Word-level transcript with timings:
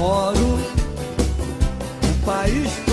moro 0.00 0.32
num 2.02 2.20
país 2.24 2.89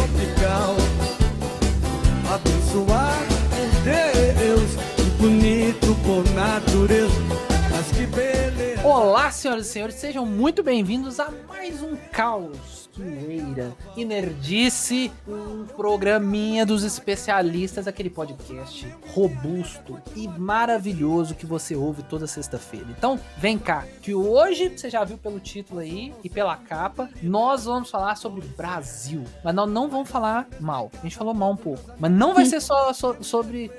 senhoras 9.47 9.67
e 9.67 9.69
senhores, 9.69 9.95
sejam 9.95 10.25
muito 10.25 10.61
bem-vindos 10.61 11.21
a 11.21 11.31
mais 11.47 11.81
um 11.81 11.95
Caos 12.11 12.87
zoeira 12.97 13.75
e 13.95 14.03
nerdice, 14.03 15.11
um 15.27 15.65
programinha 15.65 16.65
dos 16.65 16.83
especialistas, 16.83 17.87
aquele 17.87 18.09
podcast 18.09 18.87
robusto 19.13 20.01
e 20.15 20.27
maravilhoso 20.27 21.35
que 21.35 21.45
você 21.45 21.75
ouve 21.75 22.03
toda 22.03 22.25
sexta-feira. 22.25 22.87
Então, 22.89 23.19
vem 23.37 23.57
cá, 23.57 23.85
que 24.01 24.15
hoje, 24.15 24.69
você 24.69 24.89
já 24.89 25.03
viu 25.03 25.17
pelo 25.17 25.39
título 25.39 25.79
aí 25.79 26.13
e 26.23 26.29
pela 26.29 26.55
capa, 26.55 27.09
nós 27.21 27.65
vamos 27.65 27.89
falar 27.89 28.15
sobre 28.15 28.41
Brasil. 28.41 29.23
Mas 29.43 29.53
nós 29.53 29.69
não 29.69 29.87
vamos 29.87 30.09
falar 30.09 30.47
mal. 30.59 30.91
A 30.99 31.03
gente 31.03 31.15
falou 31.15 31.33
mal 31.33 31.51
um 31.51 31.57
pouco. 31.57 31.91
Mas 31.99 32.11
não 32.11 32.33
vai 32.33 32.45
ser 32.45 32.61
só 32.61 32.91
so, 32.93 33.17
sobre 33.21 33.71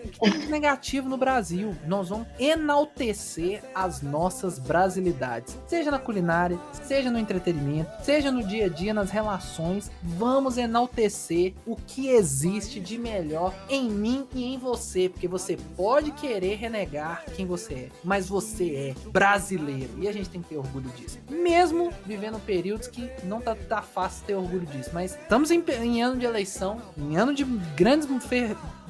negativo 0.48 1.08
no 1.08 1.16
Brasil. 1.16 1.76
Nós 1.86 2.08
vamos 2.08 2.28
enaltecer 2.38 3.62
as 3.74 4.02
nossas 4.02 4.58
brasilidades. 4.58 5.57
Seja 5.66 5.90
na 5.90 5.98
culinária, 5.98 6.58
seja 6.72 7.10
no 7.10 7.18
entretenimento, 7.18 7.90
seja 8.02 8.30
no 8.30 8.42
dia 8.42 8.66
a 8.66 8.68
dia, 8.68 8.94
nas 8.94 9.10
relações, 9.10 9.90
vamos 10.02 10.56
enaltecer 10.56 11.54
o 11.66 11.76
que 11.76 12.08
existe 12.08 12.80
de 12.80 12.98
melhor 12.98 13.54
em 13.68 13.90
mim 13.90 14.26
e 14.34 14.44
em 14.44 14.58
você, 14.58 15.08
porque 15.08 15.28
você 15.28 15.56
pode 15.76 16.10
querer 16.12 16.56
renegar 16.56 17.24
quem 17.34 17.46
você 17.46 17.74
é, 17.74 17.88
mas 18.02 18.28
você 18.28 18.94
é 18.96 19.10
brasileiro 19.10 19.90
e 19.98 20.08
a 20.08 20.12
gente 20.12 20.28
tem 20.28 20.42
que 20.42 20.48
ter 20.48 20.56
orgulho 20.56 20.90
disso. 20.90 21.18
Mesmo 21.30 21.92
vivendo 22.06 22.38
períodos 22.44 22.88
que 22.88 23.10
não 23.24 23.40
tá, 23.40 23.54
tá 23.54 23.82
fácil 23.82 24.24
ter 24.26 24.34
orgulho 24.34 24.66
disso, 24.66 24.90
mas 24.92 25.12
estamos 25.12 25.50
em, 25.50 25.62
em 25.82 26.02
ano 26.02 26.18
de 26.18 26.26
eleição, 26.26 26.80
em 26.96 27.16
ano 27.16 27.34
de 27.34 27.44
grandes 27.44 28.06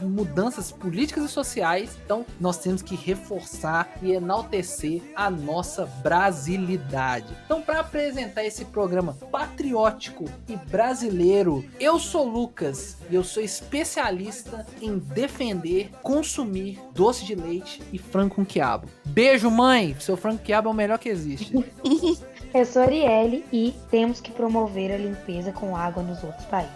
mudanças 0.00 0.70
políticas 0.70 1.25
e 1.25 1.28
sociais, 1.28 1.98
então 2.05 2.25
nós 2.41 2.58
temos 2.58 2.82
que 2.82 2.94
reforçar 2.94 3.91
e 4.03 4.12
enaltecer 4.12 5.03
a 5.14 5.30
nossa 5.30 5.86
Então, 7.45 7.62
para 7.62 7.81
apresentar 7.81 8.45
esse 8.45 8.64
programa 8.64 9.17
patriótico 9.31 10.25
e 10.48 10.56
brasileiro, 10.56 11.65
eu 11.78 11.98
sou 11.98 12.28
Lucas 12.28 12.97
e 13.11 13.15
eu 13.15 13.25
sou 13.25 13.42
especialista 13.42 14.67
em 14.81 14.98
defender, 14.98 15.91
consumir 16.03 16.81
doce 16.92 17.25
de 17.25 17.34
leite 17.34 17.83
e 17.92 17.98
frango 17.98 18.37
com 18.37 18.45
quiabo. 18.45 18.89
Beijo, 19.05 19.50
mãe! 19.50 19.97
Seu 19.98 20.17
frango 20.17 20.39
com 20.39 20.45
quiabo 20.45 20.69
é 20.69 20.73
o 20.73 20.75
melhor 20.75 20.98
que 20.98 21.09
existe. 21.09 21.53
Eu 22.55 22.65
sou 22.65 22.81
Arielle 22.81 23.45
e 23.53 23.75
temos 23.91 24.22
que 24.22 24.33
promover 24.33 24.91
a 24.91 24.97
limpeza 24.97 25.53
com 25.53 25.77
água 25.77 26.03
nos 26.03 26.25
outros 26.25 26.47
países. 26.47 26.72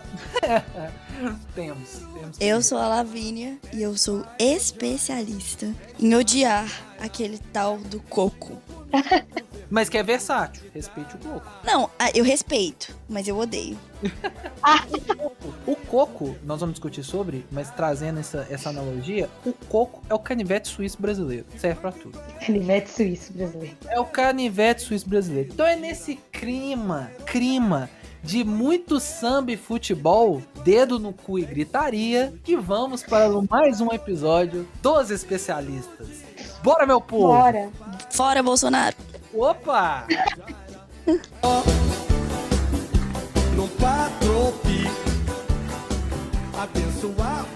temos, 1.54 2.00
temos. 2.12 2.36
Eu 2.38 2.62
sou 2.62 2.76
a 2.76 2.88
Lavínia 2.88 3.56
e 3.72 3.80
eu 3.80 3.96
sou 3.96 4.22
especialista 4.38 5.72
em 5.98 6.14
odiar 6.14 6.66
aquele 7.00 7.38
tal 7.38 7.78
do 7.78 8.00
coco. 8.00 8.58
Mas 9.72 9.88
que 9.88 9.96
é 9.96 10.02
versátil. 10.02 10.70
Respeite 10.74 11.16
o 11.16 11.18
coco. 11.18 11.46
Não, 11.64 11.88
eu 12.14 12.22
respeito, 12.22 12.94
mas 13.08 13.26
eu 13.26 13.38
odeio. 13.38 13.78
o 15.66 15.74
coco, 15.74 16.36
nós 16.44 16.60
vamos 16.60 16.74
discutir 16.74 17.02
sobre, 17.02 17.46
mas 17.50 17.70
trazendo 17.70 18.20
essa, 18.20 18.46
essa 18.50 18.68
analogia, 18.68 19.30
o 19.46 19.54
coco 19.70 20.02
é 20.10 20.14
o 20.14 20.18
canivete 20.18 20.68
suíço 20.68 21.00
brasileiro. 21.00 21.46
Serve 21.56 21.80
pra 21.80 21.90
tudo. 21.90 22.18
Canivete 22.44 22.90
suíço 22.90 23.32
brasileiro. 23.32 23.74
É 23.88 23.98
o 23.98 24.04
canivete 24.04 24.82
suíço 24.82 25.08
brasileiro. 25.08 25.48
Então 25.50 25.64
é 25.64 25.74
nesse 25.74 26.16
clima, 26.30 27.10
clima 27.26 27.88
de 28.22 28.44
muito 28.44 29.00
samba 29.00 29.52
e 29.52 29.56
futebol, 29.56 30.42
dedo 30.62 30.98
no 30.98 31.14
cu 31.14 31.38
e 31.38 31.44
gritaria, 31.46 32.32
que 32.44 32.56
vamos 32.56 33.02
para 33.02 33.28
mais 33.50 33.80
um 33.80 33.90
episódio 33.90 34.68
dos 34.80 35.10
especialistas. 35.10 36.22
Bora, 36.62 36.86
meu 36.86 37.00
povo! 37.00 37.28
Bora! 37.28 37.70
Fora, 38.12 38.42
Bolsonaro! 38.42 38.94
Opa! 39.32 40.06
no 43.56 43.68
patropi, 43.68 44.84
abençoar 46.62 47.46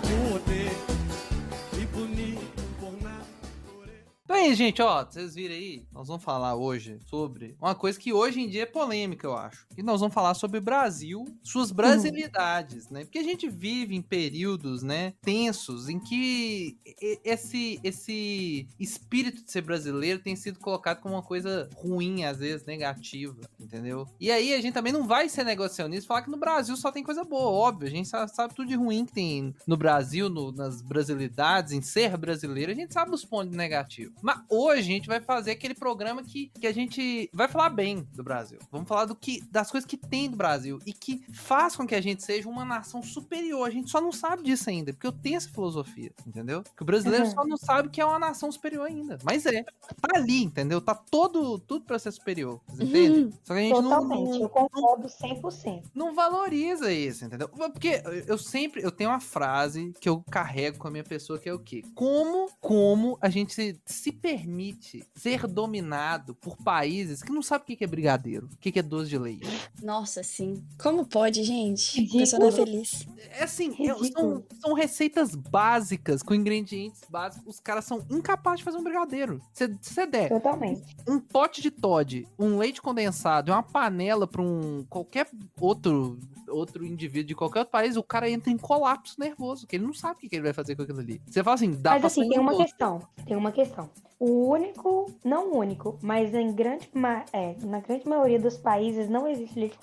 aí, 4.36 4.54
gente, 4.54 4.80
ó, 4.82 5.04
vocês 5.04 5.34
viram 5.34 5.54
aí, 5.54 5.86
nós 5.92 6.08
vamos 6.08 6.22
falar 6.22 6.54
hoje 6.54 6.98
sobre 7.06 7.56
uma 7.60 7.74
coisa 7.74 7.98
que 7.98 8.12
hoje 8.12 8.40
em 8.40 8.48
dia 8.48 8.62
é 8.62 8.66
polêmica, 8.66 9.26
eu 9.26 9.36
acho. 9.36 9.66
E 9.76 9.82
nós 9.82 10.00
vamos 10.00 10.14
falar 10.14 10.34
sobre 10.34 10.60
Brasil, 10.60 11.24
suas 11.42 11.70
brasilidades, 11.72 12.88
né? 12.90 13.04
Porque 13.04 13.18
a 13.18 13.22
gente 13.22 13.48
vive 13.48 13.94
em 13.94 14.02
períodos, 14.02 14.82
né, 14.82 15.14
tensos 15.22 15.88
em 15.88 15.98
que 15.98 16.78
esse 17.24 17.80
esse 17.82 18.68
espírito 18.78 19.44
de 19.44 19.50
ser 19.50 19.62
brasileiro 19.62 20.20
tem 20.20 20.36
sido 20.36 20.58
colocado 20.58 21.00
como 21.00 21.14
uma 21.14 21.22
coisa 21.22 21.68
ruim, 21.74 22.24
às 22.24 22.38
vezes 22.38 22.66
negativa, 22.66 23.40
entendeu? 23.58 24.06
E 24.20 24.30
aí 24.30 24.54
a 24.54 24.60
gente 24.60 24.74
também 24.74 24.92
não 24.92 25.06
vai 25.06 25.28
ser 25.28 25.44
negacionista 25.44 26.08
falar 26.08 26.22
que 26.22 26.30
no 26.30 26.36
Brasil 26.36 26.76
só 26.76 26.92
tem 26.92 27.02
coisa 27.02 27.24
boa, 27.24 27.50
óbvio. 27.50 27.88
A 27.88 27.90
gente 27.90 28.08
sabe 28.08 28.54
tudo 28.54 28.68
de 28.68 28.74
ruim 28.74 29.04
que 29.04 29.12
tem 29.12 29.54
no 29.66 29.76
Brasil, 29.76 30.28
no, 30.28 30.52
nas 30.52 30.82
brasilidades, 30.82 31.72
em 31.72 31.80
ser 31.80 32.16
brasileiro, 32.16 32.72
a 32.72 32.74
gente 32.74 32.92
sabe 32.92 33.14
os 33.14 33.24
pontos 33.24 33.56
negativos. 33.56 34.14
Mas 34.26 34.40
hoje 34.50 34.80
a 34.80 34.82
gente 34.82 35.06
vai 35.06 35.20
fazer 35.20 35.52
aquele 35.52 35.72
programa 35.72 36.20
que, 36.20 36.48
que 36.60 36.66
a 36.66 36.74
gente 36.74 37.30
vai 37.32 37.46
falar 37.46 37.70
bem 37.70 38.04
do 38.12 38.24
Brasil. 38.24 38.58
Vamos 38.72 38.88
falar 38.88 39.04
do 39.04 39.14
que 39.14 39.40
das 39.52 39.70
coisas 39.70 39.86
que 39.86 39.96
tem 39.96 40.28
do 40.28 40.36
Brasil 40.36 40.80
e 40.84 40.92
que 40.92 41.24
faz 41.32 41.76
com 41.76 41.86
que 41.86 41.94
a 41.94 42.00
gente 42.00 42.24
seja 42.24 42.48
uma 42.48 42.64
nação 42.64 43.04
superior. 43.04 43.68
A 43.68 43.70
gente 43.70 43.88
só 43.88 44.00
não 44.00 44.10
sabe 44.10 44.42
disso 44.42 44.68
ainda, 44.68 44.92
porque 44.92 45.06
eu 45.06 45.12
tenho 45.12 45.36
essa 45.36 45.48
filosofia, 45.48 46.10
entendeu? 46.26 46.64
Que 46.76 46.82
o 46.82 46.84
brasileiro 46.84 47.24
uhum. 47.26 47.30
só 47.30 47.44
não 47.46 47.56
sabe 47.56 47.88
que 47.88 48.00
é 48.00 48.04
uma 48.04 48.18
nação 48.18 48.50
superior 48.50 48.88
ainda. 48.88 49.16
Mas 49.22 49.46
é. 49.46 49.62
Tá 49.62 50.16
ali, 50.16 50.42
entendeu? 50.42 50.80
Tá 50.80 50.96
todo 50.96 51.60
tudo 51.60 51.84
para 51.84 51.96
ser 51.96 52.10
superior. 52.10 52.60
Entende? 52.74 53.20
Uhum. 53.20 53.32
Só 53.44 53.54
que 53.54 53.60
a 53.60 53.62
gente 53.62 53.74
Totalmente, 53.74 54.24
não, 54.24 54.32
não, 54.32 54.42
eu 54.42 54.48
concordo 54.48 55.06
100%. 55.06 55.84
Não 55.94 56.16
valoriza 56.16 56.92
isso, 56.92 57.24
entendeu? 57.24 57.48
Porque 57.48 58.02
eu 58.26 58.36
sempre 58.36 58.82
eu 58.82 58.90
tenho 58.90 59.10
uma 59.10 59.20
frase 59.20 59.94
que 60.00 60.08
eu 60.08 60.20
carrego 60.28 60.78
com 60.78 60.88
a 60.88 60.90
minha 60.90 61.04
pessoa 61.04 61.38
que 61.38 61.48
é 61.48 61.54
o 61.54 61.60
quê? 61.60 61.84
Como 61.94 62.50
como 62.60 63.16
a 63.20 63.28
gente 63.28 63.54
se, 63.54 63.80
se 63.86 64.15
permite 64.16 65.04
ser 65.14 65.46
dominado 65.46 66.34
por 66.34 66.56
países 66.56 67.22
que 67.22 67.32
não 67.32 67.42
sabem 67.42 67.74
o 67.74 67.78
que 67.78 67.84
é 67.84 67.86
brigadeiro, 67.86 68.48
o 68.52 68.56
que 68.58 68.78
é 68.78 68.82
doce 68.82 69.10
de 69.10 69.18
leite. 69.18 69.46
Nossa, 69.82 70.22
sim. 70.22 70.64
Como 70.78 71.06
pode, 71.06 71.42
gente? 71.44 72.00
Ridículo. 72.00 72.20
Pessoa 72.20 72.40
não 72.40 72.48
é 72.48 72.52
feliz. 72.52 73.06
É 73.30 73.44
assim, 73.44 73.74
são, 74.12 74.44
são, 74.60 74.74
receitas 74.74 75.34
básicas, 75.34 76.22
com 76.22 76.34
ingredientes 76.34 77.02
básicos. 77.08 77.46
Os 77.46 77.60
caras 77.60 77.84
são 77.84 78.04
incapazes 78.10 78.58
de 78.58 78.64
fazer 78.64 78.78
um 78.78 78.84
brigadeiro. 78.84 79.40
Você 79.52 80.06
der 80.06 80.28
Totalmente. 80.28 80.96
um 81.08 81.20
pote 81.20 81.60
de 81.60 81.70
Todd, 81.70 82.26
um 82.38 82.58
leite 82.58 82.80
condensado 82.82 83.50
e 83.50 83.52
uma 83.52 83.62
panela 83.62 84.26
para 84.26 84.42
um 84.42 84.84
qualquer 84.88 85.28
outro 85.60 86.18
outro 86.48 86.84
indivíduo 86.84 87.28
de 87.28 87.34
qualquer 87.34 87.60
outro 87.60 87.72
país, 87.72 87.96
o 87.96 88.02
cara 88.02 88.30
entra 88.30 88.50
em 88.50 88.56
colapso 88.56 89.18
nervoso, 89.18 89.62
porque 89.62 89.76
ele 89.76 89.84
não 89.84 89.92
sabe 89.92 90.14
o 90.14 90.28
que 90.28 90.36
ele 90.36 90.42
vai 90.42 90.52
fazer 90.52 90.76
com 90.76 90.82
aquilo 90.82 91.00
ali. 91.00 91.20
Você 91.26 91.42
fala 91.42 91.54
assim, 91.54 91.72
dá 91.72 91.92
Mas 91.92 92.00
pra 92.00 92.06
assim, 92.06 92.28
tem 92.28 92.38
uma 92.38 92.56
questão. 92.56 93.02
Tem 93.26 93.36
uma 93.36 93.52
questão. 93.52 93.90
O 94.18 94.48
único, 94.50 95.12
não 95.24 95.52
único, 95.52 95.98
mas 96.02 96.34
em 96.34 96.52
grande, 96.52 96.88
é, 97.32 97.54
na 97.62 97.80
grande 97.80 98.08
maioria 98.08 98.38
dos 98.38 98.56
países 98.56 99.08
não 99.08 99.28
existe 99.28 99.58
leite 99.58 99.78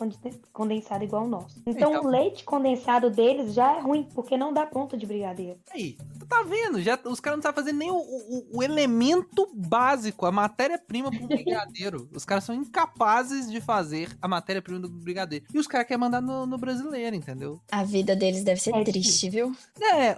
condensado 0.51 1.03
igual 1.03 1.25
o 1.25 1.27
nosso. 1.27 1.61
Então, 1.65 1.91
então, 1.93 2.03
o 2.03 2.07
leite 2.07 2.43
condensado 2.43 3.09
deles 3.09 3.53
já 3.53 3.77
é 3.77 3.79
ruim, 3.79 4.07
porque 4.13 4.37
não 4.37 4.53
dá 4.53 4.65
ponto 4.65 4.97
de 4.97 5.05
brigadeiro. 5.05 5.59
Aí, 5.71 5.97
tu 6.19 6.25
tá 6.25 6.43
vendo? 6.43 6.81
Já, 6.81 6.99
os 7.05 7.19
caras 7.19 7.37
não 7.37 7.43
sabem 7.43 7.63
fazer 7.63 7.73
nem 7.73 7.91
o, 7.91 7.95
o, 7.95 8.57
o 8.57 8.63
elemento 8.63 9.49
básico, 9.53 10.25
a 10.25 10.31
matéria-prima 10.31 11.11
pro 11.11 11.27
brigadeiro. 11.27 12.09
os 12.15 12.25
caras 12.25 12.43
são 12.43 12.55
incapazes 12.55 13.51
de 13.51 13.61
fazer 13.61 14.09
a 14.21 14.27
matéria-prima 14.27 14.79
do 14.79 14.89
brigadeiro. 14.89 15.45
E 15.53 15.59
os 15.59 15.67
caras 15.67 15.87
querem 15.87 15.99
mandar 15.99 16.21
no, 16.21 16.45
no, 16.45 16.57
brasileiro, 16.57 17.15
entendeu? 17.15 17.61
A 17.71 17.83
vida 17.83 18.15
deles 18.15 18.43
deve 18.43 18.61
ser 18.61 18.73
é 18.75 18.83
triste, 18.83 19.29
viu? 19.29 19.55
É, 19.81 20.15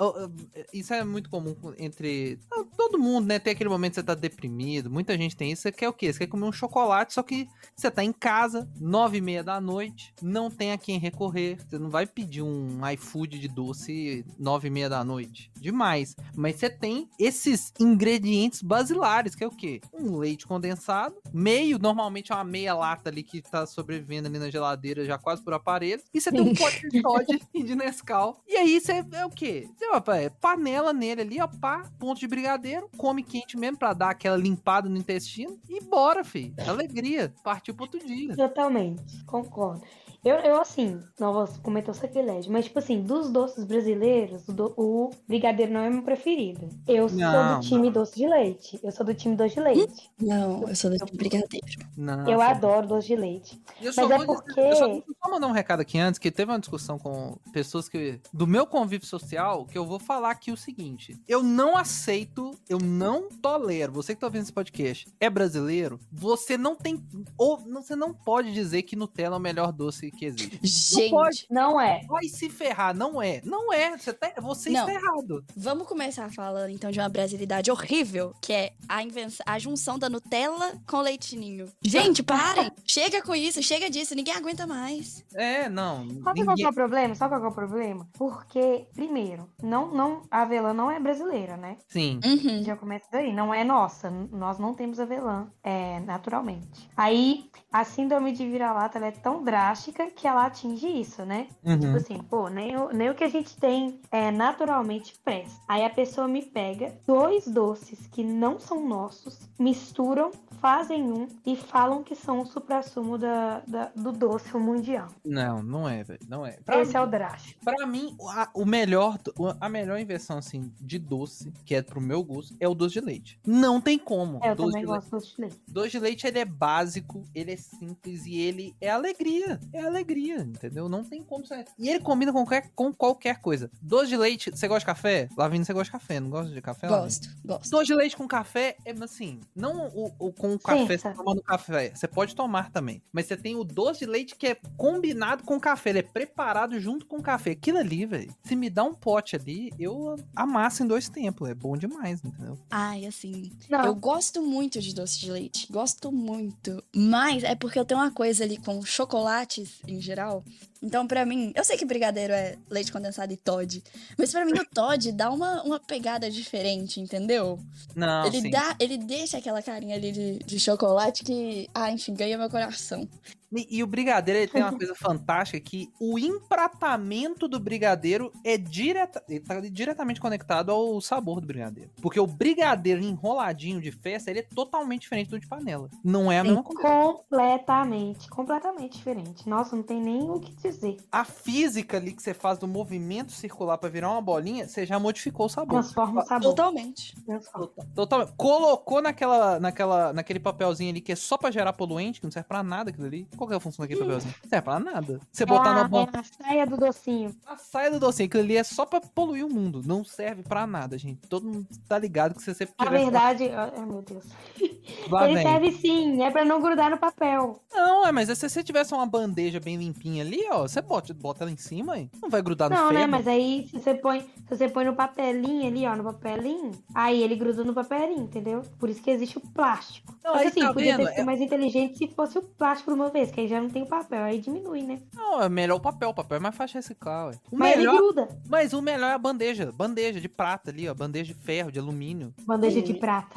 isso 0.73 0.93
é 0.93 1.03
muito 1.03 1.29
comum 1.29 1.55
entre 1.77 2.39
todo 2.77 2.99
mundo, 2.99 3.27
né? 3.27 3.39
Tem 3.39 3.53
aquele 3.53 3.69
momento 3.69 3.93
que 3.93 3.94
você 3.95 4.03
tá 4.03 4.13
deprimido, 4.13 4.89
muita 4.89 5.17
gente 5.17 5.35
tem 5.35 5.51
isso, 5.51 5.63
você 5.63 5.71
quer 5.71 5.89
o 5.89 5.93
quê? 5.93 6.11
Você 6.11 6.19
quer 6.19 6.27
comer 6.27 6.45
um 6.45 6.51
chocolate, 6.51 7.13
só 7.13 7.23
que 7.23 7.47
você 7.75 7.89
tá 7.89 8.03
em 8.03 8.11
casa, 8.11 8.69
nove 8.79 9.17
e 9.17 9.21
meia 9.21 9.43
da 9.43 9.59
noite, 9.59 10.13
não 10.21 10.51
tem 10.51 10.71
a 10.71 10.77
quem 10.77 10.99
recorrer, 10.99 11.57
você 11.67 11.79
não 11.79 11.89
vai 11.89 12.05
pedir 12.05 12.41
um 12.41 12.79
iFood 12.93 13.39
de 13.39 13.47
doce 13.47 14.25
nove 14.37 14.67
e 14.67 14.71
meia 14.71 14.89
da 14.89 15.03
noite, 15.03 15.51
demais, 15.55 16.15
mas 16.35 16.55
você 16.55 16.69
tem 16.69 17.09
esses 17.19 17.73
ingredientes 17.79 18.61
basilares, 18.61 19.35
que 19.35 19.43
é 19.43 19.47
o 19.47 19.51
quê? 19.51 19.81
Um 19.93 20.17
leite 20.17 20.45
condensado, 20.45 21.15
meio, 21.33 21.79
normalmente 21.79 22.31
é 22.31 22.35
uma 22.35 22.43
meia 22.43 22.73
lata 22.73 23.09
ali 23.09 23.23
que 23.23 23.41
tá 23.41 23.65
sobrevivendo 23.65 24.27
ali 24.27 24.39
na 24.39 24.49
geladeira 24.49 25.05
já 25.05 25.17
quase 25.17 25.43
por 25.43 25.53
aparelho, 25.53 26.01
e 26.13 26.19
você 26.19 26.31
tem 26.31 26.41
um 26.41 26.53
pote 26.53 26.87
de 26.89 27.01
Todd 27.01 27.41
e 27.53 27.63
de 27.63 27.75
Nescau, 27.75 28.41
e 28.47 28.55
aí 28.55 28.79
você 28.79 29.05
é 29.11 29.25
o 29.25 29.29
quê? 29.29 29.67
Você, 29.77 29.85
ó, 29.87 30.13
é 30.13 30.29
panela 30.29 30.91
nele 30.93 31.21
ali, 31.21 31.41
ó, 31.41 31.47
pá, 31.47 31.89
ponto 31.99 32.19
de 32.19 32.27
brigadeiro, 32.27 32.89
come 32.97 33.23
quente 33.23 33.57
mesmo 33.57 33.77
pra 33.85 33.93
dar 33.93 34.09
aquela 34.09 34.35
limpada 34.35 34.89
no 34.89 34.97
intestino 34.97 35.59
e 35.69 35.79
bora, 35.79 36.23
fi. 36.23 36.51
Alegria. 36.67 37.31
Partiu 37.43 37.75
pro 37.75 37.83
outro 37.83 37.99
dia. 37.99 38.35
Totalmente, 38.35 39.23
concordo. 39.25 39.83
Eu, 40.25 40.37
eu 40.37 40.59
assim, 40.59 40.99
não 41.19 41.31
vou 41.31 41.47
cometer 41.61 41.91
o 41.91 41.93
sacrilégio, 41.93 42.51
mas, 42.51 42.65
tipo 42.65 42.79
assim, 42.79 42.99
dos 43.03 43.29
doces 43.29 43.63
brasileiros, 43.63 44.47
o, 44.47 44.53
do- 44.53 44.73
o 44.75 45.11
brigadeiro 45.27 45.71
não 45.71 45.81
é 45.81 45.89
meu 45.91 46.01
preferido. 46.01 46.67
Eu 46.87 47.07
sou 47.07 47.17
Não, 47.19 47.59
do 47.59 47.65
time 47.67 47.91
doce 47.91 48.15
de 48.15 48.27
leite. 48.27 48.79
Eu 48.83 48.91
sou 48.91 49.05
do 49.05 49.13
time 49.13 49.35
doce 49.35 49.53
de 49.53 49.61
leite. 49.61 50.09
Não, 50.19 50.67
eu 50.67 50.75
sou 50.75 50.89
do 50.89 50.97
tipo 50.97 51.15
brigadeiro. 51.15 51.67
Não, 51.95 52.27
eu 52.27 52.41
adoro 52.41 52.87
doce 52.87 53.07
de 53.07 53.15
leite. 53.15 53.61
Eu 53.79 53.93
só, 53.93 54.07
Mas 54.09 54.21
é 54.21 54.25
vou 54.25 54.35
porque- 54.35 54.59
eu 54.59 54.75
só, 54.75 54.87
só 55.23 55.29
mandar 55.29 55.45
um 55.45 55.51
recado 55.51 55.81
aqui 55.81 55.99
antes, 55.99 56.17
que 56.17 56.31
teve 56.31 56.51
uma 56.51 56.59
discussão 56.59 56.97
com 56.97 57.37
pessoas 57.53 57.87
que 57.87 58.19
do 58.33 58.47
meu 58.47 58.65
convívio 58.65 59.05
social, 59.07 59.63
que 59.67 59.77
eu 59.77 59.85
vou 59.85 59.99
falar 59.99 60.31
aqui 60.31 60.51
o 60.51 60.57
seguinte. 60.57 61.15
Eu 61.27 61.43
não 61.43 61.77
aceito, 61.77 62.49
eu 62.67 62.79
não 62.79 63.29
tolero, 63.29 63.93
você 63.93 64.15
que 64.15 64.21
tá 64.21 64.25
ouvindo 64.25 64.41
esse 64.41 64.53
podcast, 64.53 65.07
é 65.19 65.29
brasileiro, 65.29 65.99
você 66.11 66.57
não 66.57 66.75
tem, 66.75 66.99
ou 67.37 67.57
você 67.57 67.95
não 67.95 68.11
pode 68.11 68.51
dizer 68.51 68.81
que 68.81 68.95
Nutella 68.95 69.35
é 69.35 69.37
o 69.37 69.41
melhor 69.41 69.71
doce 69.71 70.14
que 70.15 70.25
existe. 70.25 70.59
Gente, 70.63 71.09
pode. 71.11 71.45
Não 71.49 71.79
é. 71.79 72.01
Vai 72.07 72.25
se 72.25 72.49
ferrar, 72.49 72.95
não 72.95 73.21
é. 73.21 73.41
Não 73.43 73.71
é, 73.73 73.97
você, 73.97 74.13
tá, 74.13 74.31
você 74.41 74.69
Não. 74.69 74.87
está 74.87 74.93
errado. 74.93 75.43
vamos 75.55 75.87
começar 75.87 76.31
falando 76.31 76.69
então 76.69 76.91
de 76.91 76.99
uma 76.99 77.09
brasilidade 77.09 77.69
horrível, 77.71 78.33
que 78.41 78.53
é 78.53 78.71
a, 78.87 79.03
invenção, 79.03 79.43
a 79.47 79.59
junção 79.59 79.97
da 79.99 80.09
Nutella 80.09 80.73
com 80.87 80.99
leite 81.01 81.35
ninho. 81.35 81.71
Gente, 81.83 82.21
parem! 82.23 82.71
chega 82.85 83.21
com 83.21 83.35
isso, 83.35 83.61
chega 83.61 83.89
disso, 83.89 84.15
ninguém 84.15 84.33
aguenta 84.33 84.65
mais. 84.65 85.23
É, 85.33 85.69
não. 85.69 86.07
Sabe 86.07 86.21
qual 86.21 86.33
que 86.35 86.41
ninguém- 86.43 86.65
é 86.65 86.69
o 86.69 86.73
problema? 86.73 87.15
Sabe 87.15 87.31
qual 87.31 87.41
que 87.41 87.47
é 87.47 87.49
o 87.49 87.53
problema? 87.53 88.07
Porque, 88.13 88.87
primeiro, 88.93 89.49
não, 89.61 89.91
não, 89.91 90.21
a 90.31 90.41
avelã 90.41 90.73
não 90.73 90.89
é 90.89 90.99
brasileira, 90.99 91.57
né? 91.57 91.77
Sim. 91.87 92.19
Uhum. 92.25 92.63
Já 92.63 92.75
começa 92.75 93.05
daí, 93.11 93.33
não 93.33 93.53
é 93.53 93.63
nossa. 93.63 94.09
Nós 94.09 94.57
não 94.59 94.73
temos 94.73 94.99
avelã, 94.99 95.47
é, 95.63 95.99
naturalmente. 96.01 96.89
Aí, 96.95 97.49
a 97.77 97.83
síndrome 97.83 98.31
de 98.31 98.47
vira-lata 98.49 98.99
é 98.99 99.11
tão 99.11 99.43
drástica 99.43 100.09
que 100.09 100.25
ela 100.25 100.45
atinge 100.45 100.87
isso, 100.87 101.25
né? 101.25 101.47
Tipo 101.63 101.85
Uhum. 101.87 101.95
assim, 101.95 102.17
pô, 102.23 102.47
nem 102.47 102.77
o, 102.77 102.89
nem 102.93 103.09
o 103.09 103.15
que 103.15 103.23
a 103.23 103.29
gente 103.29 103.57
tem 103.57 103.99
é, 104.09 104.31
naturalmente 104.31 105.13
presta. 105.25 105.59
Aí 105.67 105.83
a 105.83 105.89
pessoa 105.89 106.25
me 106.27 106.41
pega 106.41 106.95
dois 107.05 107.45
doces 107.47 108.07
que 108.07 108.23
não 108.23 108.59
são 108.59 108.87
nossos, 108.87 109.49
misturam, 109.59 110.31
fazem 110.61 111.03
um 111.11 111.27
e 111.45 111.55
falam 111.57 112.01
que 112.01 112.15
são 112.15 112.39
o 112.39 112.45
supra-sumo 112.45 113.17
da, 113.17 113.59
da- 113.67 113.91
do 113.95 114.11
doce 114.13 114.55
mundial. 114.55 115.09
Não, 115.25 115.61
não 115.61 115.87
é, 115.89 116.01
velho. 116.03 116.19
Não 116.29 116.45
é. 116.45 116.53
Pra 116.63 116.79
Esse 116.81 116.95
é 116.95 117.01
o 117.01 117.05
drástico. 117.05 117.59
Pra 117.63 117.85
mim, 117.85 118.15
a, 118.29 118.49
o 118.53 118.65
melhor, 118.65 119.19
a 119.59 119.67
melhor 119.67 119.99
inversão, 119.99 120.37
assim, 120.37 120.71
de 120.79 120.97
doce, 120.97 121.51
que 121.65 121.75
é 121.75 121.81
pro 121.81 121.99
meu 121.99 122.23
gosto, 122.23 122.55
é 122.59 122.67
o 122.69 122.73
doce 122.73 122.93
de 122.93 123.01
leite. 123.01 123.37
Não 123.45 123.81
tem 123.81 123.99
como. 123.99 124.39
É, 124.41 124.51
eu 124.51 124.55
doce, 124.55 124.71
também 124.71 124.81
de 124.81 124.87
gosto 124.87 125.07
de 125.09 125.13
leite. 125.15 125.35
leite. 125.39 125.59
doce 125.67 125.89
de 125.91 125.99
leite, 125.99 126.27
ele 126.27 126.39
é 126.39 126.45
básico, 126.45 127.25
ele 127.35 127.51
é 127.51 127.57
simples 127.65 128.25
e 128.25 128.37
ele 128.39 128.75
é 128.79 128.89
alegria. 128.89 129.59
É 129.73 129.81
alegria, 129.81 130.37
entendeu? 130.37 130.87
Não 130.89 131.03
tem 131.03 131.23
como 131.23 131.45
ser. 131.45 131.65
E 131.77 131.89
ele 131.89 131.99
combina 131.99 132.31
com 132.31 132.45
qualquer, 132.45 132.71
com 132.75 132.93
qualquer 132.93 133.39
coisa. 133.39 133.69
Doce 133.81 134.07
de 134.07 134.17
leite, 134.17 134.51
você 134.51 134.67
gosta 134.67 134.79
de 134.79 134.85
café? 134.85 135.29
Lavindo, 135.37 135.65
você 135.65 135.73
gosta 135.73 135.85
de 135.85 135.91
café, 135.91 136.19
não 136.19 136.29
gosta 136.29 136.53
de 136.53 136.61
café? 136.61 136.87
Gosto, 136.87 137.29
gosto. 137.43 137.69
Doce 137.69 137.85
de 137.85 137.95
leite 137.95 138.15
com 138.15 138.27
café 138.27 138.77
é 138.85 138.91
assim, 139.03 139.39
não 139.55 139.87
o, 139.87 140.11
o 140.19 140.33
com 140.33 140.53
o 140.53 140.59
café, 140.59 140.97
Sim, 140.97 141.03
você 141.03 141.13
tomando 141.13 141.41
café, 141.41 141.91
você 141.93 142.07
pode 142.07 142.35
tomar 142.35 142.71
também, 142.71 143.01
mas 143.11 143.25
você 143.25 143.37
tem 143.37 143.55
o 143.55 143.63
doce 143.63 143.99
de 143.99 144.05
leite 144.05 144.35
que 144.35 144.47
é 144.47 144.57
combinado 144.77 145.43
com 145.43 145.59
café, 145.59 145.91
ele 145.91 145.99
é 145.99 146.03
preparado 146.03 146.79
junto 146.79 147.05
com 147.05 147.21
café. 147.21 147.51
Aquilo 147.51 147.77
ali, 147.77 148.05
velho, 148.05 148.33
se 148.43 148.55
me 148.55 148.69
dá 148.69 148.83
um 148.83 148.93
pote 148.93 149.35
ali, 149.35 149.71
eu 149.79 150.15
amasso 150.35 150.83
em 150.83 150.87
dois 150.87 151.09
tempos, 151.09 151.49
é 151.49 151.53
bom 151.53 151.77
demais, 151.77 152.23
entendeu? 152.23 152.57
Ai, 152.69 153.05
assim, 153.05 153.51
Não, 153.69 153.85
eu 153.85 153.95
gosto 153.95 154.41
muito 154.41 154.79
de 154.81 154.93
doce 154.93 155.19
de 155.19 155.31
leite, 155.31 155.71
gosto 155.71 156.11
muito. 156.11 156.83
Mas 156.95 157.43
é 157.43 157.54
porque 157.55 157.79
eu 157.79 157.85
tenho 157.85 157.99
uma 157.99 158.11
coisa 158.11 158.43
ali 158.43 158.57
com 158.57 158.83
chocolates 158.83 159.79
em 159.87 160.01
geral. 160.01 160.43
Então, 160.81 161.07
pra 161.07 161.25
mim, 161.25 161.51
eu 161.55 161.63
sei 161.63 161.77
que 161.77 161.85
brigadeiro 161.85 162.33
é 162.33 162.57
leite 162.69 162.91
condensado 162.91 163.31
e 163.31 163.37
Todd, 163.37 163.83
mas 164.17 164.31
pra 164.31 164.45
mim 164.45 164.53
o 164.53 164.65
Todd 164.65 165.11
dá 165.11 165.29
uma, 165.31 165.63
uma 165.63 165.79
pegada 165.79 166.29
diferente, 166.29 166.99
entendeu? 166.99 167.59
Não, 167.95 168.25
ele 168.25 168.41
sim. 168.41 168.49
dá, 168.49 168.75
ele 168.79 168.97
deixa 168.97 169.37
aquela 169.37 169.61
carinha 169.61 169.95
ali 169.95 170.11
de, 170.11 170.39
de 170.39 170.59
chocolate 170.59 171.23
que, 171.23 171.69
ah, 171.73 171.91
enfim, 171.91 172.13
ganha 172.13 172.37
meu 172.37 172.49
coração. 172.49 173.07
E, 173.55 173.77
e 173.77 173.83
o 173.83 173.87
brigadeiro 173.87 174.39
ele 174.39 174.47
tem 174.47 174.61
uma 174.61 174.73
coisa 174.77 174.93
fantástica 174.93 175.59
que 175.59 175.89
o 175.99 176.19
empratamento 176.19 177.47
do 177.47 177.59
brigadeiro 177.59 178.31
é 178.43 178.57
direta, 178.57 179.23
ele 179.29 179.39
tá 179.39 179.59
diretamente 179.61 180.19
conectado 180.19 180.71
ao 180.71 180.99
sabor 180.99 181.39
do 181.39 181.47
brigadeiro. 181.47 181.89
Porque 182.01 182.19
o 182.19 182.27
brigadeiro 182.27 183.01
enroladinho 183.01 183.79
de 183.79 183.91
festa, 183.91 184.29
ele 184.29 184.39
é 184.39 184.43
totalmente 184.43 185.01
diferente 185.01 185.29
do 185.29 185.39
de 185.39 185.47
panela. 185.47 185.89
Não 186.03 186.31
é 186.31 186.39
a 186.39 186.43
mesma 186.43 186.63
coisa. 186.63 186.81
completamente, 186.81 188.29
completamente 188.29 188.97
diferente. 188.97 189.47
Nossa, 189.47 189.75
não 189.75 189.83
tem 189.83 190.01
nem 190.01 190.29
o 190.29 190.39
que 190.39 190.53
dizer. 190.53 190.64
A 191.11 191.23
física 191.25 191.97
ali 191.97 192.11
que 192.13 192.21
você 192.21 192.33
faz 192.33 192.57
do 192.57 192.67
movimento 192.67 193.31
circular 193.31 193.77
pra 193.77 193.89
virar 193.89 194.11
uma 194.11 194.21
bolinha, 194.21 194.67
você 194.67 194.85
já 194.85 194.99
modificou 194.99 195.45
o 195.45 195.49
sabor. 195.49 195.81
Transforma 195.81 196.21
o 196.21 196.25
sabor. 196.25 196.49
Totalmente. 196.49 197.15
Transforma. 197.25 197.69
Totalmente. 197.95 198.33
Colocou 198.37 199.01
naquela, 199.01 199.59
naquela, 199.59 200.13
naquele 200.13 200.39
papelzinho 200.39 200.91
ali 200.91 201.01
que 201.01 201.11
é 201.11 201.15
só 201.15 201.37
pra 201.37 201.51
gerar 201.51 201.73
poluente, 201.73 202.19
que 202.19 202.25
não 202.25 202.31
serve 202.31 202.47
pra 202.47 202.63
nada 202.63 202.89
aquilo 202.89 203.05
ali. 203.07 203.27
Qual 203.37 203.47
que 203.47 203.53
é 203.53 203.57
a 203.57 203.59
função 203.59 203.83
daquele 203.83 203.99
papelzinho? 204.01 204.33
Não 204.43 204.49
serve 204.49 204.63
pra 204.65 204.79
nada. 204.79 205.19
Você 205.31 205.45
botar 205.45 205.71
é, 205.71 205.73
na 205.73 205.81
a, 205.81 205.87
mão. 205.89 206.09
é 206.13 206.17
a 206.17 206.23
saia 206.23 206.67
do 206.67 206.77
docinho. 206.77 207.35
A 207.45 207.57
saia 207.57 207.91
do 207.91 207.99
docinho, 207.99 208.27
aquilo 208.27 208.43
ali 208.43 208.57
é 208.57 208.63
só 208.63 208.85
pra 208.85 209.01
poluir 209.01 209.45
o 209.45 209.49
mundo. 209.49 209.81
Não 209.85 210.03
serve 210.03 210.43
pra 210.43 210.65
nada, 210.67 210.97
gente. 210.97 211.19
Todo 211.27 211.45
mundo 211.47 211.67
tá 211.87 211.97
ligado 211.97 212.33
que 212.35 212.41
você 212.43 212.67
Na 212.77 212.85
tivesse- 212.85 213.03
verdade, 213.03 213.49
ai 213.49 213.85
meu 213.85 214.01
Deus. 214.01 214.23
Lá 215.09 215.25
Ele 215.25 215.35
vem. 215.35 215.43
serve 215.47 215.71
sim, 215.73 216.23
é 216.23 216.31
pra 216.31 216.45
não 216.45 216.61
grudar 216.61 216.89
no 216.89 216.97
papel. 216.97 217.59
Não, 217.73 218.05
é, 218.07 218.11
mas 218.11 218.29
se 218.37 218.49
você 218.49 218.63
tivesse 218.63 218.93
uma 218.93 219.05
bandeja 219.05 219.59
bem 219.59 219.75
limpinha 219.77 220.23
ali, 220.23 220.39
ó, 220.51 220.54
você 220.63 220.81
bota, 220.81 221.13
bota 221.13 221.43
ela 221.43 221.51
em 221.51 221.57
cima, 221.57 221.97
hein? 221.97 222.09
não 222.21 222.29
vai 222.29 222.41
grudar 222.41 222.69
no 222.69 222.75
Não, 222.75 222.87
ferro. 222.89 222.99
né? 223.01 223.07
Mas 223.07 223.27
aí 223.27 223.67
se 223.69 223.79
você 223.79 223.93
põe, 223.95 224.21
se 224.21 224.49
você 224.57 224.67
põe 224.69 224.85
no 224.85 224.95
papelinho 224.95 225.67
ali, 225.67 225.85
ó, 225.85 225.95
no 225.95 226.03
papelinho, 226.03 226.71
aí 226.93 227.21
ele 227.21 227.35
gruda 227.35 227.63
no 227.63 227.73
papelinho, 227.73 228.23
entendeu? 228.23 228.61
Por 228.79 228.89
isso 228.89 229.01
que 229.01 229.09
existe 229.11 229.37
o 229.37 229.41
plástico. 229.41 230.15
Não, 230.23 230.33
Mas 230.35 230.47
assim, 230.47 230.61
tá 230.61 230.73
podia 230.73 230.97
vendo? 230.97 231.05
ter 231.05 231.11
sido 231.13 231.21
É- 231.21 231.25
mais 231.25 231.41
inteligente 231.41 231.97
se 231.97 232.07
fosse 232.07 232.37
o 232.37 232.41
plástico 232.41 232.91
de 232.91 232.99
uma 232.99 233.09
vez, 233.09 233.31
que 233.31 233.41
aí 233.41 233.47
já 233.47 233.61
não 233.61 233.69
tem 233.69 233.83
o 233.83 233.87
papel, 233.87 234.23
aí 234.23 234.39
diminui, 234.39 234.81
né? 234.81 234.99
Não, 235.13 235.41
é 235.41 235.49
melhor 235.49 235.75
o 235.75 235.79
papel. 235.79 236.09
O 236.09 236.13
papel 236.13 236.37
é 236.37 236.39
mais 236.39 236.55
fácil 236.55 236.73
de 236.79 236.87
reciclar, 236.87 237.27
ué. 237.27 237.33
O 237.51 237.57
Mas 237.57 237.77
melhor, 237.77 237.93
ele 237.93 238.01
gruda. 238.01 238.27
mas 238.49 238.73
o 238.73 238.81
melhor 238.81 239.09
é 239.09 239.13
a 239.13 239.17
bandeja. 239.17 239.71
Bandeja 239.71 240.19
de 240.19 240.29
prata 240.29 240.71
ali, 240.71 240.87
ó. 240.89 240.93
Bandeja 240.93 241.33
de 241.33 241.39
ferro, 241.39 241.71
de 241.71 241.79
alumínio. 241.79 242.33
Bandeja 242.45 242.81
de 242.81 242.93
prata. 242.93 243.35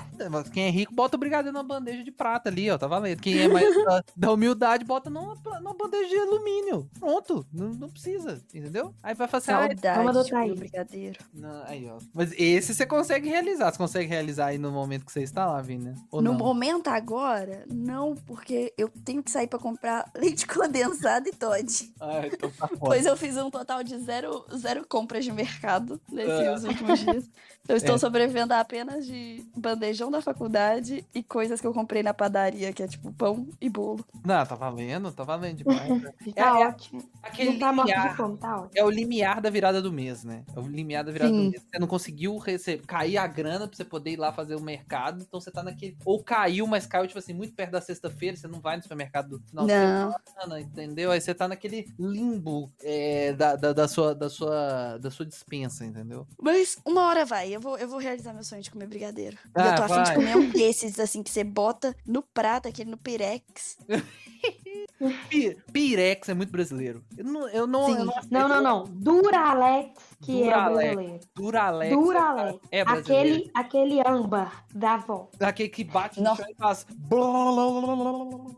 Quem 0.52 0.64
é 0.66 0.70
rico, 0.70 0.92
bota 0.94 1.16
o 1.16 1.18
brigadeiro 1.20 1.52
numa 1.52 1.62
bandeja 1.64 2.02
de 2.02 2.10
prata 2.10 2.48
ali, 2.48 2.70
ó. 2.70 2.78
Tá 2.78 2.86
valendo. 2.86 3.20
Quem 3.20 3.38
é 3.38 3.48
mais 3.48 3.68
da, 3.84 4.02
da 4.16 4.32
humildade, 4.32 4.84
bota 4.84 5.08
numa, 5.10 5.34
numa 5.60 5.74
bandeja 5.74 6.08
de 6.08 6.16
alumínio. 6.18 6.88
Pronto. 7.08 7.46
Não, 7.50 7.68
não 7.70 7.88
precisa, 7.88 8.38
entendeu? 8.54 8.94
Aí 9.02 9.14
vai 9.14 9.26
fazer. 9.26 9.52
Ah, 9.52 9.66
vamos 9.94 10.16
adotar 10.16 10.46
isso. 10.46 10.56
brigadeiro. 10.56 11.18
não, 11.32 11.62
aí, 11.64 11.88
ó. 11.88 11.96
Mas 12.12 12.32
esse 12.36 12.74
você 12.74 12.84
consegue 12.84 13.30
realizar. 13.30 13.72
Você 13.72 13.78
consegue 13.78 14.06
realizar 14.06 14.46
aí 14.48 14.58
no 14.58 14.70
momento 14.70 15.06
que 15.06 15.12
você 15.12 15.22
está 15.22 15.46
lá, 15.46 15.62
Vini? 15.62 15.94
Ou 16.10 16.20
no 16.20 16.32
não? 16.32 16.38
momento 16.38 16.88
agora, 16.88 17.64
não, 17.72 18.14
porque 18.14 18.74
eu 18.76 18.90
tenho 19.04 19.22
que 19.22 19.30
sair 19.30 19.46
pra 19.46 19.58
comprar 19.58 20.10
leite 20.14 20.46
condensado 20.46 21.26
e 21.28 21.32
Todd. 21.32 21.94
Ah, 21.98 22.26
então 22.26 22.50
tá 22.50 22.68
foda. 22.68 22.78
Pois 22.80 23.06
eu 23.06 23.16
fiz 23.16 23.36
um 23.38 23.50
total 23.50 23.82
de 23.82 23.96
zero, 23.98 24.44
zero 24.54 24.86
compras 24.86 25.24
de 25.24 25.32
mercado 25.32 25.98
nesses 26.12 26.64
Ah. 26.64 26.68
últimos 26.68 26.98
dias. 27.00 27.30
Eu 27.66 27.76
estou 27.76 27.94
É. 27.94 27.98
sobrevivendo 27.98 28.52
apenas 28.52 29.06
de 29.06 29.44
bandejão 29.56 30.10
da 30.10 30.20
faculdade 30.20 31.06
e 31.14 31.22
coisas 31.22 31.58
que 31.60 31.66
eu 31.66 31.72
comprei 31.72 32.02
na 32.02 32.12
padaria, 32.12 32.70
que 32.72 32.82
é 32.82 32.86
tipo 32.86 33.10
pão 33.14 33.48
e 33.60 33.68
bolo. 33.70 34.04
Não, 34.24 34.44
tá 34.44 34.54
valendo, 34.54 35.10
tá 35.12 35.24
valendo 35.24 35.56
demais. 35.58 36.02
né? 36.02 36.12
Tá 36.34 36.58
É- 36.58 36.62
é 36.62 36.68
ótimo. 36.68 36.97
Aquele 37.22 37.52
não 37.52 37.58
tá 37.58 37.72
morto 37.72 37.88
de 37.88 37.94
limiar. 37.94 38.16
fome, 38.16 38.38
tá 38.38 38.56
ótimo. 38.56 38.70
É 38.74 38.84
o 38.84 38.90
limiar 38.90 39.40
da 39.40 39.50
virada 39.50 39.82
do 39.82 39.92
mês, 39.92 40.24
né? 40.24 40.44
É 40.54 40.60
o 40.60 40.66
limiar 40.66 41.04
da 41.04 41.12
virada 41.12 41.30
Sim. 41.30 41.44
do 41.44 41.50
mês. 41.50 41.62
Você 41.62 41.78
não 41.78 41.86
conseguiu 41.86 42.38
receber, 42.38 42.86
cair 42.86 43.16
a 43.18 43.26
grana 43.26 43.66
pra 43.66 43.76
você 43.76 43.84
poder 43.84 44.12
ir 44.12 44.16
lá 44.16 44.32
fazer 44.32 44.54
o 44.54 44.60
mercado, 44.60 45.22
então 45.22 45.40
você 45.40 45.50
tá 45.50 45.62
naquele. 45.62 45.96
Ou 46.04 46.22
caiu, 46.22 46.66
mas 46.66 46.86
caiu, 46.86 47.06
tipo 47.06 47.18
assim, 47.18 47.32
muito 47.32 47.54
perto 47.54 47.72
da 47.72 47.80
sexta-feira, 47.80 48.36
você 48.36 48.48
não 48.48 48.60
vai 48.60 48.76
no 48.76 48.82
supermercado 48.82 49.28
do 49.28 49.40
final 49.40 49.66
de 49.66 49.72
Não. 49.72 50.14
semana, 50.26 50.60
entendeu? 50.60 51.10
Aí 51.10 51.20
você 51.20 51.34
tá 51.34 51.48
naquele 51.48 51.86
limbo 51.98 52.72
é, 52.82 53.32
da, 53.32 53.56
da, 53.56 53.72
da 53.72 53.88
sua, 53.88 54.14
da, 54.14 54.30
sua, 54.30 54.98
da 54.98 55.10
sua 55.10 55.26
dispensa, 55.26 55.84
entendeu? 55.84 56.26
Mas 56.40 56.76
uma 56.84 57.06
hora 57.06 57.24
vai, 57.24 57.54
eu 57.54 57.60
vou, 57.60 57.78
eu 57.78 57.88
vou 57.88 57.98
realizar 57.98 58.32
meu 58.32 58.44
sonho 58.44 58.62
de 58.62 58.70
comer 58.70 58.86
brigadeiro. 58.86 59.36
Ah, 59.54 59.68
eu 59.68 59.76
tô 59.76 59.82
afim 59.82 60.02
de 60.02 60.14
comer 60.14 60.36
um 60.36 60.48
desses, 60.50 60.98
assim, 60.98 61.22
que 61.22 61.30
você 61.30 61.44
bota 61.44 61.94
no 62.06 62.22
prato, 62.22 62.68
aquele 62.68 62.90
no 62.90 62.96
pirex. 62.96 63.76
Pi- 65.28 65.56
Pirex 65.72 66.28
é 66.28 66.34
muito 66.34 66.50
brasileiro. 66.50 67.02
Eu 67.16 67.24
não. 67.24 67.48
Eu 67.48 67.66
não, 67.66 67.86
Sim. 67.86 67.96
eu 67.98 68.04
não, 68.04 68.14
Não, 68.30 68.48
não, 68.48 68.62
não. 68.62 68.84
Duralex 68.84 69.92
que 70.20 70.42
é 70.42 70.46
o 70.46 70.50
Duralex. 70.50 70.94
brasileiro. 70.94 71.20
Duralex. 71.34 71.94
Duralex. 71.96 72.58
É 72.72 72.84
brasileiro. 72.84 73.50
Aquele, 73.54 73.98
aquele 73.98 74.08
âmbar 74.08 74.64
da 74.74 74.94
avó. 74.94 75.28
Aquele 75.40 75.68
que 75.68 75.84
bate 75.84 76.18
no 76.18 76.24
Nossa. 76.24 76.42
chão 76.42 76.50
e 76.50 76.54
faz. 76.54 76.86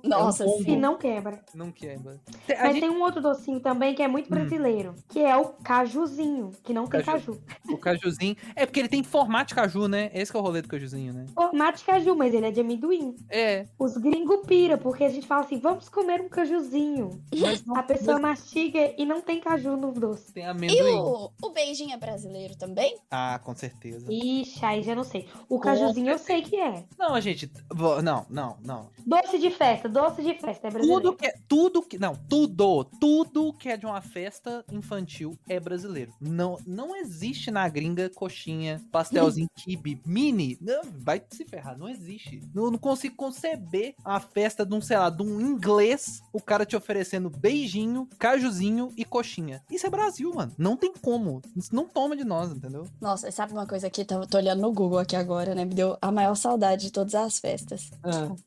Nossa, 0.02 0.44
É 0.44 0.46
um 0.46 0.60
E 0.60 0.64
pombo. 0.64 0.76
não 0.80 0.96
quebra. 0.96 1.44
Não 1.54 1.70
quebra. 1.72 2.20
A 2.48 2.62
Mas 2.64 2.72
gente- 2.74 2.80
tem 2.80 2.90
um 2.90 3.02
outro 3.02 3.20
docinho 3.20 3.60
também 3.60 3.94
que 3.94 4.02
é 4.02 4.08
muito 4.08 4.26
Hum. 4.26 4.30
brasileiro, 4.30 4.94
que 5.08 5.20
é 5.20 5.36
o 5.36 5.46
cajuzinho, 5.62 6.50
que 6.62 6.72
não 6.72 6.86
tem 6.86 7.02
Caju. 7.02 7.32
caju. 7.34 7.40
O 7.70 7.78
cajuzinho. 7.78 8.36
É 8.56 8.66
porque 8.66 8.80
ele 8.80 8.88
tem 8.88 9.02
formato 9.02 9.48
de 9.48 9.54
caju, 9.54 9.88
né? 9.88 10.10
Esse 10.14 10.30
que 10.30 10.36
é 10.36 10.40
o 10.40 10.42
rolê 10.42 10.62
do 10.62 10.68
cajuzinho, 10.68 11.12
né? 11.12 11.26
Formato 11.34 11.78
de 11.78 11.84
caju, 11.84 12.14
mas 12.16 12.32
ele 12.34 12.46
é 12.46 12.50
de 12.50 12.60
amendoim. 12.60 13.14
É. 13.28 13.66
Os 13.78 13.96
gringos 13.96 14.46
pira, 14.46 14.76
porque 14.78 15.04
a 15.04 15.08
gente 15.08 15.26
fala 15.26 15.42
assim, 15.42 15.58
vamos 15.58 15.88
comer 15.88 16.20
um 16.20 16.28
cajuzinho. 16.28 17.20
Mas 17.38 17.64
não 17.64 17.76
A 17.76 17.82
pessoa 17.82 18.18
mastiga 18.18 18.92
e 18.96 19.04
não 19.04 19.20
tem 19.20 19.40
caju 19.40 19.76
no 19.76 19.92
doce. 19.92 20.32
tem 20.32 20.44
E 20.44 20.46
amendoim. 20.46 20.94
o, 20.94 21.30
o 21.50 21.52
beijinho 21.52 21.92
é 21.92 21.96
brasileiro 21.96 22.56
também? 22.56 22.96
Ah, 23.10 23.38
com 23.42 23.54
certeza. 23.54 24.06
Ixi, 24.12 24.64
aí 24.64 24.82
já 24.82 24.94
não 24.94 25.04
sei. 25.04 25.28
O 25.48 25.58
cajuzinho 25.58 26.08
eu 26.10 26.18
sei 26.18 26.42
que 26.42 26.56
é. 26.56 26.84
Não, 26.98 27.20
gente. 27.20 27.50
vo- 27.72 28.00
Não, 28.00 28.24
não, 28.30 28.56
não. 28.64 28.88
Doce 29.04 29.38
de 29.38 29.50
festa, 29.50 29.88
doce 29.88 30.22
de 30.22 30.34
festa 30.34 30.68
é 30.68 30.70
brasileiro. 30.70 31.02
Tudo 31.02 31.16
que 31.16 31.26
é. 31.26 31.34
Tudo 31.48 31.82
que. 31.82 31.98
Não, 31.98 32.14
tudo. 32.28 32.84
Tudo 33.00 33.52
que 33.52 33.68
é 33.68 33.76
de 33.76 33.86
uma 33.86 34.00
festa 34.00 34.64
infantil 34.70 35.36
é 35.48 35.58
brasileiro. 35.60 36.12
Não, 36.20 36.56
não 36.66 36.94
existe 36.96 37.50
na 37.50 37.68
gringa 37.68 38.08
coxinha, 38.10 38.80
pastelzinho, 38.92 39.48
kibe, 39.56 40.00
mini. 40.06 40.56
Não, 40.60 40.82
vai 40.98 41.22
se 41.30 41.44
ferrar. 41.44 41.76
Não 41.78 41.88
existe. 41.88 42.40
Não, 42.54 42.70
não 42.70 42.78
consigo 42.78 43.16
conceber 43.16 43.94
a 44.04 44.20
festa 44.20 44.64
de 44.64 44.74
um, 44.74 44.80
sei 44.80 44.96
lá, 44.96 45.10
de 45.10 45.22
um 45.22 45.40
inglês, 45.40 46.22
o 46.32 46.40
cara 46.40 46.64
te 46.64 46.76
oferecendo 46.76 47.28
beijinho, 47.30 48.08
cajuzinho 48.18 48.92
e 48.96 49.04
coxinha. 49.04 49.62
Isso 49.70 49.86
é 49.86 49.90
Brasil, 49.90 50.32
mano. 50.34 50.52
Não 50.56 50.76
tem 50.76 50.92
como. 51.00 51.39
Não 51.72 51.86
toma 51.86 52.16
de 52.16 52.24
nós, 52.24 52.50
entendeu? 52.50 52.86
Nossa, 53.00 53.30
sabe 53.30 53.52
uma 53.52 53.66
coisa 53.66 53.86
aqui? 53.86 54.04
Tô, 54.04 54.26
tô 54.26 54.38
olhando 54.38 54.60
no 54.60 54.72
Google 54.72 54.98
aqui 54.98 55.16
agora, 55.16 55.54
né? 55.54 55.64
Me 55.64 55.74
deu 55.74 55.96
a 56.00 56.10
maior 56.12 56.34
saudade 56.34 56.82
de 56.86 56.92
todas 56.92 57.14
as 57.14 57.38
festas. 57.38 57.90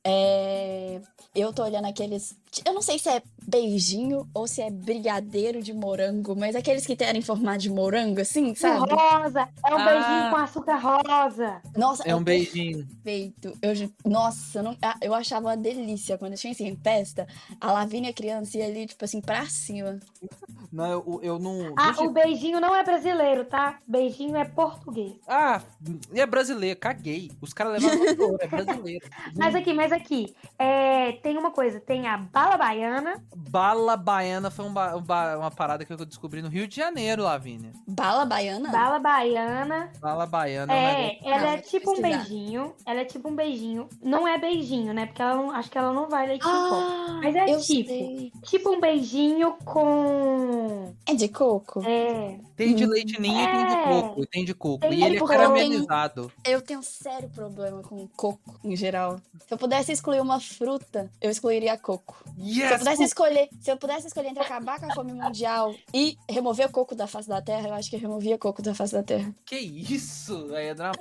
É, 0.03 1.01
eu 1.35 1.51
tô 1.53 1.63
olhando 1.63 1.85
aqueles. 1.85 2.35
Eu 2.65 2.73
não 2.73 2.81
sei 2.81 2.99
se 2.99 3.09
é 3.09 3.21
beijinho 3.47 4.27
ou 4.33 4.47
se 4.47 4.61
é 4.61 4.69
brigadeiro 4.69 5.61
de 5.61 5.73
morango, 5.73 6.35
mas 6.35 6.55
aqueles 6.55 6.85
que 6.85 6.95
tem 6.95 7.17
em 7.17 7.21
formato 7.21 7.57
de 7.59 7.69
morango, 7.69 8.21
assim, 8.21 8.55
sabe? 8.55 8.89
Rosa, 8.93 9.47
é 9.65 9.75
um 9.75 9.77
Ah. 9.79 9.85
beijinho 9.85 10.29
com 10.29 10.35
açúcar 10.37 10.77
rosa. 10.77 11.61
Nossa, 11.75 12.03
É 12.07 12.15
um 12.15 12.23
beijinho. 12.23 12.85
perfeito. 13.03 13.53
Eu, 13.61 13.73
nossa, 14.09 14.59
eu, 14.59 14.63
não- 14.63 14.77
ah, 14.81 14.95
eu 15.01 15.13
achava 15.13 15.47
uma 15.47 15.57
delícia 15.57 16.17
quando 16.17 16.33
eu 16.33 16.37
tinha 16.37 16.51
assim 16.53 16.67
em 16.67 16.75
festa. 16.77 17.27
A 17.59 17.71
Lavínia 17.71 18.13
criança 18.13 18.57
ia 18.57 18.65
ali, 18.65 18.85
tipo 18.87 19.03
assim, 19.03 19.19
pra 19.21 19.45
cima. 19.45 19.99
Não, 20.71 20.85
eu, 20.91 21.19
eu 21.21 21.39
não. 21.39 21.73
Ah, 21.77 21.93
o 22.01 22.09
beijinho 22.11 22.59
não 22.59 22.75
é 22.75 22.83
brasileiro, 22.83 23.45
tá? 23.45 23.77
Beijinho 23.87 24.35
é 24.35 24.45
português. 24.45 25.13
Ah, 25.27 25.61
e 26.13 26.19
é 26.19 26.25
brasileiro, 26.25 26.79
caguei. 26.79 27.31
Os 27.41 27.53
caras 27.53 27.83
flor, 27.83 28.37
é 28.39 28.47
brasileiro. 28.47 29.05
Mas 29.35 29.53
aqui, 29.53 29.73
mas 29.73 29.91
aqui, 29.91 30.33
é, 30.57 31.11
tem 31.23 31.37
uma 31.37 31.51
coisa, 31.51 31.79
tem 31.79 32.07
a 32.07 32.17
bala 32.43 32.57
baiana, 32.57 33.23
Bala 33.35 33.95
baiana 33.97 34.49
foi 34.51 34.65
um 34.65 34.73
ba- 34.73 34.95
um 34.95 35.01
ba- 35.01 35.37
uma 35.37 35.51
parada 35.51 35.85
que 35.85 35.93
eu 35.93 36.05
descobri 36.05 36.41
no 36.41 36.49
Rio 36.49 36.67
de 36.67 36.75
Janeiro, 36.75 37.23
Lavínia. 37.23 37.71
Bala 37.87 38.25
baiana? 38.25 38.69
bala 38.71 38.99
baiana, 38.99 39.91
Bala 40.01 40.25
baiana 40.25 40.73
é, 40.73 40.77
um 40.77 40.79
é, 40.81 41.19
ela 41.23 41.47
é 41.53 41.57
tipo 41.57 41.91
um 41.97 42.01
beijinho, 42.01 42.73
ela 42.85 43.01
é 43.01 43.05
tipo 43.05 43.29
um 43.29 43.35
beijinho, 43.35 43.87
não 44.01 44.27
é 44.27 44.37
beijinho, 44.37 44.93
né, 44.93 45.05
porque 45.05 45.21
ela 45.21 45.35
não, 45.35 45.51
acho 45.51 45.69
que 45.69 45.77
ela 45.77 45.93
não 45.93 46.09
vai 46.09 46.27
leite 46.27 46.41
em 46.45 46.51
pó. 46.51 46.75
Ah, 46.75 47.19
Mas 47.23 47.35
é 47.35 47.45
tipo. 47.45 47.61
sei. 47.89 48.31
Tipo 48.43 48.71
um 48.71 48.79
beijinho 48.81 49.55
com, 49.63 50.93
É 51.05 51.13
de 51.13 51.27
coco? 51.29 51.81
é, 51.85 52.39
Tem 52.55 52.75
de 52.75 52.85
leite 52.85 53.19
ninho 53.21 53.39
e 53.39 53.47
tem 53.51 53.65
de 53.67 53.73
É. 53.73 53.83
coco. 53.83 54.21
e 54.23 54.27
Tem 54.27 54.45
de 54.45 54.53
coco. 54.53 54.79
Tem 54.79 54.93
e 54.93 55.03
ele 55.03 55.15
é 55.17 55.19
porque 55.19 55.33
eu 55.35 55.37
tenho- 55.37 55.49
caramelizado. 55.49 56.31
Eu 56.45 56.61
tenho 56.61 56.81
sério 56.83 57.29
problema 57.29 57.81
com 57.81 58.07
coco, 58.07 58.59
em 58.63 58.75
geral. 58.75 59.19
Se 59.47 59.53
eu 59.53 59.57
pudesse 59.57 59.91
excluir 59.91 60.21
uma 60.21 60.39
fruta, 60.39 61.11
eu 61.21 61.29
excluiria 61.29 61.77
coco. 61.77 62.15
Se 62.35 62.59
eu 62.61 62.65
Yes! 62.65 62.79
pudesse 62.79 63.03
escolher, 63.03 63.49
se 63.61 63.71
eu 63.71 63.77
pudesse 63.77 64.07
escolher 64.07 64.29
entre 64.29 64.43
acabar 64.43 64.79
com 64.79 64.87
a 64.87 64.91
fome 64.93 65.13
mundial 65.13 65.73
e 65.93 66.17
remover 66.29 66.67
o 66.67 66.71
coco 66.71 66.95
da 66.95 67.05
face 67.07 67.27
da 67.29 67.41
terra, 67.41 67.67
eu 67.69 67.73
acho 67.73 67.89
que 67.89 67.95
eu 67.95 67.99
removia 67.99 68.37
coco 68.37 68.61
da 68.61 68.73
face 68.73 68.93
da 68.93 69.03
terra. 69.03 69.33
Que 69.45 69.57
isso? 69.57 70.49
Aí 70.55 70.67
é 70.67 70.73
drama. 70.73 70.95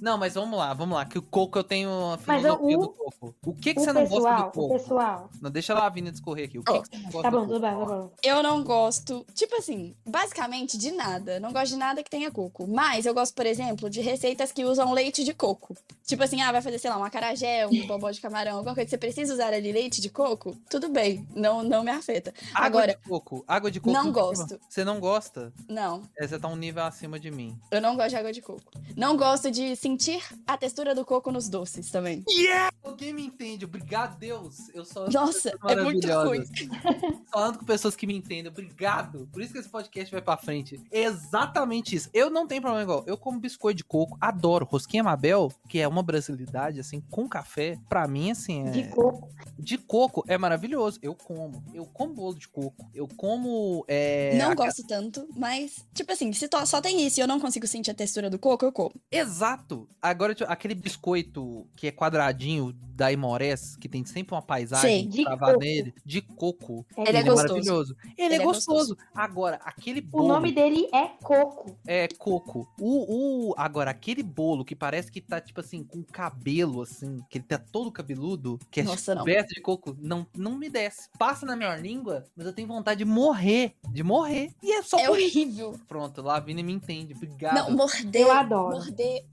Não, 0.00 0.16
mas 0.16 0.34
vamos 0.34 0.58
lá, 0.58 0.72
vamos 0.74 0.96
lá. 0.96 1.04
Que 1.04 1.18
o 1.18 1.22
coco 1.22 1.58
eu 1.58 1.64
tenho 1.64 1.90
Mas 2.26 2.42
filosofia 2.42 2.78
o- 2.78 2.80
do 2.80 2.88
coco. 2.90 3.34
O 3.44 3.52
que, 3.54 3.74
que 3.74 3.80
o 3.80 3.84
você 3.84 3.92
não 3.92 4.02
gosta 4.06 4.16
pessoal, 4.16 4.42
do 4.42 4.48
o 4.48 4.52
coco? 4.52 4.74
pessoal. 4.78 5.30
Não, 5.42 5.50
deixa 5.50 5.72
a 5.74 5.78
Lavínia 5.80 6.12
discorrer 6.12 6.44
aqui. 6.46 6.58
O 6.58 6.62
que, 6.62 6.72
Oh, 6.72 6.82
que 6.82 6.88
você 6.88 6.96
não 7.02 7.10
gosta 7.10 7.22
Tá 7.22 7.30
do 7.30 7.36
bom, 7.36 7.40
coco? 7.46 7.52
tudo 7.54 7.60
bem, 7.60 7.70
tá 7.78 7.84
bom. 7.84 8.10
Eu 8.22 8.42
não 8.42 8.62
gosto, 8.64 9.26
tipo 9.34 9.56
assim, 9.56 9.94
basicamente 10.06 10.78
de 10.78 10.90
nada. 10.92 11.40
Não 11.40 11.52
gosto 11.52 11.68
de 11.72 11.76
nada 11.76 12.02
que 12.02 12.10
tenha 12.10 12.30
coco. 12.30 12.66
Mas 12.66 13.06
eu 13.06 13.14
gosto, 13.14 13.34
por 13.34 13.46
exemplo, 13.46 13.90
de 13.90 14.00
receitas 14.00 14.52
que 14.52 14.64
usam 14.64 14.92
leite 14.92 15.24
de 15.24 15.34
coco. 15.34 15.76
Tipo 16.06 16.22
assim, 16.22 16.40
ah, 16.42 16.52
vai 16.52 16.62
fazer, 16.62 16.78
sei 16.78 16.90
lá, 16.90 16.96
um 16.98 17.04
acarajé, 17.04 17.66
um 17.66 17.86
bobó 17.86 18.10
de 18.10 18.20
camarão, 18.20 18.58
alguma 18.58 18.74
coisa 18.74 18.84
que 18.86 18.90
você 18.90 18.98
precisa 18.98 19.34
usar 19.34 19.52
ali 19.52 19.72
leite 19.72 20.00
de 20.00 20.08
coco, 20.08 20.56
tudo 20.80 20.92
bem, 20.92 21.26
não, 21.34 21.62
não 21.62 21.82
me 21.82 21.90
afeta. 21.90 22.34
Água 22.52 22.66
Agora, 22.66 22.94
de 22.94 23.08
coco. 23.08 23.44
Água 23.48 23.70
de 23.70 23.80
coco. 23.80 23.92
não 23.92 24.12
gosto. 24.12 24.60
Você 24.68 24.84
não 24.84 25.00
gosta? 25.00 25.50
não, 25.68 26.02
É, 26.18 26.26
Você 26.26 26.38
tá 26.38 26.48
um 26.48 26.56
nível 26.56 26.84
acima 26.84 27.18
de 27.18 27.30
mim. 27.30 27.58
eu 27.70 27.80
não 27.80 27.96
gosto 27.96 28.10
de 28.10 28.16
água 28.16 28.30
de 28.32 28.42
coco. 28.42 28.62
Não 28.94 29.16
gosto 29.16 29.50
de 29.50 29.74
sentir 29.74 30.22
a 30.46 30.56
textura 30.58 30.94
do 30.94 31.02
coco 31.04 31.32
nos 31.32 31.48
doces 31.48 31.90
também. 31.90 32.22
Yeah! 32.28 32.70
Alguém 32.84 33.14
me 33.14 33.24
entende. 33.24 33.64
Obrigado, 33.64 34.18
Deus. 34.18 34.68
Eu 34.74 34.84
só 34.84 35.08
Nossa, 35.08 35.48
é 35.48 35.76
muito 35.82 36.06
maravilhosas. 36.06 36.48
Só 37.32 37.38
ando 37.44 37.58
com 37.58 37.64
pessoas 37.64 37.96
que 37.96 38.06
me 38.06 38.14
entendem. 38.16 38.50
Obrigado. 38.50 39.28
Por 39.32 39.42
isso 39.42 39.52
que 39.52 39.58
esse 39.58 39.68
podcast 39.68 40.10
vai 40.12 40.22
pra 40.22 40.36
frente. 40.36 40.80
É 40.90 41.02
exatamente 41.04 41.96
isso. 41.96 42.08
Eu 42.14 42.30
não 42.30 42.46
tenho 42.46 42.60
problema 42.62 42.82
igual. 42.82 43.04
Eu 43.06 43.16
como 43.16 43.40
biscoito 43.40 43.78
de 43.78 43.84
coco, 43.84 44.16
adoro. 44.20 44.64
Rosquinha 44.64 45.02
Mabel, 45.02 45.50
que 45.68 45.80
é 45.80 45.88
uma 45.88 46.02
brasilidade, 46.02 46.80
assim, 46.80 47.00
com 47.10 47.28
café. 47.28 47.78
Pra 47.88 48.06
mim, 48.06 48.30
assim, 48.30 48.66
é... 48.68 48.70
De 48.70 48.88
coco. 48.88 49.28
de 49.58 49.78
coco 49.78 50.24
é 50.28 50.38
maravilhoso. 50.38 50.65
Eu 50.74 51.14
como. 51.14 51.62
Eu 51.74 51.84
como 51.86 52.14
bolo 52.14 52.34
de 52.38 52.48
coco. 52.48 52.90
Eu 52.94 53.08
como... 53.16 53.84
É... 53.88 54.36
não 54.38 54.50
a- 54.50 54.54
gosto 54.54 54.86
tanto, 54.86 55.28
mas, 55.36 55.84
tipo 55.94 56.12
assim, 56.12 56.32
se 56.32 56.48
to- 56.48 56.64
só 56.66 56.80
tem 56.80 57.06
isso 57.06 57.20
e 57.20 57.22
eu 57.22 57.26
não 57.28 57.38
consigo 57.40 57.66
sentir 57.66 57.90
a 57.90 57.94
textura 57.94 58.28
do 58.30 58.38
coco, 58.38 58.64
eu 58.64 58.72
como. 58.72 58.94
Exato. 59.10 59.88
Agora, 60.00 60.34
tipo, 60.34 60.50
aquele 60.50 60.74
biscoito 60.74 61.66
que 61.76 61.86
é 61.88 61.92
quadradinho 61.92 62.72
da 62.72 63.12
Imores, 63.12 63.76
que 63.76 63.88
tem 63.88 64.04
sempre 64.06 64.34
uma 64.34 64.40
paisagem 64.40 65.02
Sei. 65.02 65.06
De 65.06 65.22
travada 65.24 65.52
coco. 65.52 65.64
nele, 65.64 65.94
de 66.04 66.22
coco. 66.22 66.86
É 66.96 67.08
Ele 67.08 67.18
é 67.18 67.20
é 67.20 67.24
gostoso. 67.24 67.48
maravilhoso. 67.48 67.96
Ele, 68.04 68.14
é, 68.16 68.24
Ele 68.24 68.34
é 68.34 68.38
gostoso. 68.38 68.96
Agora, 69.14 69.56
aquele 69.64 70.00
O 70.00 70.02
bolo 70.04 70.28
nome 70.28 70.52
dele 70.52 70.88
é 70.94 71.08
coco. 71.22 71.76
é 71.86 72.08
coco. 72.08 72.66
O, 72.80 73.50
o, 73.50 73.54
agora, 73.58 73.90
aquele 73.90 74.22
bolo 74.22 74.64
que 74.64 74.74
parece 74.74 75.10
que 75.12 75.20
tá, 75.20 75.40
tipo 75.40 75.60
assim, 75.60 75.84
com 75.84 76.02
cabelo, 76.02 76.80
assim, 76.82 77.18
que 77.28 77.38
ele 77.38 77.44
tá 77.44 77.58
todo 77.58 77.92
cabeludo, 77.92 78.58
que 78.70 78.80
é 78.80 78.82
Nossa, 78.82 79.14
coberto 79.16 79.52
de 79.54 79.60
coco, 79.60 79.94
não, 80.00 80.26
não 80.34 80.45
me 80.52 80.68
desce. 80.68 81.08
Passa 81.18 81.46
na 81.46 81.56
minha 81.56 81.74
língua, 81.76 82.24
mas 82.36 82.46
eu 82.46 82.52
tenho 82.52 82.68
vontade 82.68 82.98
de 82.98 83.04
morrer. 83.04 83.74
De 83.90 84.02
morrer. 84.02 84.50
E 84.62 84.72
é 84.72 84.82
só 84.82 84.98
É 84.98 85.06
por 85.06 85.18
isso. 85.18 85.38
horrível. 85.38 85.74
Pronto, 85.88 86.20
Lavini 86.22 86.62
me 86.62 86.72
entende. 86.72 87.14
Obrigado. 87.14 87.54
Não, 87.54 87.70
morder. 87.76 88.22
Eu 88.22 88.30
adoro. 88.32 88.76
Morder. 88.76 89.24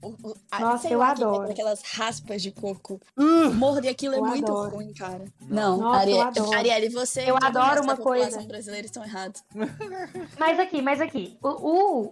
A- 0.50 0.60
Nossa, 0.60 0.88
eu 0.88 0.98
que- 0.98 1.04
adoro. 1.04 1.50
Aquelas 1.50 1.82
raspas 1.82 2.42
de 2.42 2.50
coco. 2.50 3.00
Uh! 3.16 3.52
Morder 3.54 3.90
aquilo 3.90 4.14
é 4.14 4.20
muito 4.20 4.50
adoro. 4.50 4.76
ruim, 4.76 4.92
cara. 4.94 5.24
Não. 5.42 5.64
Não, 5.76 5.78
Nossa, 5.84 6.00
Ariel, 6.00 6.20
adoro. 6.22 6.52
Arielle, 6.54 6.88
você 6.88 7.28
Eu 7.30 7.34
o 7.34 7.38
adoro 7.44 7.82
uma 7.82 7.96
população 7.96 8.32
coisa. 8.34 8.48
brasileira 8.48 8.86
estão 8.86 9.04
errados. 9.04 9.42
Mas 10.38 10.58
aqui, 10.58 10.80
mas 10.82 11.00
aqui, 11.00 11.36
o, 11.42 11.48
o, 11.48 12.10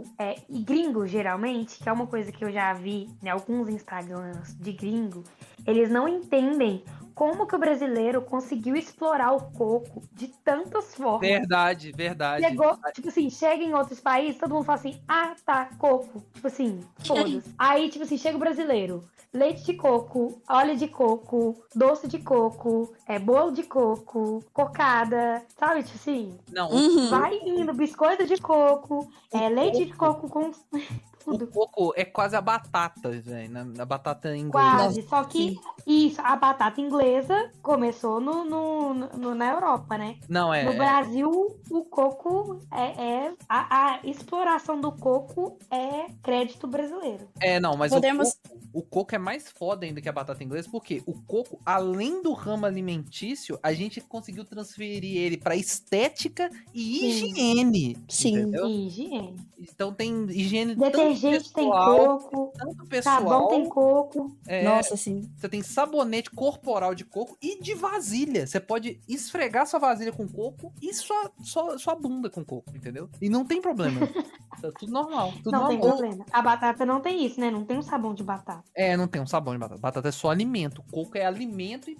o 0.00 0.04
é, 0.18 0.36
e 0.48 0.60
gringo, 0.62 1.06
geralmente, 1.06 1.78
que 1.82 1.88
é 1.88 1.92
uma 1.92 2.06
coisa 2.06 2.30
que 2.32 2.44
eu 2.44 2.52
já 2.52 2.72
vi 2.72 3.08
em 3.22 3.28
alguns 3.28 3.68
Instagrams 3.68 4.54
de 4.56 4.72
gringo, 4.72 5.24
eles 5.66 5.90
não 5.90 6.08
entendem 6.08 6.84
como 7.20 7.46
que 7.46 7.54
o 7.54 7.58
brasileiro 7.58 8.22
conseguiu 8.22 8.74
explorar 8.74 9.32
o 9.32 9.50
coco 9.50 10.02
de 10.10 10.28
tantas 10.42 10.94
formas. 10.94 11.28
Verdade, 11.28 11.92
verdade. 11.92 12.46
Chegou, 12.46 12.78
tipo 12.94 13.08
assim, 13.08 13.28
chega 13.28 13.62
em 13.62 13.74
outros 13.74 14.00
países, 14.00 14.40
todo 14.40 14.54
mundo 14.54 14.64
fala 14.64 14.78
assim, 14.78 15.02
ah, 15.06 15.34
tá, 15.44 15.68
coco. 15.78 16.24
Tipo 16.32 16.46
assim, 16.46 16.80
foda-se. 17.06 17.42
Aí, 17.58 17.90
tipo 17.90 18.04
assim, 18.04 18.16
chega 18.16 18.38
o 18.38 18.40
brasileiro, 18.40 19.04
leite 19.34 19.66
de 19.66 19.74
coco, 19.74 20.40
óleo 20.48 20.74
de 20.78 20.88
coco, 20.88 21.62
doce 21.74 22.08
de 22.08 22.20
coco, 22.20 22.94
é, 23.06 23.18
bolo 23.18 23.52
de 23.52 23.64
coco, 23.64 24.42
cocada, 24.54 25.44
sabe? 25.58 25.82
Tipo 25.82 25.96
assim, 25.96 26.38
Não, 26.50 26.70
Uhum. 26.70 27.10
vai 27.10 27.38
indo, 27.44 27.74
biscoito 27.74 28.24
de 28.24 28.38
coco, 28.38 29.06
é, 29.30 29.46
leite 29.50 29.84
de 29.84 29.92
coco 29.92 30.26
com 30.26 30.50
o 31.30 31.38
tudo. 31.38 31.46
coco 31.48 31.92
é 31.96 32.04
quase 32.04 32.36
a 32.36 32.40
batata, 32.40 33.10
velho. 33.10 33.50
Na, 33.50 33.64
na 33.64 33.84
batata 33.84 34.36
inglesa. 34.36 34.50
Quase. 34.76 35.02
Só 35.08 35.24
que 35.24 35.58
isso, 35.86 36.20
a 36.22 36.36
batata 36.36 36.80
inglesa 36.80 37.50
começou 37.62 38.20
no, 38.20 38.44
no- 38.44 38.94
no- 38.94 39.34
na 39.34 39.52
Europa, 39.52 39.96
né? 39.98 40.16
Não, 40.28 40.52
é. 40.52 40.64
No 40.64 40.72
é- 40.72 40.76
Brasil 40.76 41.30
o 41.70 41.84
coco 41.84 42.60
é, 42.72 43.02
é- 43.26 43.32
a, 43.48 43.94
a 43.94 44.00
exploração 44.06 44.80
do 44.80 44.92
coco 44.92 45.58
é 45.70 46.06
crédito 46.22 46.66
brasileiro. 46.66 47.28
É, 47.40 47.58
não, 47.60 47.76
mas 47.76 47.92
Podemos- 47.92 48.28
o, 48.30 48.32
coco, 48.48 48.68
o 48.74 48.82
coco 48.82 49.14
é 49.14 49.18
mais 49.18 49.50
foda 49.50 49.84
ainda 49.86 50.00
que 50.00 50.08
a 50.08 50.12
batata 50.12 50.42
inglesa, 50.44 50.68
porque 50.70 51.02
o 51.06 51.14
coco, 51.22 51.60
além 51.64 52.22
do 52.22 52.32
ramo 52.32 52.66
alimentício, 52.66 53.58
a 53.62 53.72
gente 53.72 54.00
conseguiu 54.00 54.44
transferir 54.44 55.16
ele 55.16 55.36
pra 55.36 55.56
estética 55.56 56.50
e 56.74 56.98
Sim. 57.12 57.26
higiene. 57.30 57.96
Sim. 58.08 58.38
Entendeu? 58.38 58.66
E 58.66 58.86
higiene. 58.86 59.36
Então 59.58 59.92
tem 59.92 60.24
higiene 60.30 60.74
Detergente 60.74 61.19
tem 61.20 61.38
pessoal, 61.38 62.18
coco, 62.18 62.52
tanto 62.56 62.86
pessoal. 62.86 63.16
sabão 63.18 63.48
tem 63.48 63.68
coco. 63.68 64.36
é, 64.46 64.64
Nossa, 64.64 64.96
sim. 64.96 65.30
Você 65.36 65.48
tem 65.48 65.62
sabonete 65.62 66.30
corporal 66.30 66.94
de 66.94 67.04
coco 67.04 67.36
e 67.40 67.60
de 67.60 67.74
vasilha. 67.74 68.46
Você 68.46 68.60
pode 68.60 69.00
esfregar 69.08 69.66
sua 69.66 69.80
vasilha 69.80 70.12
com 70.12 70.28
coco 70.28 70.72
e 70.80 70.92
sua, 70.94 71.30
sua, 71.42 71.78
sua 71.78 71.94
bunda 71.94 72.30
com 72.30 72.44
coco, 72.44 72.74
entendeu? 72.74 73.08
E 73.20 73.28
não 73.28 73.44
tem 73.44 73.60
problema. 73.60 74.00
tá 74.60 74.70
tudo 74.78 74.92
normal. 74.92 75.32
Tudo 75.42 75.52
não 75.52 75.66
tem 75.68 75.78
normal. 75.78 75.96
problema. 75.98 76.26
A 76.32 76.42
batata 76.42 76.86
não 76.86 77.00
tem 77.00 77.24
isso, 77.26 77.40
né? 77.40 77.50
Não 77.50 77.64
tem 77.64 77.78
um 77.78 77.82
sabão 77.82 78.14
de 78.14 78.22
batata. 78.22 78.64
É, 78.74 78.96
não 78.96 79.06
tem 79.08 79.20
um 79.20 79.26
sabão 79.26 79.52
de 79.54 79.58
batata. 79.60 79.80
Batata 79.80 80.08
é 80.08 80.12
só 80.12 80.30
alimento. 80.30 80.82
Coco 80.90 81.16
é 81.16 81.24
alimento 81.24 81.90
e 81.90 81.96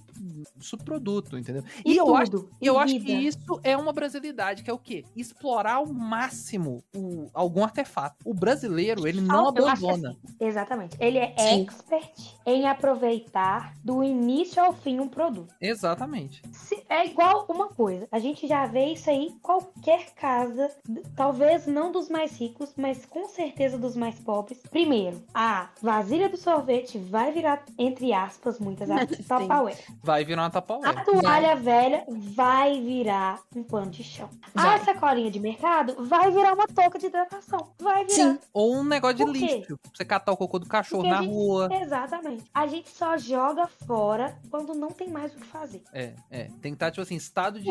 subproduto, 0.58 1.38
entendeu? 1.38 1.62
E, 1.84 1.96
eu 1.96 2.04
tudo. 2.06 2.16
acho, 2.16 2.48
e 2.60 2.66
eu 2.66 2.78
acho 2.78 2.98
que 3.00 3.12
isso 3.12 3.60
é 3.62 3.76
uma 3.76 3.92
brasilidade, 3.92 4.62
que 4.62 4.70
é 4.70 4.72
o 4.72 4.78
quê? 4.78 5.04
Explorar 5.16 5.74
ao 5.74 5.86
máximo 5.86 6.82
o- 6.94 7.28
algum 7.34 7.62
artefato. 7.64 8.16
O 8.24 8.34
brasileiro, 8.34 9.06
ele 9.06 9.20
não 9.20 9.48
Ah, 9.48 9.52
eu 9.56 9.68
abandona. 9.68 10.10
assim, 10.10 10.36
exatamente. 10.40 10.96
Ele 11.00 11.18
é 11.18 11.34
Sim. 11.36 11.62
expert 11.62 12.34
em 12.46 12.66
aproveitar 12.68 13.74
do 13.82 14.02
início 14.04 14.62
ao 14.62 14.72
fim 14.72 15.00
um 15.00 15.08
produto. 15.08 15.54
Exatamente. 15.60 16.42
Se- 16.52 16.82
é 16.88 17.06
igual 17.06 17.46
uma 17.48 17.68
coisa. 17.68 18.06
A 18.12 18.18
gente 18.18 18.46
já 18.46 18.66
vê 18.66 18.86
isso 18.92 19.08
aí 19.10 19.26
em 19.26 19.38
qualquer 19.38 20.12
casa, 20.14 20.70
talvez 21.16 21.66
não 21.66 21.90
dos 21.92 22.08
mais 22.08 22.32
ricos, 22.38 22.49
mas 22.76 23.04
com 23.06 23.28
certeza 23.28 23.78
dos 23.78 23.96
mais 23.96 24.18
pobres. 24.18 24.58
Primeiro, 24.70 25.22
a 25.34 25.68
vasilha 25.82 26.28
do 26.28 26.36
sorvete 26.36 26.98
vai 26.98 27.32
virar, 27.32 27.62
entre 27.78 28.12
aspas, 28.12 28.58
muitas 28.58 28.88
aspas. 28.90 29.18
Tupperware. 29.18 29.78
Vai 30.02 30.24
virar 30.24 30.42
uma 30.42 30.50
tapaué. 30.50 30.88
A 30.88 31.04
toalha 31.04 31.56
velha 31.56 32.04
vai 32.08 32.80
virar 32.80 33.40
um 33.54 33.62
pano 33.62 33.90
de 33.90 34.02
chão. 34.04 34.28
A 34.54 34.62
Vai. 34.62 34.78
sacolinha 34.84 35.30
de 35.30 35.38
mercado 35.40 35.96
vai 36.04 36.30
virar 36.30 36.54
uma 36.54 36.66
touca 36.66 36.98
de 36.98 37.06
hidratação. 37.06 37.72
Vai 37.78 38.04
virar. 38.04 38.14
Sim. 38.14 38.38
Ou 38.52 38.76
um 38.76 38.84
negócio 38.84 39.16
de 39.16 39.24
lixo. 39.24 39.78
Pra 39.82 39.90
você 39.94 40.04
catar 40.04 40.32
o 40.32 40.36
cocô 40.36 40.58
do 40.58 40.66
cachorro 40.66 41.02
Porque 41.02 41.14
a 41.14 41.18
na 41.18 41.22
gente- 41.22 41.32
rua. 41.34 41.68
Exatamente. 41.80 42.44
A 42.52 42.66
gente 42.66 42.88
só 42.90 43.16
joga 43.16 43.66
fora 43.86 44.38
quando 44.50 44.74
não 44.74 44.88
tem 44.88 45.08
mais 45.08 45.32
o 45.34 45.36
que 45.36 45.46
fazer. 45.46 45.82
É, 45.92 46.14
é. 46.30 46.44
Tem 46.60 46.72
que 46.72 46.76
estar, 46.76 46.90
tipo 46.90 47.02
assim, 47.02 47.16
estado 47.16 47.60
de 47.60 47.66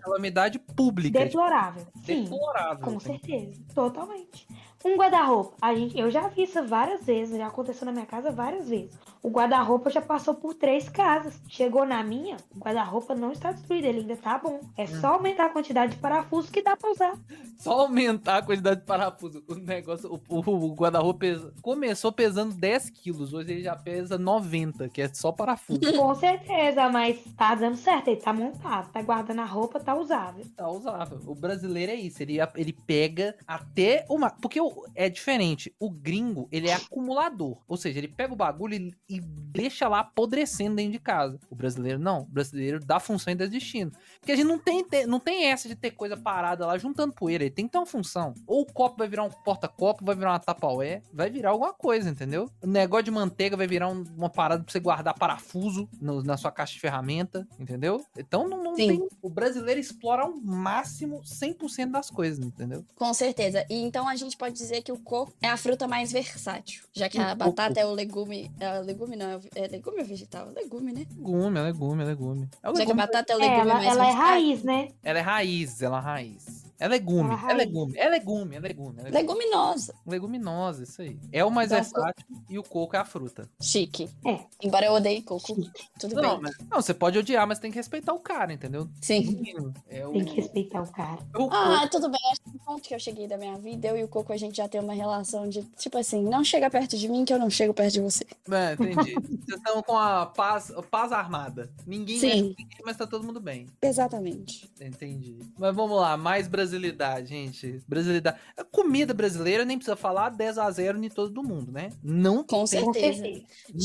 calamidade 0.00 0.58
pública. 0.58 1.18
tipo, 1.18 1.24
deplorável. 1.30 1.86
Sim. 2.04 2.24
deplorável. 2.24 2.84
Com 2.84 2.98
Tem- 2.98 3.18
certeza, 3.18 3.60
totalmente. 3.74 4.11
much. 4.12 4.46
Um 4.84 4.96
guarda-roupa, 4.96 5.54
eu 5.94 6.10
já 6.10 6.28
vi 6.28 6.42
isso 6.44 6.62
várias 6.66 7.04
vezes, 7.04 7.36
já 7.36 7.46
aconteceu 7.46 7.86
na 7.86 7.92
minha 7.92 8.06
casa 8.06 8.30
várias 8.30 8.68
vezes. 8.68 8.90
O 9.22 9.30
guarda-roupa 9.30 9.88
já 9.88 10.00
passou 10.00 10.34
por 10.34 10.52
três 10.54 10.88
casas. 10.88 11.40
Chegou 11.48 11.86
na 11.86 12.02
minha, 12.02 12.36
o 12.56 12.58
guarda-roupa 12.58 13.14
não 13.14 13.30
está 13.30 13.52
destruído, 13.52 13.84
ele 13.84 14.00
ainda 14.00 14.16
tá 14.16 14.36
bom. 14.38 14.60
É 14.76 14.84
só 14.86 15.14
aumentar 15.14 15.46
a 15.46 15.48
quantidade 15.50 15.92
de 15.94 15.98
parafusos 16.00 16.50
que 16.50 16.60
dá 16.60 16.76
pra 16.76 16.90
usar. 16.90 17.14
Só 17.56 17.82
aumentar 17.82 18.38
a 18.38 18.42
quantidade 18.42 18.80
de 18.80 18.86
parafuso. 18.86 19.44
O 19.48 19.54
negócio, 19.54 20.12
o, 20.12 20.20
o- 20.40 20.64
o 20.70 20.74
guarda-roupa 20.74 21.20
pesa- 21.20 21.54
começou 21.62 22.10
pesando 22.10 22.52
10 22.54 22.90
quilos, 22.90 23.32
hoje 23.32 23.52
ele 23.52 23.62
já 23.62 23.76
pesa 23.76 24.18
90, 24.18 24.88
que 24.88 25.00
é 25.00 25.08
só 25.14 25.30
parafuso. 25.30 25.80
Com 25.96 26.14
certeza, 26.16 26.88
mas 26.88 27.20
tá 27.36 27.54
dando 27.54 27.76
certo, 27.76 28.08
ele 28.08 28.20
tá 28.20 28.32
montado, 28.32 28.90
tá 28.90 29.00
guardando 29.02 29.38
a 29.40 29.44
roupa, 29.44 29.78
tá 29.78 29.94
usável. 29.94 30.44
tá 30.56 30.68
usável. 30.68 31.20
O 31.26 31.34
brasileiro 31.36 31.92
é 31.92 31.94
isso, 31.96 32.20
ele, 32.22 32.38
ele 32.56 32.72
pega 32.72 33.36
até 33.46 34.04
uma. 34.10 34.30
Porque 34.30 34.60
o- 34.60 34.71
é 34.94 35.08
diferente. 35.08 35.74
O 35.78 35.90
gringo, 35.90 36.48
ele 36.52 36.68
é 36.68 36.74
acumulador. 36.74 37.58
Ou 37.68 37.76
seja, 37.76 37.98
ele 37.98 38.08
pega 38.08 38.32
o 38.32 38.36
bagulho 38.36 38.74
e, 38.74 38.94
e 39.08 39.20
deixa 39.20 39.88
lá 39.88 40.00
apodrecendo 40.00 40.76
dentro 40.76 40.92
de 40.92 40.98
casa. 40.98 41.38
O 41.50 41.54
brasileiro 41.54 41.98
não. 41.98 42.20
O 42.22 42.26
brasileiro 42.26 42.78
dá 42.80 42.98
função 43.00 43.32
e 43.32 43.36
dá 43.36 43.46
destino. 43.46 43.90
Porque 44.20 44.32
a 44.32 44.36
gente 44.36 44.46
não 44.46 44.58
tem, 44.58 44.82
te- 44.84 45.06
não 45.06 45.18
tem 45.20 45.46
essa 45.46 45.68
de 45.68 45.74
ter 45.74 45.90
coisa 45.92 46.16
parada 46.16 46.66
lá 46.66 46.76
juntando 46.78 47.12
poeira. 47.12 47.44
Ele 47.44 47.50
tem 47.54 47.66
que 47.66 47.72
ter 47.72 47.78
uma 47.78 47.86
função. 47.86 48.34
Ou 48.46 48.62
o 48.62 48.66
copo 48.72 48.96
vai 48.98 49.08
virar 49.08 49.24
um 49.24 49.30
porta-copo, 49.30 50.04
vai 50.04 50.14
virar 50.14 50.32
uma 50.32 50.38
tapaué, 50.38 51.02
vai 51.12 51.30
virar 51.30 51.50
alguma 51.50 51.72
coisa, 51.72 52.08
entendeu? 52.10 52.50
O 52.62 52.66
negócio 52.66 53.04
de 53.04 53.10
manteiga 53.10 53.56
vai 53.56 53.66
virar 53.66 53.88
um- 53.88 54.04
uma 54.16 54.30
parada 54.30 54.62
pra 54.62 54.72
você 54.72 54.80
guardar 54.80 55.14
parafuso 55.18 55.88
no- 56.00 56.22
na 56.22 56.36
sua 56.36 56.50
caixa 56.52 56.74
de 56.74 56.80
ferramenta, 56.80 57.46
entendeu? 57.58 58.04
Então 58.16 58.48
não, 58.48 58.62
não 58.62 58.74
tem. 58.74 59.06
O 59.20 59.28
brasileiro 59.28 59.80
explora 59.80 60.22
ao 60.22 60.34
máximo 60.36 61.22
100% 61.24 61.90
das 61.90 62.10
coisas, 62.10 62.44
entendeu? 62.44 62.84
Com 62.94 63.12
certeza. 63.14 63.64
E 63.68 63.74
então 63.82 64.08
a 64.08 64.14
gente 64.16 64.36
pode 64.36 64.54
dizer 64.62 64.82
que 64.82 64.92
o 64.92 64.98
coco 64.98 65.32
é 65.42 65.48
a 65.48 65.56
fruta 65.56 65.86
mais 65.88 66.10
versátil. 66.12 66.82
Já 66.92 67.08
que 67.08 67.18
a 67.18 67.34
batata 67.34 67.80
é 67.80 67.84
o 67.86 67.92
legume. 67.92 68.50
É 68.58 68.78
o 68.80 68.82
legume 68.82 69.16
não, 69.16 69.30
é 69.30 69.40
é 69.54 69.68
legume 69.68 70.00
ou 70.00 70.04
vegetal? 70.06 70.48
É 70.50 70.52
legume, 70.62 70.92
né? 70.92 71.06
Legume, 71.16 71.58
é 71.58 71.62
legume, 71.62 72.02
é 72.02 72.06
legume. 72.06 72.48
É 72.62 72.70
o 72.70 72.74
Já 72.74 72.84
que 72.84 72.92
a 72.92 72.94
legume. 72.94 72.96
batata 73.00 73.32
é 73.32 73.36
o 73.36 73.40
É, 73.40 73.42
legume 73.48 73.60
ela, 73.60 73.74
mais 73.74 73.86
ela 73.88 74.02
é 74.04 74.06
versátil. 74.06 74.22
raiz, 74.26 74.62
né? 74.64 74.88
Ela 75.02 75.18
é 75.18 75.22
raiz, 75.22 75.82
ela 75.82 75.98
é 75.98 76.00
raiz. 76.00 76.64
É 76.82 76.88
legume, 76.88 77.30
Ela 77.34 77.50
é 77.52 77.54
legume, 77.54 77.96
é 77.98 78.08
legume, 78.08 78.56
é 78.56 78.60
legume. 78.60 78.98
É 79.00 79.02
legume. 79.04 79.12
Leguminosa. 79.18 79.94
Leguminosa, 80.06 80.82
isso 80.82 81.00
aí. 81.02 81.18
É 81.30 81.44
o 81.44 81.50
mais 81.50 81.70
Então, 81.70 81.82
versátil 81.82 82.26
e 82.48 82.58
o 82.58 82.62
coco 82.62 82.96
é 82.96 82.98
a 82.98 83.04
fruta. 83.04 83.48
Chique. 83.60 84.08
É. 84.26 84.40
Embora 84.62 84.86
eu 84.86 84.92
odeie 84.92 85.22
coco. 85.22 85.54
Tudo 85.98 86.14
Não, 86.16 86.40
bem. 86.40 86.40
mas- 86.42 86.56
não, 86.70 86.80
você 86.82 86.92
pode 86.92 87.18
odiar, 87.18 87.46
mas 87.46 87.58
tem 87.58 87.70
que 87.70 87.76
respeitar 87.76 88.12
o 88.12 88.18
cara, 88.18 88.52
entendeu? 88.52 88.88
Sim. 89.00 89.42
É 89.88 90.06
o, 90.06 90.12
Tem 90.12 90.24
que 90.24 90.34
respeitar 90.34 90.82
o 90.82 90.90
cara. 90.90 91.18
o 91.36 91.48
Ah, 91.52 91.86
tudo 91.88 92.08
bem. 92.10 92.20
Acho 92.32 92.40
que 92.42 92.50
no 92.52 92.58
ponto 92.60 92.82
que 92.82 92.94
eu 92.94 92.98
cheguei 93.00 93.26
da 93.28 93.36
minha 93.38 93.56
vida, 93.58 93.88
eu 93.88 93.96
e 93.96 94.02
o 94.04 94.08
Coco, 94.08 94.32
a 94.32 94.36
gente 94.36 94.56
já 94.56 94.68
tem 94.68 94.80
uma 94.80 94.92
relação 94.94 95.48
de, 95.48 95.62
tipo 95.78 95.96
assim, 95.98 96.22
não 96.24 96.42
chega 96.42 96.68
perto 96.68 96.96
de 96.96 97.08
mim 97.08 97.24
que 97.24 97.32
eu 97.32 97.38
não 97.38 97.48
chego 97.50 97.72
perto 97.72 97.92
de 97.92 98.00
você. 98.00 98.26
É, 98.50 98.72
entendi. 98.72 99.14
Vocês 99.14 99.56
estão 99.58 99.82
com 99.82 99.96
a 99.96 100.26
paz, 100.26 100.72
paz 100.90 101.12
armada. 101.12 101.70
Ninguém 101.86 102.18
Sim. 102.18 102.26
mexe 102.26 102.42
ninguém, 102.42 102.66
mas 102.84 102.96
tá 102.96 103.06
todo 103.06 103.24
mundo 103.24 103.40
bem. 103.40 103.66
Exatamente. 103.80 104.68
Entendi. 104.80 105.38
Mas 105.58 105.74
vamos 105.74 105.96
lá, 106.00 106.16
mais 106.16 106.48
brasilidade, 106.72 107.28
gente. 107.28 107.82
Brasilidade. 107.86 108.38
A 108.56 108.64
comida 108.64 109.12
brasileira 109.12 109.64
nem 109.64 109.76
precisa 109.76 109.96
falar 109.96 110.30
10 110.30 110.58
a 110.58 110.70
0 110.70 111.02
em 111.04 111.08
todo 111.08 111.30
do 111.30 111.42
mundo, 111.42 111.70
né? 111.70 111.90
Não, 112.02 112.42
Com 112.42 112.62
Com 112.62 112.66
certeza. 112.66 113.22
não 113.22 113.32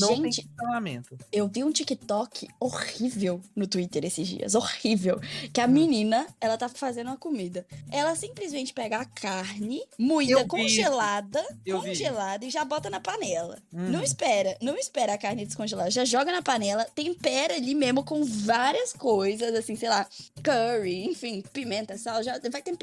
tem 0.09 0.15
Gente, 0.23 0.43
questionamento. 0.43 1.17
eu 1.31 1.47
vi 1.47 1.63
um 1.63 1.71
TikTok 1.71 2.47
horrível 2.59 3.41
no 3.55 3.67
Twitter 3.67 4.05
esses 4.05 4.27
dias. 4.27 4.55
Horrível. 4.55 5.19
Que 5.51 5.59
a 5.61 5.67
menina, 5.67 6.27
ela 6.39 6.57
tá 6.57 6.69
fazendo 6.69 7.07
uma 7.07 7.17
comida. 7.17 7.65
Ela 7.91 8.15
simplesmente 8.15 8.73
pega 8.73 8.97
a 8.99 9.05
carne 9.05 9.81
moída, 9.97 10.45
congelada, 10.45 11.43
vi. 11.65 11.71
congelada 11.71 12.45
e 12.45 12.49
já 12.49 12.63
bota 12.63 12.89
na 12.89 12.99
panela. 12.99 13.57
Uhum. 13.73 13.89
Não 13.89 14.03
espera, 14.03 14.57
não 14.61 14.75
espera 14.77 15.13
a 15.13 15.17
carne 15.17 15.45
descongelar. 15.45 15.89
Já 15.89 16.05
joga 16.05 16.31
na 16.31 16.41
panela, 16.41 16.85
tempera 16.95 17.55
ali 17.55 17.73
mesmo 17.75 18.03
com 18.03 18.23
várias 18.23 18.93
coisas, 18.93 19.53
assim, 19.55 19.75
sei 19.75 19.89
lá, 19.89 20.07
curry, 20.43 21.05
enfim, 21.05 21.43
pimenta, 21.51 21.97
sal, 21.97 22.21
já 22.23 22.39
vai 22.51 22.61
temperando. 22.61 22.76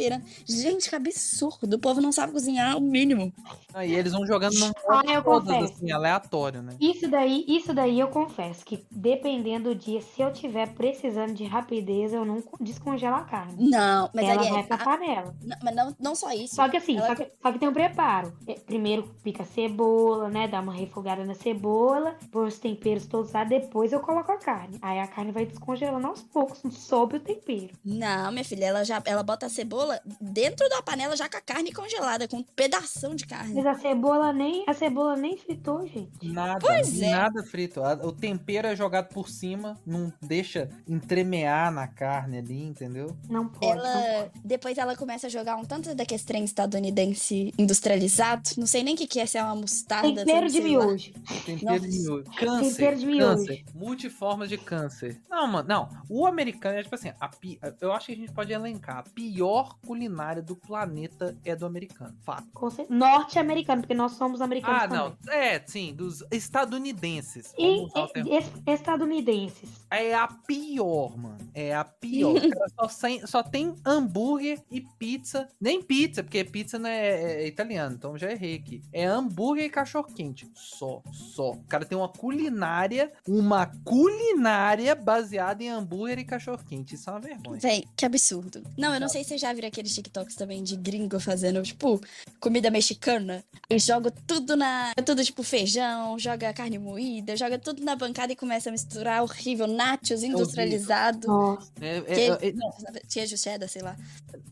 Gente, 0.46 0.88
que 0.88 0.96
absurdo. 0.96 1.74
O 1.74 1.78
povo 1.78 2.00
não 2.00 2.12
sabe 2.12 2.32
cozinhar 2.32 2.76
o 2.76 2.80
mínimo. 2.80 3.32
Aí 3.72 3.94
eles 3.94 4.12
vão 4.12 4.26
jogando 4.26 4.58
num 4.58 4.72
Ah, 4.88 5.22
todas, 5.22 5.70
assim, 5.70 5.90
aleatório, 5.90 6.62
né? 6.62 6.76
Isso 6.80 7.08
daí, 7.08 7.44
isso 7.48 7.72
daí 7.74 7.98
eu 7.98 8.08
confesso 8.08 8.64
que 8.64 8.84
dependendo 8.90 9.70
do 9.70 9.74
dia, 9.74 10.00
se 10.00 10.20
eu 10.20 10.32
tiver 10.32 10.68
precisando 10.74 11.32
de 11.32 11.44
rapidez, 11.44 12.12
eu 12.12 12.24
não 12.24 12.42
descongelo 12.60 13.16
a 13.16 13.22
carne. 13.24 13.68
Não, 13.70 14.10
mas 14.14 14.28
ela 14.28 14.40
ali 14.40 14.50
vai 14.50 14.60
é. 14.60 14.64
pra 14.64 14.78
panela. 14.78 15.34
Não, 15.42 15.56
mas 15.62 15.74
não, 15.74 15.96
não 15.98 16.14
só 16.14 16.32
isso. 16.32 16.54
Só 16.54 16.68
que 16.68 16.76
assim, 16.76 16.96
Ela- 16.98 17.08
só, 17.08 17.14
que, 17.14 17.30
só 17.42 17.52
que 17.52 17.58
tem 17.58 17.68
um 17.68 17.72
preparo. 17.72 18.32
É, 18.46 18.54
Primeiro 18.54 19.04
pica 19.22 19.42
a 19.42 19.46
cebola, 19.46 20.28
né? 20.28 20.48
Dá 20.48 20.60
uma 20.60 20.72
refogada 20.72 21.24
na 21.24 21.34
cebola, 21.34 22.16
põe 22.30 22.46
os 22.46 22.58
temperos 22.58 23.06
todos 23.06 23.32
lá, 23.32 23.44
depois 23.44 23.92
eu 23.92 24.00
coloco 24.00 24.30
a 24.32 24.38
carne. 24.38 24.78
Aí 24.82 24.98
a 24.98 25.06
carne 25.06 25.32
vai 25.32 25.46
descongelando 25.46 26.06
aos 26.06 26.22
poucos, 26.22 26.60
sob 26.74 27.16
o 27.16 27.20
tempero. 27.20 27.70
Não, 27.84 28.30
minha 28.32 28.44
filha, 28.44 28.66
ela 28.66 28.84
já 28.84 29.02
ela 29.04 29.22
bota 29.22 29.46
a 29.46 29.48
cebola 29.48 29.73
dentro 30.20 30.68
da 30.68 30.82
panela 30.82 31.16
já 31.16 31.28
com 31.28 31.36
a 31.36 31.40
carne 31.40 31.72
congelada, 31.72 32.26
com 32.28 32.38
um 32.38 32.42
pedação 32.42 33.14
de 33.14 33.26
carne. 33.26 33.54
Mas 33.54 33.66
a 33.66 33.74
cebola 33.74 34.32
nem, 34.32 34.64
a 34.66 34.74
cebola 34.74 35.16
nem 35.16 35.36
fritou, 35.36 35.86
gente. 35.86 36.10
Nada, 36.28 36.58
Pois 36.60 37.00
é. 37.00 37.10
nada 37.10 37.42
frito. 37.44 37.82
A- 37.82 37.94
O 38.04 38.12
tempero 38.12 38.68
é 38.68 38.76
jogado 38.76 39.08
por 39.08 39.28
cima, 39.28 39.78
não 39.86 40.12
deixa 40.20 40.68
entremear 40.86 41.72
na 41.72 41.86
carne 41.86 42.38
ali, 42.38 42.62
entendeu? 42.62 43.16
Não 43.28 43.48
pode. 43.48 43.76
não 43.76 43.84
Ela 43.86 44.30
depois 44.44 44.76
ela 44.78 44.96
começa 44.96 45.26
a 45.26 45.30
jogar 45.30 45.56
um 45.56 45.64
tanto 45.64 45.94
daquele 45.94 46.22
trem 46.22 46.44
estadunidense 46.44 47.52
industrializado. 47.58 48.50
Não 48.58 48.66
sei 48.66 48.82
nem 48.82 48.94
o 48.94 48.96
que, 48.96 49.06
que 49.06 49.20
é, 49.20 49.26
se 49.26 49.38
é 49.38 49.42
uma 49.42 49.54
mostarda. 49.54 50.24
Tempero 50.24 50.48
de 50.50 50.60
miojo. 50.60 51.12
Tempero 51.44 51.80
de 51.80 51.88
miojo. 51.98 52.24
Câncer. 52.36 52.70
Tempero 52.76 52.96
de 52.98 53.06
miojo. 53.06 53.36
Câncer. 53.46 53.64
Multiformas 53.74 54.48
de 54.48 54.58
câncer. 54.58 55.20
Não, 55.28 55.46
mano, 55.46 55.68
não. 55.68 55.88
O 56.08 56.26
americano 56.26 56.78
é 56.78 56.82
tipo 56.82 56.94
assim, 56.94 57.12
a 57.20 57.28
pi- 57.28 57.58
eu 57.80 57.92
acho 57.92 58.06
que 58.06 58.12
a 58.12 58.16
gente 58.16 58.32
pode 58.32 58.52
elencar. 58.52 58.98
A 58.98 59.02
pior 59.02 59.63
culinária 59.86 60.42
do 60.42 60.54
planeta 60.56 61.36
é 61.44 61.54
do 61.56 61.66
americano. 61.66 62.14
Fato. 62.22 62.46
Norte-americano, 62.88 63.82
porque 63.82 63.94
nós 63.94 64.12
somos 64.12 64.40
americanos 64.40 64.82
Ah, 64.82 64.88
também. 64.88 65.16
não. 65.26 65.32
É, 65.32 65.62
sim, 65.66 65.94
dos 65.94 66.22
estadunidenses. 66.30 67.52
E, 67.58 67.84
e- 67.84 68.36
es- 68.38 68.52
estadunidenses. 68.66 69.68
É 69.90 70.14
a 70.14 70.26
pior, 70.28 71.16
mano. 71.16 71.38
É 71.54 71.74
a 71.74 71.84
pior. 72.00 72.34
Só, 72.78 72.88
sem- 72.88 73.26
só 73.26 73.42
tem 73.42 73.74
hambúrguer 73.86 74.60
e 74.70 74.80
pizza. 74.80 75.48
Nem 75.60 75.82
pizza, 75.82 76.22
porque 76.22 76.44
pizza 76.44 76.78
não 76.78 76.88
é, 76.88 77.42
é 77.42 77.46
italiano, 77.46 77.94
então 77.94 78.16
já 78.18 78.30
errei 78.30 78.56
aqui. 78.56 78.82
É 78.92 79.04
hambúrguer 79.04 79.64
e 79.66 79.70
cachorro 79.70 80.08
quente. 80.14 80.50
Só, 80.54 81.02
só. 81.12 81.50
O 81.52 81.64
cara 81.64 81.84
tem 81.84 81.96
uma 81.96 82.08
culinária, 82.08 83.12
uma 83.26 83.66
culinária 83.84 84.94
baseada 84.94 85.62
em 85.62 85.68
hambúrguer 85.68 86.18
e 86.18 86.24
cachorro 86.24 86.62
quente. 86.66 86.94
Isso 86.94 87.08
é 87.08 87.12
uma 87.12 87.20
vergonha. 87.20 87.60
Véi, 87.60 87.84
que 87.96 88.04
absurdo. 88.04 88.62
Não, 88.76 88.92
eu 88.94 89.00
não 89.00 89.08
sei 89.08 89.22
se 89.22 89.30
você 89.30 89.38
já 89.38 89.52
viram 89.54 89.68
aqueles 89.68 89.94
TikToks 89.94 90.34
também 90.34 90.62
de 90.62 90.76
gringo 90.76 91.18
fazendo, 91.20 91.62
tipo, 91.62 92.00
comida 92.40 92.70
mexicana. 92.70 93.44
E 93.70 93.78
joga 93.78 94.10
tudo 94.26 94.56
na. 94.56 94.92
Tudo 95.06 95.24
tipo 95.24 95.42
feijão, 95.42 96.18
joga 96.18 96.52
carne 96.52 96.78
moída, 96.78 97.36
joga 97.36 97.58
tudo 97.58 97.82
na 97.82 97.96
bancada 97.96 98.32
e 98.32 98.36
começa 98.36 98.68
a 98.68 98.72
misturar 98.72 99.22
horrível. 99.22 99.66
Nachos 99.66 100.22
industrializado. 100.22 101.26
Nossa. 101.26 101.70
É- 101.80 101.96
é- 101.98 102.02
Que- 102.02 102.46
é- 102.48 102.52
não, 102.52 102.70
Queijo 103.08 103.36
cheddar, 103.36 103.68
sei 103.68 103.82
lá. 103.82 103.96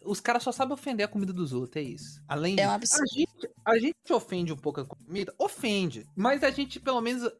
os 0.04 0.20
caras 0.20 0.42
só 0.42 0.52
sabem 0.52 0.74
ofender 0.74 1.04
a 1.04 1.08
comida 1.08 1.32
dos 1.32 1.52
outros, 1.52 1.76
é 1.76 1.82
isso. 1.86 2.20
Além 2.28 2.52
É 2.58 2.64
um 2.66 2.68
de- 2.70 2.74
absurdo. 2.74 3.02
A 3.02 3.14
gente, 3.14 3.50
a 3.64 3.78
gente 3.78 4.12
ofende 4.12 4.52
um 4.52 4.56
pouco 4.56 4.80
a 4.80 4.84
comida? 4.86 5.32
Ofende. 5.38 6.06
Mas 6.16 6.42
a 6.42 6.50
gente, 6.50 6.80
pelo 6.80 7.00
menos, 7.00 7.30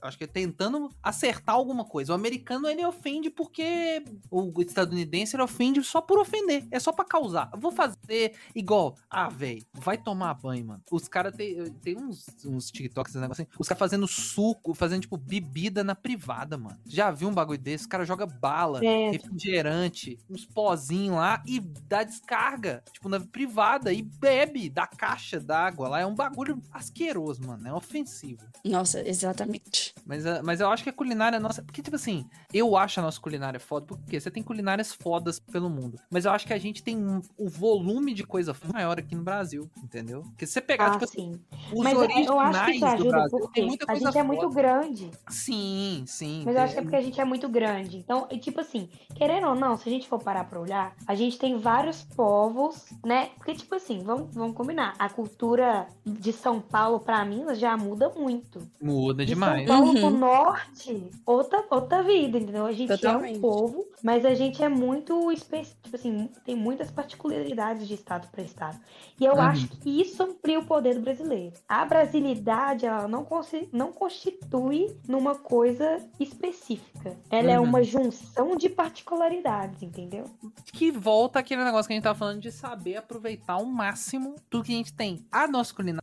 acho 0.00 0.18
que 0.18 0.24
é 0.24 0.26
tentando 0.26 0.90
acertar 1.02 1.54
alguma 1.54 1.84
coisa. 1.84 2.12
O 2.12 2.14
americano, 2.14 2.68
ele 2.68 2.84
ofende 2.84 3.30
porque 3.30 4.04
o 4.30 4.52
estadunidense, 4.62 5.34
ele 5.36 5.42
ofende 5.42 5.82
só 5.82 6.00
por 6.00 6.18
ofender. 6.18 6.66
É 6.70 6.78
só 6.78 6.92
pra 6.92 7.04
causar. 7.12 7.50
Eu 7.52 7.60
vou 7.60 7.70
fazer 7.70 8.32
igual. 8.54 8.96
Ah, 9.10 9.28
velho, 9.28 9.62
vai 9.74 9.98
tomar 9.98 10.32
banho, 10.34 10.64
mano. 10.64 10.82
Os 10.90 11.06
caras 11.08 11.34
tem, 11.36 11.62
tem 11.82 11.96
uns, 11.96 12.24
uns 12.46 12.70
TikToks, 12.70 13.12
esse 13.12 13.20
negócio 13.20 13.42
assim. 13.42 13.52
Os 13.58 13.68
caras 13.68 13.78
fazendo 13.78 14.08
suco, 14.08 14.72
fazendo, 14.74 15.02
tipo, 15.02 15.18
bebida 15.18 15.84
na 15.84 15.94
privada, 15.94 16.56
mano. 16.56 16.78
Já 16.86 17.10
viu 17.10 17.28
um 17.28 17.34
bagulho 17.34 17.58
desse? 17.58 17.84
Os 17.84 17.88
caras 17.88 18.08
jogam 18.08 18.26
bala, 18.26 18.82
É. 18.84 19.10
refrigerante, 19.10 20.18
uns 20.30 20.46
pozinhos 20.46 21.16
lá 21.16 21.42
e 21.46 21.60
dá 21.60 22.02
descarga, 22.02 22.82
tipo, 22.92 23.08
na 23.08 23.20
privada 23.20 23.92
e 23.92 24.00
bebe 24.02 24.70
da 24.70 24.86
caixa 24.86 25.38
d'água 25.38 25.88
lá. 25.88 26.00
É 26.00 26.06
um 26.06 26.14
bagulho 26.14 26.62
asqueroso, 26.70 27.42
mano. 27.46 27.68
É 27.68 27.72
ofensivo. 27.74 28.42
Nossa, 28.64 29.06
exatamente. 29.06 29.91
Mas, 30.04 30.26
ah, 30.26 30.40
mas 30.44 30.60
eu 30.60 30.68
acho 30.68 30.82
que 30.82 30.90
a 30.90 30.92
culinária 30.92 31.38
nossa. 31.40 31.62
Porque, 31.62 31.82
tipo 31.82 31.96
assim, 31.96 32.26
eu 32.52 32.76
acho 32.76 33.00
a 33.00 33.02
nossa 33.02 33.20
culinária 33.20 33.60
foda, 33.60 33.86
porque 33.86 34.20
você 34.20 34.30
tem 34.30 34.42
culinárias 34.42 34.92
fodas 34.92 35.38
pelo 35.38 35.70
mundo. 35.70 35.98
Mas 36.10 36.24
eu 36.24 36.32
acho 36.32 36.46
que 36.46 36.52
a 36.52 36.58
gente 36.58 36.82
tem 36.82 36.96
um, 36.96 37.20
o 37.36 37.48
volume 37.48 38.14
de 38.14 38.24
coisa 38.24 38.54
maior 38.72 38.98
aqui 38.98 39.14
no 39.14 39.22
Brasil, 39.22 39.70
entendeu? 39.82 40.22
Porque 40.22 40.46
se 40.46 40.52
você 40.54 40.60
pegar, 40.60 40.86
Ah, 40.86 40.90
tipo 40.92 41.04
assim, 41.04 41.32
sim. 41.32 41.40
os 41.72 41.82
Mas 41.84 41.96
originais 41.96 42.26
eu 42.26 42.40
acho 42.40 42.64
que 42.64 42.70
isso 42.72 42.80
do 42.80 42.86
ajuda 42.86 43.10
Brasil, 43.10 43.38
porque 43.38 43.60
tem 43.60 43.68
muita 43.68 43.86
a 43.90 43.94
gente 43.94 44.18
é 44.18 44.22
muito 44.22 44.42
foda. 44.42 44.54
grande. 44.54 45.10
Sim, 45.28 46.04
sim. 46.06 46.42
Mas 46.44 46.56
eu 46.56 46.62
acho 46.62 46.72
que 46.74 46.78
é 46.78 46.82
porque 46.82 46.96
a 46.96 47.00
gente 47.02 47.20
é 47.20 47.24
muito 47.24 47.48
grande. 47.48 47.96
Então, 47.98 48.26
e 48.30 48.38
tipo 48.38 48.60
assim, 48.60 48.88
querendo 49.14 49.48
ou 49.48 49.54
não, 49.54 49.76
se 49.76 49.88
a 49.88 49.92
gente 49.92 50.08
for 50.08 50.18
parar 50.22 50.44
pra 50.44 50.60
olhar, 50.60 50.94
a 51.06 51.14
gente 51.14 51.38
tem 51.38 51.58
vários 51.58 52.02
povos, 52.02 52.86
né? 53.04 53.30
Porque, 53.36 53.54
tipo 53.54 53.74
assim, 53.74 54.02
vamos, 54.02 54.34
vamos 54.34 54.56
combinar. 54.56 54.94
A 54.98 55.08
cultura 55.08 55.86
de 56.04 56.32
São 56.32 56.60
Paulo 56.60 57.00
pra 57.00 57.24
Minas 57.24 57.58
já 57.58 57.76
muda 57.76 58.10
muito. 58.10 58.60
Muda 58.80 59.24
De 59.24 59.32
demais. 59.34 59.66
São 59.66 59.76
Paulo 59.78 59.91
Uhum. 60.00 60.10
norte, 60.18 61.10
outra, 61.26 61.64
outra 61.70 62.02
vida, 62.02 62.38
entendeu? 62.38 62.66
A 62.66 62.72
gente 62.72 62.88
Totalmente. 62.88 63.34
é 63.34 63.38
um 63.38 63.40
povo, 63.40 63.86
mas 64.02 64.24
a 64.24 64.34
gente 64.34 64.62
é 64.62 64.68
muito 64.68 65.30
específico, 65.32 65.80
tipo 65.82 65.96
assim, 65.96 66.30
tem 66.44 66.54
muitas 66.56 66.90
particularidades 66.90 67.86
de 67.88 67.94
estado 67.94 68.28
para 68.30 68.42
estado. 68.42 68.78
E 69.20 69.24
eu 69.24 69.34
Uhum. 69.34 69.40
acho 69.40 69.68
que 69.68 70.00
isso 70.00 70.22
amplia 70.22 70.58
o 70.58 70.64
poder 70.66 70.94
do 70.94 71.00
brasileiro. 71.00 71.54
A 71.68 71.84
brasilidade, 71.84 72.86
ela 72.86 73.06
não, 73.08 73.26
não 73.72 73.92
constitui 73.92 74.96
numa 75.06 75.34
coisa 75.34 75.98
específica. 76.18 77.16
Ela 77.30 77.52
é 77.52 77.58
Uhum. 77.60 77.66
uma 77.66 77.82
junção 77.82 78.56
de 78.56 78.68
particularidades, 78.68 79.82
entendeu? 79.82 80.30
que 80.72 80.90
volta 80.90 81.38
aquele 81.38 81.62
negócio 81.64 81.86
que 81.86 81.92
a 81.92 81.96
gente 81.96 82.04
tava 82.04 82.18
falando 82.18 82.40
de 82.40 82.50
saber 82.50 82.96
aproveitar 82.96 83.54
ao 83.54 83.64
máximo 83.66 84.36
tudo 84.48 84.64
que 84.64 84.72
a 84.72 84.76
gente 84.76 84.92
tem. 84.92 85.24
A 85.30 85.46
nossa 85.46 85.74
culinária, 85.74 86.02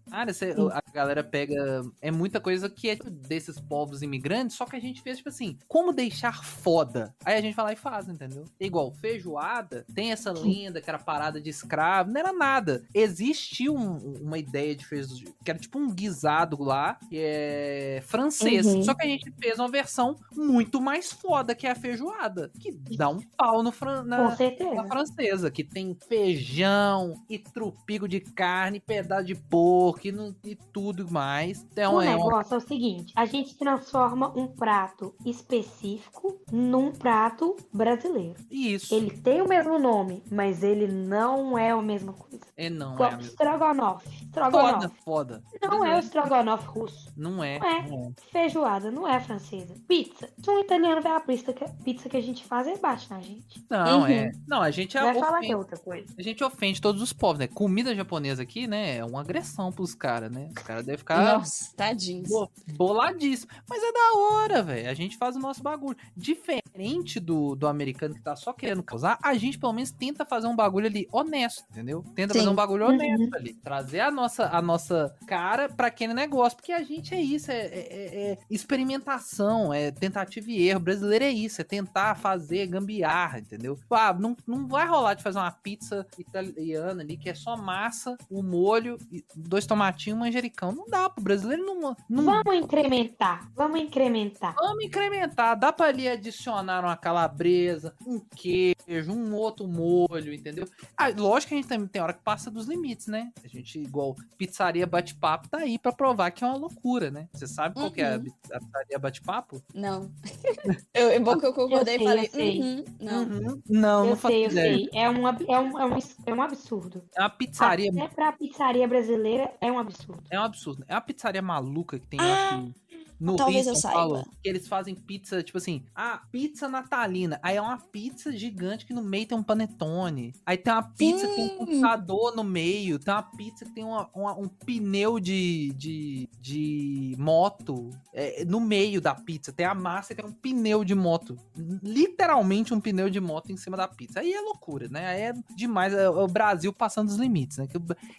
a 0.74 0.92
galera 0.92 1.24
pega. 1.24 1.82
É 2.02 2.12
muita 2.12 2.40
coisa 2.40 2.70
que 2.70 2.90
é 2.90 2.96
tipo, 2.96 3.10
desses 3.10 3.60
povos 3.80 4.02
imigrantes, 4.02 4.58
só 4.58 4.66
que 4.66 4.76
a 4.76 4.80
gente 4.80 5.02
fez, 5.02 5.18
tipo 5.20 5.30
assim, 5.30 5.58
como 5.70 5.94
deixar 5.94 6.44
foda. 6.44 7.16
Aí 7.24 7.38
a 7.38 7.42
gente 7.42 7.56
vai 7.56 7.64
lá 7.68 7.72
e 7.74 7.78
faz, 7.78 8.10
entendeu? 8.10 8.44
Igual, 8.60 8.92
feijoada, 8.92 9.86
tem 9.96 10.12
essa 10.12 10.34
lenda 10.34 10.82
que 10.82 10.90
era 10.90 11.00
parada 11.00 11.40
de 11.40 11.50
escravo, 11.50 12.12
não 12.12 12.20
era 12.20 12.34
nada. 12.34 12.84
Existiu 12.94 13.74
um- 13.74 14.16
uma 14.22 14.38
ideia 14.38 14.76
de 14.76 14.86
feijoada, 14.86 15.32
que 15.46 15.50
era 15.50 15.58
tipo 15.58 15.80
um 15.80 15.90
guisado 15.94 16.62
lá, 16.62 16.96
que 17.10 17.18
é 17.18 18.04
francês. 18.06 18.66
Uhum. 18.66 18.84
Só 18.84 18.94
que 18.94 19.04
a 19.06 19.08
gente 19.10 19.32
fez 19.42 19.58
uma 19.58 19.70
versão 19.70 20.18
muito 20.34 20.82
mais 20.82 21.10
foda, 21.14 21.56
que 21.56 21.66
é 21.66 21.72
a 21.72 21.76
feijoada, 21.76 22.52
que 22.60 22.72
dá 22.98 23.08
um 23.08 23.20
pau 23.38 23.64
no 23.64 23.72
fran... 23.72 24.04
na, 24.04 24.36
na 24.76 24.86
francesa, 24.88 25.50
que 25.50 25.64
tem 25.64 25.96
feijão 26.08 27.14
e 27.30 27.40
trupigo 27.40 28.08
de 28.10 28.20
carne, 28.20 28.80
pedaço 28.82 29.26
de 29.26 29.36
porco 29.36 30.08
e, 30.08 30.12
no- 30.12 30.36
e 30.44 30.56
tudo 30.56 31.10
mais. 31.10 31.66
Então 31.72 31.96
O 31.96 32.02
é 32.02 32.10
uma... 32.10 32.26
negócio 32.26 32.54
é 32.54 32.58
o 32.58 32.62
seguinte: 32.62 33.14
a 33.16 33.26
gente 33.26 33.56
transforma 33.78 34.32
um 34.36 34.48
prato 34.48 35.14
específico 35.26 36.40
num 36.52 36.92
prato 36.92 37.56
brasileiro. 37.74 38.36
Isso. 38.50 38.94
Ele 38.96 39.12
tem 39.12 39.42
o 39.42 39.48
mesmo 39.48 39.78
nome, 39.78 40.24
mas 40.32 40.64
ele 40.64 40.88
não 40.88 41.58
é 41.58 41.72
a 41.72 41.82
mesma 41.82 42.14
coisa. 42.14 42.40
É 42.58 42.70
não, 42.70 42.92
é 42.92 42.94
Igual 42.96 43.10
a 43.10 43.16
mesma. 43.18 43.30
Estrogonofe. 43.30 44.30
Foda, 44.34 44.92
foda. 45.04 45.44
Não 45.62 45.86
é 45.86 45.96
o 45.96 46.00
estrogonofe 46.00 46.66
russo. 46.68 47.12
Não 47.18 47.44
é. 47.44 47.60
Não 47.60 47.68
é. 47.68 47.88
não 47.90 48.04
é. 48.18 48.22
Feijoada 48.32 48.92
não 48.92 49.08
é 49.08 49.20
francesa. 49.20 49.76
Pizza. 49.88 50.30
Se 50.42 50.50
um 50.50 50.60
italiano 50.60 51.02
ver 51.02 51.10
a 51.10 51.20
pizza 51.20 51.52
que, 51.54 51.66
pizza 51.84 52.10
que 52.10 52.18
a 52.18 52.22
gente 52.22 52.44
faz, 52.46 52.68
ele 52.68 52.78
bate 52.78 53.10
na 53.10 53.20
gente. 53.22 53.66
Não, 53.70 54.00
Uhum. 54.02 54.08
é. 54.08 54.32
Não, 54.48 54.62
a 54.62 54.72
gente 54.72 54.98
é 54.98 55.02
Vai 55.02 55.14
falar 55.16 55.28
que 55.32 55.36
ofende, 55.38 55.52
é 55.54 55.58
outra 55.58 55.78
coisa. 55.78 56.08
a 56.18 56.22
gente 56.22 56.44
ofende 56.44 56.82
todos 56.82 57.02
os 57.02 57.12
povos, 57.14 57.40
né? 57.40 57.48
Comida 57.48 57.94
japonesa 57.96 58.44
aqui, 58.44 58.68
né? 58.68 58.98
É 58.98 59.06
uma 59.06 59.22
agressão 59.22 59.72
pros 59.72 59.94
caras, 59.96 60.32
né? 60.32 60.50
Os 60.56 60.64
caras 60.64 60.86
devem 60.86 60.98
ficar 61.00 61.38
Nossa, 61.40 61.76
tadinhos. 61.76 62.30
bo- 62.30 62.50
boladíssimos. 62.76 63.54
Mas 63.70 63.82
é 63.84 63.92
da 63.92 64.18
hora, 64.18 64.64
velho. 64.64 64.90
A 64.90 64.94
gente 64.94 65.18
faz 65.18 65.36
o 65.36 65.40
nosso 65.40 65.62
bagulho. 65.64 65.98
Diferente 66.16 67.20
do, 67.20 67.56
do 67.56 67.68
americano 67.68 68.16
que 68.16 68.22
tá 68.22 68.36
só 68.36 68.54
querendo 68.54 68.84
causar, 68.84 69.18
a 69.22 69.34
gente 69.36 69.58
pelo 69.58 69.74
menos 69.74 69.92
tenta 69.92 70.26
fazer 70.26 70.48
um 70.48 70.56
bagulho 70.56 70.88
ali 70.88 71.08
honesto, 71.12 71.64
entendeu? 71.72 72.04
Tenta 72.16 72.34
Sim. 72.34 72.40
fazer 72.40 72.52
um 72.52 72.56
bagulho 72.56 72.86
Uhum. 72.86 72.94
honesto 72.94 73.36
ali. 73.36 73.54
Trazer 73.56 74.00
a 74.02 74.12
nossa, 74.12 74.48
a 74.50 74.62
nossa 74.62 75.16
cara 75.28 75.68
pra 75.70 75.88
aquele 75.88 76.14
negócio. 76.14 76.58
Porque 76.58 76.72
a 76.72 76.84
gente 76.84 77.14
é 77.14 77.22
isso, 77.22 77.52
é, 77.52 77.58
é- 77.58 77.70
é- 77.70 78.32
é 78.32 78.38
experimentação, 78.50 79.74
é 79.74 79.92
tentativa 79.92 80.50
e 80.52 80.68
erro. 80.68 80.80
O 80.80 80.84
brasileiro 80.84 81.26
é 81.26 81.30
isso, 81.32 81.62
é 81.62 81.64
tentar 81.64 82.16
fazer 82.16 82.68
gambiarra, 82.68 83.40
entendeu? 83.40 83.78
Ah, 83.90 84.14
não, 84.14 84.36
não 84.48 84.68
vai 84.68 84.88
rolar 84.88 85.14
de 85.14 85.24
fazer 85.24 85.40
uma 85.40 85.52
pizza 85.52 86.06
italiana 86.18 87.02
ali, 87.02 87.18
que 87.18 87.30
é 87.30 87.34
só 87.36 87.56
massa, 87.58 88.18
o 88.30 88.42
molho, 88.42 88.98
e 89.12 89.24
dois 89.36 89.66
tomatinhos 89.66 90.16
e 90.16 90.18
um 90.18 90.20
manjericão. 90.20 90.72
Não 90.72 90.88
dá 90.88 91.10
pro 91.10 91.24
brasileiro 91.24 91.64
não, 91.66 91.96
não 92.10 92.24
Vamos 92.26 92.56
incrementar. 92.56 93.49
Vamos 93.56 93.82
incrementar. 93.82 94.56
Vamos 94.56 94.84
incrementar. 94.86 95.58
Dá 95.60 95.72
pra 95.74 95.88
ali 95.88 96.08
adicionar 96.08 96.84
uma 96.84 96.96
calabresa, 96.96 97.94
um 98.06 98.20
queijo, 98.20 99.12
um 99.12 99.34
outro 99.36 99.68
molho, 99.68 100.34
entendeu? 100.34 100.68
Ah, 100.98 101.10
lógico 101.10 101.50
que 101.50 101.56
a 101.56 101.58
gente 101.58 101.68
tem, 101.68 101.88
tem 101.88 102.02
hora 102.02 102.14
que 102.14 102.24
passa 102.24 102.50
dos 102.50 102.68
limites, 102.68 103.08
né? 103.08 103.32
A 103.44 103.48
gente, 103.48 103.80
igual 103.80 104.16
pizzaria 104.38 104.88
bate-papo, 104.88 105.50
tá 105.50 105.58
aí 105.60 105.78
pra 105.78 105.92
provar 105.92 106.32
que 106.32 106.44
é 106.44 106.48
uma 106.48 106.56
loucura, 106.58 107.12
né? 107.12 107.28
Você 107.34 107.48
sabe 107.48 107.76
qual 107.76 107.92
que 107.92 108.02
é 108.02 108.14
a, 108.14 108.18
Uhum. 108.18 108.24
pizzaria 108.24 109.00
bate-papo? 109.00 109.62
Não. 109.74 110.10
eu, 110.94 111.12
eu, 111.12 111.22
bom 111.22 111.38
que 111.38 111.46
eu 111.46 111.54
concordei 111.54 111.96
Eu 111.96 112.00
e 112.02 112.04
sei, 112.04 112.08
falei, 112.08 112.26
eu 112.26 112.32
sei. 112.32 112.62
uhum, 112.62 112.86
não. 113.02 113.24
Uhum. 113.24 113.62
Não, 113.70 114.04
eu 114.04 114.10
não 114.12 114.16
faço 114.16 114.34
sei, 114.34 114.46
eu 114.46 114.52
ideia. 114.52 114.78
sei. 114.78 114.90
É 114.94 115.10
um, 115.10 115.28
é, 115.28 115.32
um, 115.60 115.80
é, 115.80 115.86
um, 115.86 115.98
é 116.28 116.34
um 116.34 116.42
absurdo. 116.42 117.04
É 117.16 117.20
uma 117.22 117.30
pizzaria, 117.30 117.92
Até 117.92 118.08
pra 118.16 118.32
pizzaria 118.32 118.88
brasileira 118.88 119.54
é 119.60 119.72
um 119.72 119.80
absurdo. 119.80 120.24
é 120.30 120.40
um 120.40 120.44
absurdo. 120.44 120.86
É 120.88 120.94
uma 120.96 121.02
pizzaria 121.02 121.42
maluca 121.42 122.00
que 122.00 122.08
tem, 122.08 122.20
Ah, 122.20 122.34
acho 122.34 122.48
que 122.50 122.89
no 123.20 123.36
Talvez 123.36 123.66
Rio, 123.66 123.72
eu 123.74 123.76
São 123.76 123.92
Paulo, 123.92 124.16
saiba. 124.18 124.30
que 124.42 124.50
eles 124.50 124.68
fazem 124.68 124.96
pizza, 124.96 125.44
tipo 125.44 125.58
assim, 125.58 125.84
ah, 125.94 126.22
pizza 126.32 126.70
natalina. 126.70 127.40
Aí 127.44 127.58
é 127.58 127.62
uma 127.62 127.78
pizza 127.78 128.32
gigante 128.32 128.86
que 128.86 128.94
no 128.94 129.02
meio 129.04 129.26
tem 129.28 129.38
um 129.38 129.44
panetone. 129.44 130.34
Aí 130.46 130.58
tem 130.58 130.72
uma 130.72 130.84
pizza 130.84 131.28
que 131.28 131.36
tem 131.36 131.46
um 131.46 131.50
Sim. 131.50 131.58
computador 131.58 132.36
no 132.36 132.44
meio. 132.44 132.98
Tem 133.00 133.14
uma 133.14 133.24
pizza 133.24 133.66
que 133.66 133.72
tem 133.72 133.84
uma- 133.84 134.10
uma- 134.16 134.38
um 134.38 134.48
pneu 134.48 135.20
de, 135.20 135.74
de, 135.76 136.30
de 136.40 137.16
moto 137.18 137.90
é, 138.14 138.46
no 138.46 138.60
meio 138.60 139.02
da 139.02 139.14
pizza. 139.14 139.52
Tem 139.52 139.66
a 139.66 139.76
massa 139.76 140.14
e 140.14 140.16
tem 140.16 140.26
um 140.26 140.32
pneu 140.32 140.84
de 140.86 140.96
moto. 140.96 141.38
Literalmente 141.84 142.74
um 142.74 142.80
pneu 142.80 143.10
de 143.10 143.20
moto 143.20 143.52
em 143.52 143.58
cima 143.58 143.76
da 143.76 143.88
pizza. 143.88 144.20
Aí 144.20 144.32
é 144.32 144.40
loucura, 144.42 144.88
né? 144.88 145.08
Aí 145.08 145.22
é 145.24 145.34
demais. 145.56 145.94
É 145.94 146.10
o 146.10 146.28
Brasil 146.28 146.72
passando 146.72 147.10
os 147.10 147.16
limites, 147.18 147.58
né? 147.58 147.68
Que, 147.68 147.78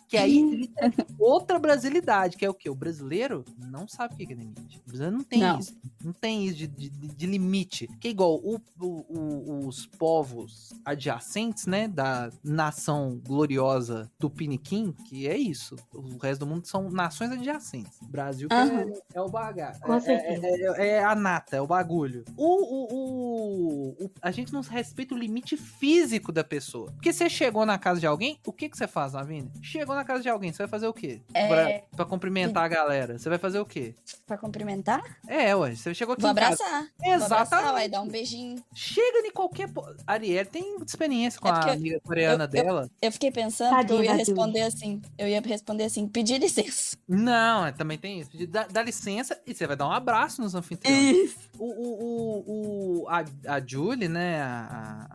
que 0.08 0.16
aí 0.16 0.70
é 0.78 0.90
outra 1.18 1.58
brasilidade, 1.58 2.36
que 2.36 2.44
é 2.44 2.50
o 2.50 2.54
quê? 2.54 2.68
O 2.68 2.74
brasileiro 2.74 3.44
não 3.70 3.86
sabe 3.88 4.14
o 4.14 4.16
que 4.16 4.32
é 4.32 4.36
limite. 4.36 4.82
Não 4.98 5.22
tem 5.22 5.40
Não. 5.40 5.59
isso. 5.59 5.76
Não 6.03 6.12
tem 6.12 6.44
isso 6.46 6.57
de, 6.57 6.66
de, 6.66 6.88
de 6.90 7.26
limite. 7.26 7.87
Que 8.00 8.09
é 8.09 8.11
igual 8.11 8.35
o- 8.37 8.61
o- 8.81 9.66
os 9.68 9.87
povos 9.87 10.72
adjacentes, 10.85 11.66
né? 11.66 11.87
Da 11.88 12.31
nação 12.42 13.20
gloriosa 13.24 14.11
do 14.18 14.29
Piniquim, 14.31 14.92
que 15.07 15.29
é 15.29 15.37
isso. 15.37 15.76
O 15.94 16.16
resto 16.18 16.40
do 16.40 16.46
mundo 16.46 16.66
são 16.66 16.90
nações 16.90 17.31
adjacentes. 17.31 17.98
Brasil 18.03 18.48
Aham. 18.50 18.81
é, 18.81 19.00
é 19.14 19.20
o. 19.20 19.31
Com 19.31 19.94
É- 19.94 20.00
certeza. 20.00 20.46
é, 20.46 20.50
é- 20.50 20.87
é 21.00 21.05
a 21.05 21.14
nata, 21.14 21.57
é 21.57 21.61
o 21.61 21.66
bagulho. 21.66 22.24
O, 22.37 23.94
o- 24.05 24.11
a 24.20 24.31
gente 24.31 24.53
não 24.53 24.61
respeita 24.61 25.14
o 25.14 25.18
limite 25.18 25.57
físico 25.57 26.33
da 26.33 26.44
pessoa. 26.44 26.90
Porque 26.92 27.12
você 27.12 27.29
chegou 27.29 27.64
na 27.64 27.79
casa 27.79 28.00
de 28.00 28.07
alguém, 28.07 28.38
o 28.46 28.53
que, 28.53 28.68
que 28.68 28.76
você 28.76 28.87
faz, 28.87 29.12
Lavínia? 29.12 29.50
Chegou 29.62 29.94
na 29.94 30.05
casa 30.05 30.22
de 30.22 30.29
alguém, 30.29 30.53
você 30.53 30.59
vai 30.59 30.68
fazer 30.68 30.87
o 30.87 30.92
quê? 30.92 31.20
É. 31.33 31.48
Pra, 31.48 31.96
pra 31.96 32.05
cumprimentar 32.07 32.64
a 32.64 32.68
galera. 32.68 33.18
Você 33.18 33.29
vai 33.29 33.38
fazer 33.38 33.59
o 33.61 33.66
quê? 33.66 33.94
Pra 34.26 34.37
cumprimentar? 34.38 34.79
É, 35.26 35.54
ué, 35.54 35.74
você 35.74 35.94
chegou 35.94 36.12
aqui 36.14 36.22
Vou 36.22 36.30
abraçar. 36.30 36.88
Vou 36.98 37.12
abraçar, 37.12 37.42
Exatamente. 37.42 37.72
vai 37.72 37.88
dar 37.88 38.00
um 38.02 38.08
beijinho. 38.08 38.62
Chega 38.74 39.26
em 39.26 39.30
qualquer. 39.30 39.68
Ariel 40.06 40.46
tem 40.46 40.76
experiência 40.86 41.40
com 41.40 41.48
É 41.48 41.50
a 41.50 41.72
amiga 41.72 42.00
coreana 42.00 42.44
eu- 42.44 42.48
dela. 42.48 42.90
Eu 43.00 43.12
fiquei 43.12 43.30
pensando 43.30 43.70
que 43.70 43.74
eu 43.74 43.78
Tadinha 43.96 44.04
ia 44.04 44.14
responder 44.14 44.62
assim. 44.62 45.02
Eu 45.18 45.28
ia 45.28 45.40
responder 45.40 45.84
assim, 45.84 46.06
pedir 46.08 46.38
licença. 46.38 46.96
Não, 47.08 47.66
é, 47.66 47.72
também 47.72 47.98
tem 47.98 48.20
isso. 48.20 48.30
Dá, 48.48 48.66
dá 48.70 48.82
licença 48.82 49.40
e 49.46 49.54
você 49.54 49.66
vai 49.66 49.76
dar 49.76 49.86
um 49.86 49.92
abraço 49.92 50.40
nos 50.42 50.54
anfitriões. 50.54 51.16
Isso. 51.16 51.50
O, 51.58 51.64
o, 51.64 52.00
o, 52.00 53.02
o- 53.04 53.08
a, 53.08 53.24
a 53.56 53.60
Julie, 53.66 54.08
né? 54.08 54.40
A, 54.42 55.06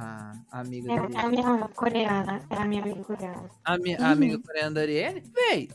a, 0.51 0.57
a 0.57 0.59
amiga 0.61 0.91
É, 0.93 0.99
dele. 0.99 1.15
é 1.15 1.19
a 1.19 1.27
minha 1.29 1.67
coreana. 1.75 2.41
É 2.49 2.55
a 2.55 2.65
minha 2.65 2.81
amiga 2.83 3.03
coreana. 3.03 3.49
A, 3.63 3.77
mi- 3.77 3.95
a 3.95 3.99
Uhum. 3.99 4.05
amiga 4.05 4.39
coreana 4.39 4.71
da 4.71 4.81
Arielle, 4.81 5.23
véi, 5.33 5.69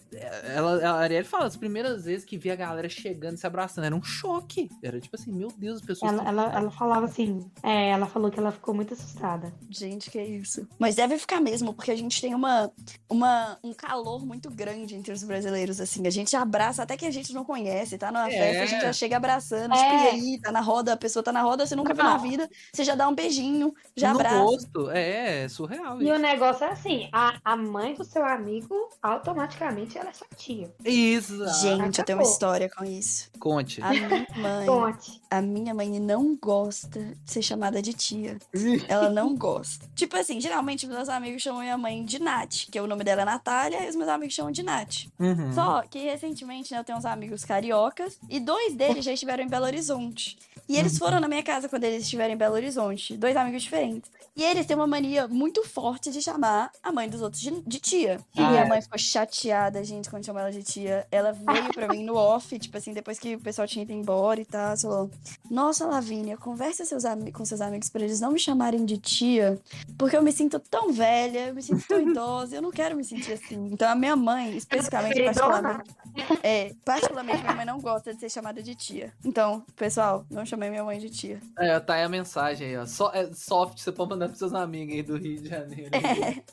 ela, 0.54 0.86
a 0.88 0.98
Arielle 1.00 1.26
fala, 1.26 1.46
as 1.46 1.56
primeiras 1.56 2.04
vezes 2.04 2.24
que 2.24 2.38
via 2.38 2.52
a 2.52 2.56
galera 2.56 2.88
chegando 2.88 3.34
e 3.34 3.38
se 3.38 3.46
abraçando, 3.46 3.79
era 3.84 3.94
um 3.94 4.02
choque. 4.02 4.68
Era 4.82 5.00
tipo 5.00 5.16
assim, 5.16 5.32
meu 5.32 5.48
Deus, 5.56 5.76
as 5.80 5.86
pessoas. 5.86 6.12
Ela, 6.12 6.24
ela, 6.28 6.52
ela 6.54 6.70
falava 6.70 7.06
assim. 7.06 7.50
É, 7.62 7.90
ela 7.90 8.06
falou 8.06 8.30
que 8.30 8.38
ela 8.38 8.52
ficou 8.52 8.74
muito 8.74 8.94
assustada. 8.94 9.52
Gente, 9.68 10.10
que 10.10 10.20
isso. 10.20 10.66
Mas 10.78 10.94
deve 10.96 11.18
ficar 11.18 11.40
mesmo, 11.40 11.72
porque 11.74 11.90
a 11.90 11.96
gente 11.96 12.20
tem 12.20 12.34
uma, 12.34 12.70
uma, 13.08 13.58
um 13.62 13.72
calor 13.72 14.24
muito 14.24 14.50
grande 14.50 14.94
entre 14.94 15.12
os 15.12 15.22
brasileiros, 15.22 15.80
assim. 15.80 16.06
A 16.06 16.10
gente 16.10 16.34
abraça 16.36 16.82
até 16.82 16.96
que 16.96 17.06
a 17.06 17.10
gente 17.10 17.32
não 17.32 17.44
conhece, 17.44 17.98
tá 17.98 18.10
numa 18.10 18.28
É. 18.30 18.36
festa, 18.38 18.62
a 18.62 18.66
gente 18.66 18.82
já 18.82 18.92
chega 18.92 19.16
abraçando. 19.16 19.74
É. 19.74 19.76
Tipo, 19.76 19.94
e 19.94 20.08
aí, 20.08 20.40
tá 20.40 20.50
na 20.52 20.60
roda, 20.60 20.92
a 20.92 20.96
pessoa 20.96 21.22
tá 21.22 21.32
na 21.32 21.42
roda, 21.42 21.66
você 21.66 21.76
nunca 21.76 21.94
viu 21.94 22.04
na 22.04 22.14
Não. 22.14 22.20
vida, 22.20 22.48
você 22.72 22.84
já 22.84 22.94
dá 22.94 23.08
um 23.08 23.14
beijinho, 23.14 23.74
já 23.96 24.12
no 24.12 24.20
abraça. 24.20 24.38
rosto. 24.38 24.90
É, 24.90 25.44
é 25.44 25.48
surreal. 25.48 26.00
E 26.00 26.04
isso. 26.06 26.14
o 26.14 26.18
negócio 26.18 26.64
é 26.64 26.70
assim: 26.72 27.08
a, 27.12 27.38
a 27.44 27.56
mãe 27.56 27.94
do 27.94 28.04
seu 28.04 28.24
amigo, 28.24 28.74
automaticamente, 29.02 29.98
ela 29.98 30.10
é 30.10 30.12
sua 30.12 30.26
tia. 30.36 30.72
Isso. 30.84 31.36
Gente, 31.60 31.98
eu 31.98 32.04
tenho 32.04 32.18
uma 32.18 32.22
Acabou. 32.22 32.32
história 32.32 32.70
com 32.74 32.84
isso. 32.84 33.30
Conte. 33.38 33.69
A 33.80 33.90
minha 33.90 34.26
mãe, 34.36 34.66
Conte. 34.66 35.22
a 35.30 35.40
minha 35.40 35.74
mãe 35.74 36.00
não 36.00 36.36
gosta 36.36 37.00
de 37.00 37.30
ser 37.30 37.42
chamada 37.42 37.80
de 37.82 37.92
tia. 37.92 38.38
Ela 38.88 39.10
não 39.10 39.36
gosta. 39.36 39.86
Tipo 39.94 40.16
assim, 40.16 40.40
geralmente 40.40 40.86
meus 40.86 41.08
amigos 41.08 41.42
chamam 41.42 41.60
minha 41.62 41.78
mãe 41.78 42.04
de 42.04 42.18
Nath, 42.18 42.66
que 42.70 42.80
o 42.80 42.86
nome 42.86 43.04
dela 43.04 43.22
é 43.22 43.24
Natália, 43.24 43.84
e 43.84 43.88
os 43.88 43.96
meus 43.96 44.08
amigos 44.08 44.34
chamam 44.34 44.50
de 44.52 44.62
Nath. 44.62 45.06
Uhum. 45.18 45.52
Só 45.52 45.82
que 45.82 45.98
recentemente, 45.98 46.72
né, 46.72 46.80
eu 46.80 46.84
tenho 46.84 46.98
uns 46.98 47.04
amigos 47.04 47.44
cariocas 47.44 48.18
e 48.28 48.40
dois 48.40 48.74
deles 48.74 49.04
já 49.04 49.12
estiveram 49.12 49.44
em 49.44 49.48
Belo 49.48 49.66
Horizonte. 49.66 50.38
E 50.68 50.76
eles 50.76 50.96
foram 50.98 51.18
na 51.18 51.26
minha 51.26 51.42
casa 51.42 51.68
quando 51.68 51.82
eles 51.82 52.04
estiveram 52.04 52.32
em 52.32 52.36
Belo 52.36 52.54
Horizonte, 52.54 53.16
dois 53.16 53.36
amigos 53.36 53.62
diferentes. 53.62 54.08
E 54.36 54.44
eles 54.44 54.64
têm 54.66 54.76
uma 54.76 54.86
mania 54.86 55.26
muito 55.26 55.64
forte 55.66 56.12
de 56.12 56.22
chamar 56.22 56.70
a 56.80 56.92
mãe 56.92 57.08
dos 57.08 57.20
outros 57.20 57.42
de, 57.42 57.50
de 57.62 57.80
tia. 57.80 58.20
E 58.36 58.40
Ah, 58.40 58.48
minha 58.50 58.62
é. 58.62 58.68
mãe 58.68 58.80
ficou 58.80 58.96
chateada, 58.96 59.82
gente, 59.82 60.08
quando 60.08 60.24
chamou 60.24 60.40
ela 60.40 60.52
de 60.52 60.62
tia. 60.62 61.06
Ela 61.10 61.32
veio 61.32 61.72
pra 61.74 61.88
mim 61.88 62.04
no 62.04 62.14
off, 62.14 62.56
tipo 62.56 62.76
assim, 62.78 62.92
depois 62.92 63.18
que 63.18 63.34
o 63.34 63.40
pessoal 63.40 63.59
tinha 63.66 63.82
ido 63.82 63.92
embora 63.92 64.40
e 64.40 64.44
tal, 64.44 64.76
falou: 64.76 65.10
Nossa, 65.50 65.86
Lavínia, 65.86 66.36
conversa 66.36 66.84
seus 66.84 67.04
com 67.32 67.44
seus 67.44 67.60
amigos 67.60 67.88
pra 67.88 68.02
eles 68.02 68.20
não 68.20 68.32
me 68.32 68.38
chamarem 68.38 68.84
de 68.84 68.98
tia, 68.98 69.58
porque 69.98 70.16
eu 70.16 70.22
me 70.22 70.32
sinto 70.32 70.58
tão 70.58 70.92
velha, 70.92 71.48
eu 71.48 71.54
me 71.54 71.62
sinto 71.62 71.86
tão 71.86 72.00
idosa, 72.00 72.56
eu 72.56 72.62
não 72.62 72.70
quero 72.70 72.96
me 72.96 73.04
sentir 73.04 73.32
assim. 73.32 73.68
Então 73.72 73.88
a 73.90 73.94
minha 73.94 74.16
mãe, 74.16 74.56
especificamente, 74.56 75.14
Queridona. 75.14 75.82
particularmente, 75.84 76.40
é, 76.42 76.74
particularmente 76.84 77.40
minha 77.42 77.54
mãe 77.54 77.64
não 77.66 77.78
gosta 77.80 78.12
de 78.14 78.20
ser 78.20 78.30
chamada 78.30 78.62
de 78.62 78.74
tia. 78.74 79.12
Então, 79.24 79.64
pessoal, 79.76 80.24
não 80.30 80.44
chamei 80.46 80.70
minha 80.70 80.84
mãe 80.84 80.98
de 80.98 81.10
tia. 81.10 81.40
É, 81.58 81.78
tá 81.80 81.94
aí 81.94 82.02
a 82.02 82.08
mensagem 82.08 82.68
aí, 82.68 82.76
ó. 82.76 82.86
So, 82.86 83.10
é, 83.12 83.32
soft, 83.32 83.78
você 83.78 83.92
pode 83.92 84.10
mandar 84.10 84.26
pros 84.26 84.38
seus 84.38 84.52
amigos 84.54 84.94
aí 84.94 85.02
do 85.02 85.16
Rio 85.16 85.40
de 85.40 85.48
Janeiro. 85.48 85.90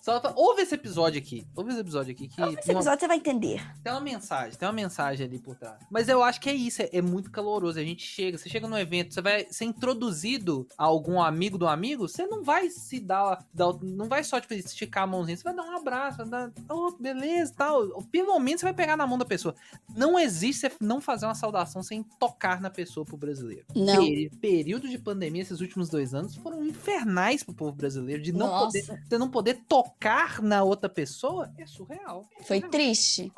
Só 0.02 0.20
pra- 0.20 0.34
ouve 0.36 0.62
esse 0.62 0.76
episódio 0.76 1.20
aqui. 1.20 1.46
Ouve 1.56 1.72
esse 1.72 1.80
episódio 1.80 2.12
aqui 2.14 2.28
que 2.28 2.42
Esse 2.42 2.56
tem 2.58 2.76
uma, 2.76 2.80
episódio 2.82 3.00
você 3.00 3.08
vai 3.08 3.18
entender. 3.18 3.62
tem 3.84 3.92
uma 3.94 4.02
mensagem, 4.02 4.58
tem 4.58 4.68
uma 4.68 4.74
mensagem 4.74 5.26
ali 5.28 5.40
por 5.40 5.56
trás. 5.56 5.78
Mas 5.90 6.08
eu 6.10 6.24
acho 6.24 6.40
que 6.40 6.50
é 6.50 6.54
isso, 6.54 6.82
é, 6.92 6.98
é 6.98 7.02
muito 7.02 7.32
caloroso. 7.32 7.80
A 7.80 7.84
gente 7.84 8.04
chega, 8.04 8.38
você 8.38 8.50
chega 8.50 8.68
no 8.68 8.78
evento, 8.78 9.14
você 9.14 9.22
vai 9.22 9.48
ser 9.50 9.66
introduzido 9.66 10.68
a 10.78 10.86
algum 10.86 11.22
amigo 11.22 11.58
do 11.58 11.68
amigo, 11.68 12.08
você 12.08 12.26
não 12.26 12.44
vai 12.44 12.70
se 12.70 13.00
dar, 13.00 13.46
dar- 13.54 13.78
não 13.82 14.08
vai 14.08 14.24
só 14.24 14.40
tipo, 14.40 14.54
esticar 14.54 15.04
a 15.04 15.08
mãozinha, 15.08 15.38
você 15.38 15.44
vai 15.44 15.56
dar 15.56 15.64
um 15.64 15.76
abraço, 15.78 16.18
vai 16.18 16.28
dar, 16.28 16.52
oh, 16.70 16.92
beleza, 16.92 17.54
tal. 17.56 18.04
Pelo 18.12 18.38
menos 18.40 18.62
você 18.62 18.66
vai 18.66 18.74
pegar 18.74 18.98
na 18.98 19.08
mão 19.08 19.18
da 19.18 19.26
pessoa. 19.26 19.56
Não 19.96 20.18
existe 20.20 20.62
você 20.62 20.72
não 20.80 21.00
fazer 21.02 21.26
uma 21.26 21.36
saudação 21.36 21.82
sem 21.82 22.04
tocar 22.20 22.62
na 22.62 22.70
pessoa 22.70 23.06
pro 23.06 23.18
brasileiro. 23.18 23.66
Não. 23.76 24.06
Período 24.40 24.88
de 24.88 24.98
pandemia, 24.98 25.42
esses 25.42 25.62
últimos 25.62 25.90
dois 25.90 26.14
anos, 26.14 26.36
foram 26.36 26.64
infernais 26.64 27.44
pro 27.44 27.54
povo 27.54 27.72
brasileiro. 27.72 28.22
De 28.22 28.32
não 28.32 28.48
Nossa. 28.48 28.66
poder, 28.66 29.04
você 29.08 29.18
não 29.18 29.30
poder 29.30 29.62
tocar 29.68 30.42
na 30.42 30.64
outra 30.64 30.90
pessoa 30.90 31.52
é 31.58 31.66
surreal. 31.66 32.26
Foi 32.46 32.62
triste. 32.62 33.32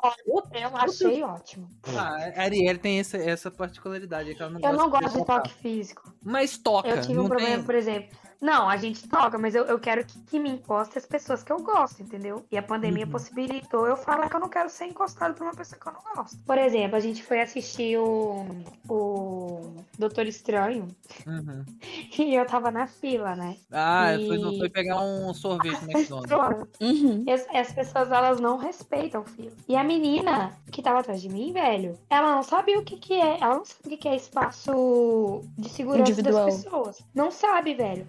Eu 0.52 0.76
achei 0.76 1.22
ótimo. 1.22 1.68
ah, 1.96 2.32
a 2.36 2.42
Ariel 2.42 2.78
tem 2.78 2.98
essa, 2.98 3.16
essa 3.16 3.39
particularidade 3.48 4.34
que 4.34 4.42
ela 4.42 4.50
não 4.50 4.60
Eu 4.60 4.72
não 4.72 4.90
gosta 4.90 5.04
gosto 5.04 5.12
de 5.12 5.18
tocar. 5.20 5.42
toque 5.42 5.54
físico. 5.54 6.12
Mas 6.24 6.58
toca. 6.58 6.88
Eu 6.88 7.00
tive 7.00 7.14
não 7.14 7.26
um 7.26 7.28
problema, 7.28 7.56
tem... 7.58 7.64
por 7.64 7.76
exemplo. 7.76 8.18
Não, 8.40 8.68
a 8.68 8.76
gente 8.78 9.06
toca, 9.08 9.36
mas 9.38 9.54
eu, 9.54 9.64
eu 9.66 9.78
quero 9.78 10.04
que, 10.04 10.18
que 10.22 10.38
me 10.38 10.48
encoste 10.50 10.96
as 10.96 11.04
pessoas 11.04 11.42
que 11.42 11.52
eu 11.52 11.58
gosto, 11.62 12.02
entendeu? 12.02 12.44
E 12.50 12.56
a 12.56 12.62
pandemia 12.62 13.04
Uhum. 13.04 13.10
possibilitou 13.12 13.86
eu 13.86 13.96
falar 13.96 14.28
que 14.30 14.36
eu 14.36 14.40
não 14.40 14.48
quero 14.48 14.70
ser 14.70 14.86
encostado 14.86 15.34
por 15.34 15.42
uma 15.44 15.54
pessoa 15.54 15.78
que 15.78 15.86
eu 15.86 15.92
não 15.92 16.00
gosto. 16.14 16.38
Por 16.44 16.56
exemplo, 16.56 16.96
a 16.96 17.00
gente 17.00 17.22
foi 17.22 17.40
assistir 17.40 17.98
o, 17.98 18.46
o 18.88 19.74
Doutor 19.98 20.26
Estranho 20.26 20.88
Uhum. 21.26 21.64
e 22.18 22.34
eu 22.34 22.46
tava 22.46 22.70
na 22.70 22.86
fila, 22.86 23.34
né? 23.36 23.56
Ah, 23.70 24.14
E- 24.14 24.26
foi, 24.26 24.38
não 24.38 24.56
foi 24.56 24.68
pegar 24.70 25.00
um 25.02 25.32
sorvete 25.34 25.82
no 25.84 25.92
McDonald's. 25.92 26.68
Uhum. 26.80 27.24
E 27.26 27.30
as, 27.32 27.46
as 27.54 27.72
pessoas, 27.72 28.10
elas 28.10 28.40
não 28.40 28.56
respeitam 28.56 29.20
o 29.22 29.24
fila. 29.24 29.52
E 29.68 29.76
a 29.76 29.84
menina 29.84 30.52
que 30.70 30.80
tava 30.82 31.00
atrás 31.00 31.20
de 31.20 31.28
mim, 31.28 31.52
velho, 31.52 31.98
ela 32.08 32.34
não 32.36 32.42
sabia 32.42 32.78
o 32.78 32.82
que 32.84 32.96
que 32.96 33.14
é. 33.14 33.38
Ela 33.40 33.56
não 33.56 33.64
sabe 33.64 33.84
o 33.84 33.90
que 33.90 33.96
que 33.98 34.08
é 34.08 34.16
espaço 34.16 35.42
de 35.58 35.68
segurança 35.68 36.10
Individual. 36.12 36.46
das 36.46 36.62
pessoas. 36.62 36.98
Não 37.14 37.30
sabe, 37.30 37.74
velho. 37.74 38.06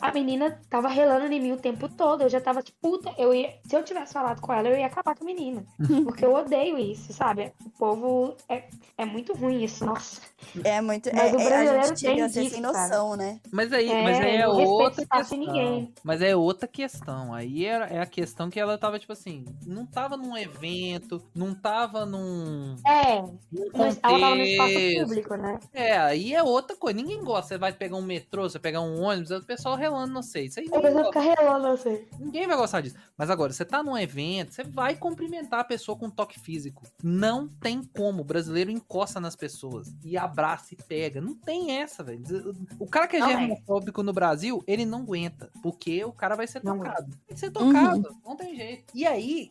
A 0.00 0.12
menina 0.12 0.60
tava 0.68 0.88
relando 0.88 1.32
em 1.32 1.40
mim 1.40 1.52
o 1.52 1.56
tempo 1.56 1.88
todo. 1.88 2.22
Eu 2.22 2.28
já 2.28 2.40
tava 2.40 2.62
tipo, 2.62 2.78
puta, 2.80 3.12
eu 3.18 3.34
ia. 3.34 3.54
Se 3.64 3.76
eu 3.76 3.82
tivesse 3.82 4.12
falado 4.12 4.40
com 4.40 4.52
ela, 4.52 4.68
eu 4.68 4.76
ia 4.76 4.86
acabar 4.86 5.16
com 5.16 5.24
a 5.24 5.26
menina. 5.26 5.64
Porque 6.04 6.24
eu 6.24 6.34
odeio 6.34 6.78
isso, 6.78 7.12
sabe? 7.12 7.52
O 7.64 7.70
povo 7.70 8.36
é, 8.48 8.64
é 8.96 9.04
muito 9.04 9.32
ruim 9.32 9.62
isso, 9.64 9.84
nossa. 9.84 10.20
É 10.64 10.80
muito. 10.80 11.10
Mas 11.14 11.32
é, 11.32 11.36
o 11.36 11.40
é, 11.40 11.44
a 11.44 11.48
brasileiro 11.48 11.86
gente 11.88 12.02
tem 12.04 12.26
disso, 12.26 12.50
sem 12.54 12.60
noção, 12.60 13.16
né? 13.16 13.40
Mas 13.50 13.72
aí 13.72 13.90
É, 13.90 14.02
mas 14.02 14.20
aí 14.20 14.36
é 14.36 14.48
outra 14.48 15.06
questão. 15.06 15.38
ninguém. 15.38 15.94
Mas 16.02 16.22
é 16.22 16.36
outra 16.36 16.68
questão. 16.68 17.34
Aí 17.34 17.66
é, 17.66 17.96
é 17.96 18.00
a 18.00 18.06
questão 18.06 18.50
que 18.50 18.60
ela 18.60 18.78
tava, 18.78 18.98
tipo 18.98 19.12
assim, 19.12 19.44
não 19.66 19.86
tava 19.86 20.16
num 20.16 20.36
evento, 20.36 21.22
não 21.34 21.54
tava 21.54 22.06
num. 22.06 22.76
É, 22.86 23.20
num 23.20 23.68
mas 23.74 23.98
ela 24.02 24.20
tava 24.20 24.34
no 24.34 24.42
espaço 24.42 24.74
público, 25.00 25.34
né? 25.36 25.58
É, 25.72 25.96
aí 25.98 26.34
é 26.34 26.42
outra 26.42 26.76
coisa. 26.76 26.96
Ninguém 26.96 27.22
gosta. 27.22 27.48
Você 27.48 27.58
vai 27.58 27.72
pegar 27.72 27.96
um 27.96 28.02
metrô, 28.02 28.48
você 28.48 28.58
vai 28.58 28.62
pegar 28.62 28.80
um 28.80 29.02
ônibus, 29.02 29.30
o 29.30 29.42
pessoal 29.44 29.71
relando, 29.76 30.12
não 30.12 30.22
sei. 30.22 30.46
Isso 30.46 30.60
aí 30.60 30.66
A 30.66 30.76
ninguém, 30.76 30.82
pessoa 30.82 31.04
fica 31.06 31.20
relando 31.20 31.68
ninguém 32.18 32.46
vai 32.46 32.56
gostar 32.56 32.80
disso. 32.80 32.96
Mas 33.16 33.30
agora, 33.30 33.52
você 33.52 33.64
tá 33.64 33.82
num 33.82 33.96
evento, 33.96 34.52
você 34.52 34.64
vai 34.64 34.94
cumprimentar 34.94 35.60
a 35.60 35.64
pessoa 35.64 35.96
com 35.96 36.10
toque 36.10 36.38
físico. 36.40 36.82
Não 37.02 37.48
tem 37.48 37.82
como. 37.82 38.22
O 38.22 38.24
brasileiro 38.24 38.70
encosta 38.70 39.20
nas 39.20 39.36
pessoas 39.36 39.94
e 40.04 40.16
abraça 40.16 40.74
e 40.74 40.76
pega. 40.76 41.20
Não 41.20 41.34
tem 41.34 41.78
essa, 41.78 42.02
velho. 42.02 42.22
O 42.78 42.86
cara 42.86 43.06
que 43.06 43.16
é 43.16 43.20
é. 43.20 43.26
germofóbico 43.26 44.02
no 44.02 44.12
Brasil, 44.12 44.62
ele 44.66 44.84
não 44.84 45.00
aguenta. 45.00 45.50
Porque 45.62 46.04
o 46.04 46.12
cara 46.12 46.34
vai 46.34 46.46
ser 46.46 46.62
Não 46.64 46.78
tocado. 46.78 47.10
Tem 47.26 47.34
que 47.34 47.40
ser 47.40 47.50
tocado. 47.50 48.16
Não 48.24 48.36
tem 48.36 48.56
jeito. 48.56 48.92
E 48.94 49.06
aí, 49.06 49.50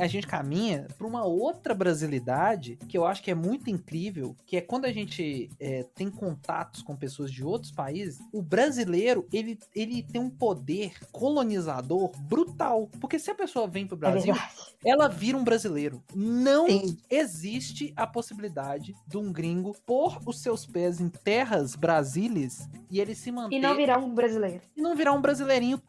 a 0.00 0.06
gente 0.06 0.26
caminha 0.26 0.86
pra 0.96 1.06
uma 1.06 1.24
outra 1.24 1.74
brasilidade 1.74 2.76
que 2.88 2.96
eu 2.96 3.04
acho 3.04 3.22
que 3.22 3.30
é 3.30 3.34
muito 3.34 3.70
incrível, 3.70 4.36
que 4.46 4.56
é 4.56 4.60
quando 4.60 4.84
a 4.84 4.92
gente 4.92 5.50
é, 5.58 5.84
tem 5.94 6.10
contatos 6.10 6.82
com 6.82 6.96
pessoas 6.96 7.32
de 7.32 7.44
outros 7.44 7.72
países, 7.72 8.20
o 8.32 8.42
brasileiro, 8.42 9.26
ele, 9.32 9.58
ele 9.74 10.02
tem 10.02 10.20
um 10.20 10.30
poder 10.30 10.92
colonizador 11.12 12.10
brutal. 12.22 12.88
Porque 13.00 13.18
se 13.18 13.30
a 13.30 13.34
pessoa 13.34 13.66
vem 13.66 13.86
pro 13.86 13.96
É 13.96 13.98
Brasil, 14.00 14.34
ela 14.84 15.08
vira 15.08 15.36
um 15.36 15.44
brasileiro. 15.44 16.02
Não 16.14 16.66
Sim. 16.66 16.96
existe 17.08 17.92
a 17.96 18.06
possibilidade 18.06 18.94
de 19.06 19.16
um 19.18 19.32
gringo 19.32 19.74
pôr 19.86 20.18
os 20.26 20.40
seus 20.40 20.64
pés 20.66 21.00
em 21.00 21.08
terras 21.08 21.74
brasileiras 21.76 22.68
e 22.90 23.00
ele 23.00 23.14
se 23.14 23.30
manter 23.30 23.56
E 23.56 23.60
não 23.60 23.76
virar 23.76 23.98
um 23.98 24.14
brasileiro. 24.14 24.62
e 24.76 24.80
não 24.82 24.94
virar 24.96 25.12
um 25.12 25.20
brasileirinho 25.20 25.80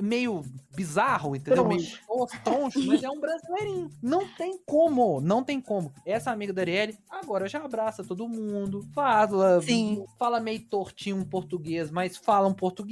meio 0.00 0.42
bizarro, 0.74 1.36
entendeu? 1.36 1.64
Troncho. 1.64 1.98
Meio 2.06 2.06
tosco, 2.06 2.38
troncho, 2.42 2.86
mas 2.86 3.02
é 3.02 3.10
um 3.10 3.20
brasileirinho. 3.20 3.90
Não 4.02 4.26
tem 4.36 4.58
como, 4.66 5.20
não 5.20 5.44
tem 5.44 5.60
como. 5.60 5.92
Essa 6.06 6.30
amiga 6.30 6.52
da 6.52 6.62
Arielle 6.62 6.98
agora 7.10 7.46
já 7.48 7.62
abraça 7.62 8.02
todo 8.02 8.26
mundo, 8.28 8.82
fala, 8.94 9.60
Sim. 9.60 10.04
fala 10.18 10.40
meio 10.40 10.60
tortinho 10.68 11.16
um 11.16 11.24
português, 11.24 11.90
mas 11.90 12.16
fala 12.16 12.48
um 12.48 12.54
português, 12.54 12.91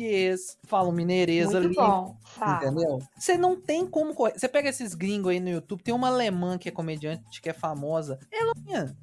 fala 0.66 0.88
um 0.88 0.92
mineirês 0.92 1.52
Muito 1.52 1.66
ali. 1.66 1.74
bom. 1.74 2.16
Fala. 2.24 2.56
Entendeu? 2.66 2.98
Você 3.16 3.36
não 3.36 3.60
tem 3.60 3.86
como 3.86 4.14
correr. 4.14 4.38
Você 4.38 4.48
pega 4.48 4.68
esses 4.68 4.94
gringos 4.94 5.30
aí 5.32 5.40
no 5.40 5.48
YouTube, 5.50 5.82
tem 5.82 5.94
uma 5.94 6.08
alemã 6.08 6.56
que 6.58 6.68
é 6.68 6.72
comediante, 6.72 7.40
que 7.40 7.48
é 7.48 7.52
famosa. 7.52 8.18
Ela 8.32 8.52
minha, 8.64 8.94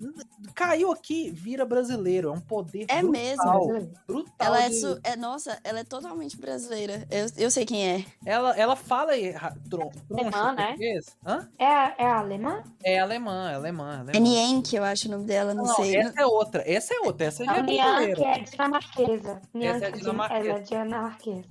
caiu 0.56 0.92
aqui, 0.92 1.30
vira 1.32 1.66
brasileiro. 1.66 2.30
É 2.30 2.32
um 2.32 2.40
poder 2.40 2.86
É 2.90 3.02
brutal. 3.02 3.68
mesmo. 3.68 3.92
Brutal. 4.08 4.34
Ela 4.40 4.64
é, 4.64 4.72
su- 4.72 5.00
é. 5.04 5.16
Nossa, 5.16 5.60
ela 5.64 5.80
é 5.80 5.84
totalmente 5.84 6.38
brasileira. 6.38 7.06
Eu, 7.10 7.26
eu 7.38 7.52
sei 7.52 7.66
quem 7.66 7.88
é. 7.90 8.06
ela, 8.26 8.56
ela 8.58 8.76
fala 8.76 9.12
aí, 9.12 9.34
tron, 9.70 9.90
troncho 10.08 10.24
Alemã, 10.38 10.54
né? 10.54 10.66
português. 10.68 11.18
Hã? 11.26 11.50
É, 11.60 11.66
a- 11.66 11.96
é 11.98 12.06
a 12.06 12.20
alemã? 12.20 12.64
É 12.84 13.00
alemã, 13.00 13.52
é 13.52 13.56
alemã. 13.56 13.92
é 13.94 14.00
alemã. 14.00 14.12
É 14.16 14.20
Nienke, 14.20 14.76
eu 14.76 14.84
acho 14.84 15.08
o 15.08 15.12
nome 15.12 15.26
dela, 15.26 15.54
não, 15.54 15.66
Não, 15.66 15.76
sei. 15.76 15.96
essa 15.98 16.22
é 16.22 16.26
outra. 16.26 16.64
Essa 16.66 16.94
é 16.94 17.00
outra. 17.02 17.26
Essa 17.28 17.44
já 17.46 17.52
A 17.52 17.58
é 17.58 17.62
Nianque 17.64 17.84
brasileira. 18.14 18.24
é 18.24 18.40
dinamarquesa. 18.44 19.42
Nianque 19.54 19.86
é 19.86 19.92
dinamarquesa. 19.92 20.60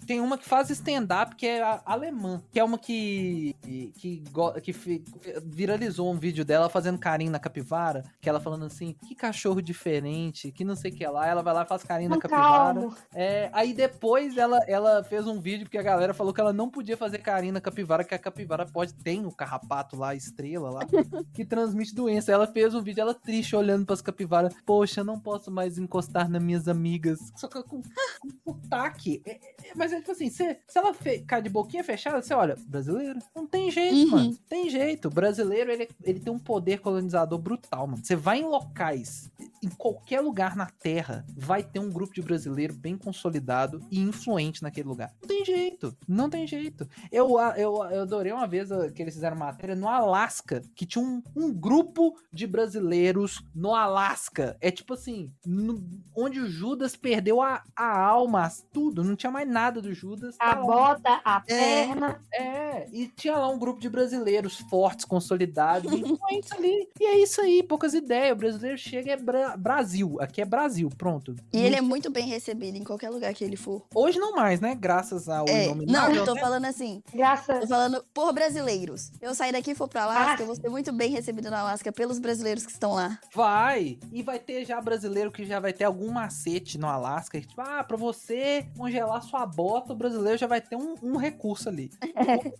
Tem 0.06 0.20
uma 0.20 0.38
que 0.38 0.48
faz 0.48 0.70
stand-up 0.70 1.34
que 1.36 1.46
é 1.46 1.62
a 1.62 1.82
alemã, 1.84 2.42
que 2.50 2.58
é 2.58 2.64
uma 2.64 2.78
que 2.78 3.54
que, 3.62 4.22
que 4.62 5.04
viralizou 5.44 6.12
um 6.12 6.18
vídeo 6.18 6.44
dela 6.44 6.68
fazendo 6.68 6.98
carinho 6.98 7.30
na 7.30 7.38
capivara, 7.38 8.04
que 8.20 8.28
ela 8.28 8.40
falando 8.40 8.64
assim, 8.66 8.94
que 9.06 9.14
cachorro 9.14 9.60
diferente, 9.60 10.50
que 10.52 10.64
não 10.64 10.76
sei 10.76 10.90
o 10.90 10.94
que 10.94 11.06
lá, 11.06 11.26
ela 11.26 11.42
vai 11.42 11.54
lá 11.54 11.62
e 11.62 11.66
faz 11.66 11.82
carinho 11.82 12.10
na 12.10 12.16
Não, 12.16 12.20
capivara. 12.20 12.74
calmo. 12.80 12.94
É, 13.14 13.50
aí 13.52 13.72
depois 13.72 14.36
ela, 14.36 14.58
ela 14.66 15.02
fez 15.04 15.26
um 15.26 15.40
vídeo 15.40 15.64
porque 15.64 15.78
a 15.78 15.82
galera 15.82 16.14
falou 16.14 16.32
que 16.32 16.40
ela 16.40 16.52
não 16.52 16.70
podia 16.70 16.96
fazer 16.96 17.18
carinho 17.18 17.52
na 17.52 17.60
capivara, 17.60 18.04
que 18.04 18.14
a 18.14 18.18
capivara 18.18 18.66
pode 18.66 18.94
tem 18.94 19.26
o 19.26 19.32
carrapato 19.32 19.96
lá, 19.96 20.10
a 20.10 20.14
estrela 20.14 20.70
lá, 20.70 20.80
que 21.34 21.44
transmite 21.44 21.94
doença. 21.94 22.32
Ela 22.32 22.46
fez 22.46 22.74
um 22.74 22.82
vídeo, 22.82 23.00
ela 23.00 23.14
triste, 23.14 23.56
olhando 23.56 23.86
pras 23.86 24.02
capivaras. 24.02 24.54
Poxa, 24.64 25.02
não 25.04 25.18
posso 25.18 25.50
mais 25.50 25.78
encostar 25.78 26.28
nas 26.28 26.42
minhas 26.42 26.68
amigas. 26.68 27.18
Só 27.36 27.48
que 27.48 27.62
com, 27.62 27.82
com 28.20 28.30
sotaque. 28.44 29.22
É- 29.26 29.32
é- 29.32 29.72
mas 29.74 29.92
é 29.92 29.98
tipo 29.98 30.12
assim, 30.12 30.30
cê- 30.30 30.58
se 30.68 30.78
ela 30.78 30.94
ficar 30.94 31.40
de 31.40 31.50
boquinha 31.50 31.82
fechada, 31.84 32.22
você 32.22 32.32
olha, 32.32 32.56
brasileiro? 32.66 33.18
Não 33.34 33.46
tem 33.46 33.70
jeito, 33.70 33.94
Uhum. 33.96 34.10
mano. 34.10 34.36
Tem 34.48 34.70
jeito. 34.70 35.08
O 35.08 35.10
brasileiro, 35.10 35.70
ele, 35.70 35.88
ele 36.04 36.20
tem 36.20 36.32
um 36.32 36.38
poder 36.38 36.80
colonizador 36.80 37.38
brutal, 37.38 37.86
mano. 37.86 38.02
Você 38.04 38.14
vai 38.16 38.40
em 38.40 38.44
locais, 38.44 39.30
em 39.62 39.68
qualquer 39.68 40.20
lugar 40.20 40.54
na 40.56 40.66
Terra, 40.66 41.24
vai 41.36 41.62
ter 41.62 41.78
um 41.80 41.90
grupo 41.90 42.14
de 42.14 42.22
brasileiro 42.22 42.72
bem 42.74 42.96
consolidado 42.96 43.80
e 43.90 43.98
influente 44.00 44.62
naquele 44.62 44.88
lugar. 44.88 45.12
Não 45.20 45.28
tem 45.28 45.44
jeito. 45.44 45.96
Não 46.06 46.30
tem 46.30 46.46
jeito. 46.46 46.88
Eu, 47.10 47.38
eu, 47.56 47.74
eu 47.90 48.02
adorei 48.02 48.32
uma 48.32 48.46
vez 48.46 48.70
uh, 48.70 48.92
que 48.92 49.02
eles 49.02 49.14
fizeram 49.14 49.36
matéria 49.36 49.74
no 49.74 49.88
Alasca, 49.88 50.62
que 50.74 50.86
tinha 50.86 51.04
um, 51.04 51.22
um 51.34 51.52
grupo 51.52 52.14
de 52.32 52.46
brasileiros 52.46 53.42
no 53.54 53.74
Alasca. 53.74 54.56
É 54.60 54.70
tipo 54.70 54.94
assim, 54.94 55.32
no- 55.44 55.82
onde 56.14 56.38
o 56.40 56.48
Judas 56.48 56.94
perdeu 56.96 57.40
a, 57.42 57.62
a 57.74 57.98
alma, 57.98 58.48
tudo. 58.72 59.02
Não 59.06 59.16
tinha 59.16 59.30
mais 59.30 59.48
nada 59.48 59.80
do 59.80 59.92
Judas. 59.94 60.36
A 60.38 60.54
Tá 60.54 60.60
lá. 60.60 60.64
bota, 60.66 61.20
a 61.24 61.40
perna. 61.40 62.20
É, 62.32 62.86
e 62.92 63.06
tinha 63.08 63.36
lá 63.36 63.48
um 63.48 63.58
grupo 63.58 63.80
de 63.80 63.88
brasileiros 63.88 64.58
fortes, 64.70 65.04
consolidados, 65.04 65.92
e 65.92 65.96
influentes 66.00 66.52
ali. 66.52 66.88
E 67.00 67.04
é 67.04 67.18
isso 67.18 67.40
aí, 67.40 67.62
poucas 67.62 67.94
ideias. 67.94 68.32
O 68.32 68.36
brasileiro 68.36 68.78
chega 68.78 69.12
é 69.12 69.16
Bra- 69.16 69.56
Brasil. 69.56 70.16
Aqui 70.20 70.40
é 70.40 70.44
Brasil, 70.44 70.88
pronto. 70.96 71.34
E 71.52 71.58
ele 71.58 71.76
é 71.76 71.80
muito 71.80 72.10
bem 72.10 72.26
recebido 72.26 72.76
em 72.76 72.84
qualquer 72.84 73.10
lugar 73.10 73.32
que 73.34 73.44
ele 73.44 73.56
for. 73.56 73.82
Hoje 73.94 74.18
não 74.18 74.34
mais, 74.34 74.60
né? 74.60 74.74
Graças 74.74 75.28
ao 75.28 75.46
É, 75.48 75.66
não, 75.74 76.24
tô 76.24 76.34
né? 76.34 76.40
falando 76.40 76.64
assim. 76.66 77.02
Graças. 77.12 77.60
Tô 77.60 77.66
falando 77.66 78.04
por 78.14 78.32
brasileiros. 78.32 79.10
Eu 79.20 79.34
sair 79.34 79.52
daqui 79.52 79.70
e 79.72 79.74
for 79.74 79.88
pra 79.88 80.04
Alasca, 80.04 80.36
Ah. 80.38 80.42
eu 80.42 80.46
vou 80.46 80.54
ser 80.56 80.68
muito 80.68 80.92
bem 80.92 81.10
recebido 81.10 81.50
na 81.50 81.60
Alasca 81.60 81.92
pelos 81.92 82.18
brasileiros 82.18 82.64
que 82.66 82.72
estão 82.72 82.92
lá. 82.92 83.18
Vai! 83.34 83.98
E 84.12 84.22
vai 84.22 84.38
ter 84.38 84.64
já 84.64 84.80
brasileiro 84.80 85.30
que 85.30 85.44
já 85.44 85.60
vai 85.60 85.72
ter 85.72 85.84
algum 85.84 86.10
macete 86.10 86.78
no 86.78 86.86
Alasca. 86.86 87.40
que, 87.40 87.46
Tipo, 87.46 87.60
ah, 87.62 87.82
pra 87.84 87.96
você 87.96 88.66
congelar 88.96 89.22
sua 89.22 89.46
bota, 89.46 89.92
o 89.92 89.96
brasileiro 89.96 90.38
já 90.38 90.46
vai 90.46 90.60
ter 90.60 90.76
um, 90.76 90.94
um 91.02 91.16
recurso 91.16 91.68
ali. 91.68 91.90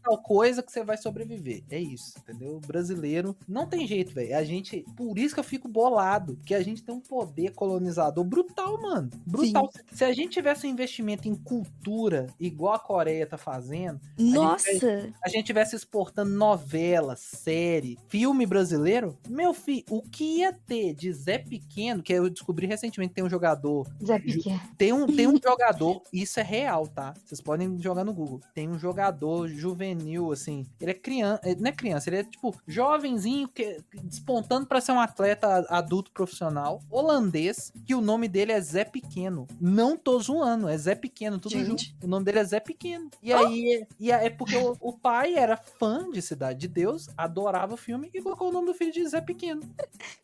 Tal 0.02 0.18
coisa 0.18 0.62
que 0.62 0.70
você 0.70 0.84
vai 0.84 0.96
sobreviver. 0.96 1.64
É 1.70 1.78
isso, 1.78 2.18
entendeu? 2.18 2.56
O 2.56 2.60
brasileiro 2.60 3.36
não 3.48 3.66
tem 3.66 3.86
jeito, 3.86 4.12
velho. 4.12 4.36
A 4.36 4.44
gente. 4.44 4.84
Por 4.96 5.18
isso 5.18 5.34
que 5.34 5.40
eu 5.40 5.44
fico 5.44 5.68
bolado. 5.68 6.38
Que 6.44 6.54
a 6.54 6.62
gente 6.62 6.82
tem 6.82 6.94
um 6.94 7.00
poder 7.00 7.52
colonizador 7.52 8.24
brutal, 8.24 8.80
mano. 8.80 9.10
Brutal. 9.26 9.70
Se 9.92 10.04
a 10.04 10.12
gente 10.12 10.32
tivesse 10.32 10.66
um 10.66 10.70
investimento 10.70 11.28
em 11.28 11.34
cultura, 11.34 12.26
igual 12.38 12.74
a 12.74 12.78
Coreia 12.78 13.26
tá 13.26 13.38
fazendo, 13.38 14.00
Nossa! 14.18 14.68
a 15.22 15.28
gente 15.28 15.46
tivesse 15.46 15.74
exportando 15.74 16.30
novela, 16.30 17.16
série, 17.16 17.98
filme 18.08 18.46
brasileiro, 18.46 19.16
meu 19.28 19.54
filho, 19.54 19.84
o 19.90 20.02
que 20.02 20.38
ia 20.38 20.52
ter 20.52 20.94
de 20.94 21.12
Zé 21.12 21.38
Pequeno, 21.38 22.02
que 22.02 22.12
eu 22.12 22.28
descobri 22.28 22.66
recentemente 22.66 23.10
que 23.10 23.14
tem 23.14 23.24
um 23.24 23.30
jogador, 23.30 23.86
Zé 24.04 24.18
Pequeno. 24.18 24.60
tem 24.76 24.92
um, 24.92 25.06
tem 25.06 25.26
um 25.26 25.38
jogador, 25.42 26.02
isso 26.26 26.40
é 26.40 26.42
real, 26.42 26.86
tá? 26.86 27.14
Vocês 27.24 27.40
podem 27.40 27.78
jogar 27.80 28.04
no 28.04 28.12
Google. 28.12 28.40
Tem 28.54 28.68
um 28.68 28.78
jogador 28.78 29.48
juvenil, 29.48 30.32
assim, 30.32 30.66
ele 30.80 30.90
é 30.90 30.94
criança, 30.94 31.40
não 31.58 31.68
é 31.68 31.72
criança, 31.72 32.08
ele 32.08 32.18
é 32.18 32.24
tipo 32.24 32.54
jovenzinho, 32.66 33.48
que, 33.48 33.78
despontando 34.04 34.66
pra 34.66 34.80
ser 34.80 34.92
um 34.92 35.00
atleta 35.00 35.64
adulto 35.68 36.10
profissional, 36.12 36.80
holandês, 36.90 37.72
que 37.84 37.94
o 37.94 38.00
nome 38.00 38.28
dele 38.28 38.52
é 38.52 38.60
Zé 38.60 38.84
Pequeno. 38.84 39.46
Não 39.60 39.96
tô 39.96 40.18
zoando, 40.20 40.68
é 40.68 40.76
Zé 40.76 40.94
Pequeno, 40.94 41.38
tudo 41.38 41.52
Gente. 41.52 41.66
junto. 41.66 42.04
O 42.04 42.08
nome 42.08 42.24
dele 42.24 42.38
é 42.40 42.44
Zé 42.44 42.60
Pequeno. 42.60 43.10
E 43.22 43.32
aí, 43.32 43.86
e 43.98 44.10
é 44.10 44.28
porque 44.30 44.56
o, 44.56 44.76
o 44.80 44.92
pai 44.92 45.34
era 45.34 45.56
fã 45.56 46.10
de 46.10 46.20
Cidade 46.20 46.58
de 46.60 46.68
Deus, 46.68 47.08
adorava 47.16 47.74
o 47.74 47.76
filme 47.76 48.10
e 48.12 48.20
colocou 48.20 48.48
o 48.48 48.52
nome 48.52 48.66
do 48.66 48.74
filho 48.74 48.92
de 48.92 49.06
Zé 49.08 49.20
Pequeno. 49.20 49.62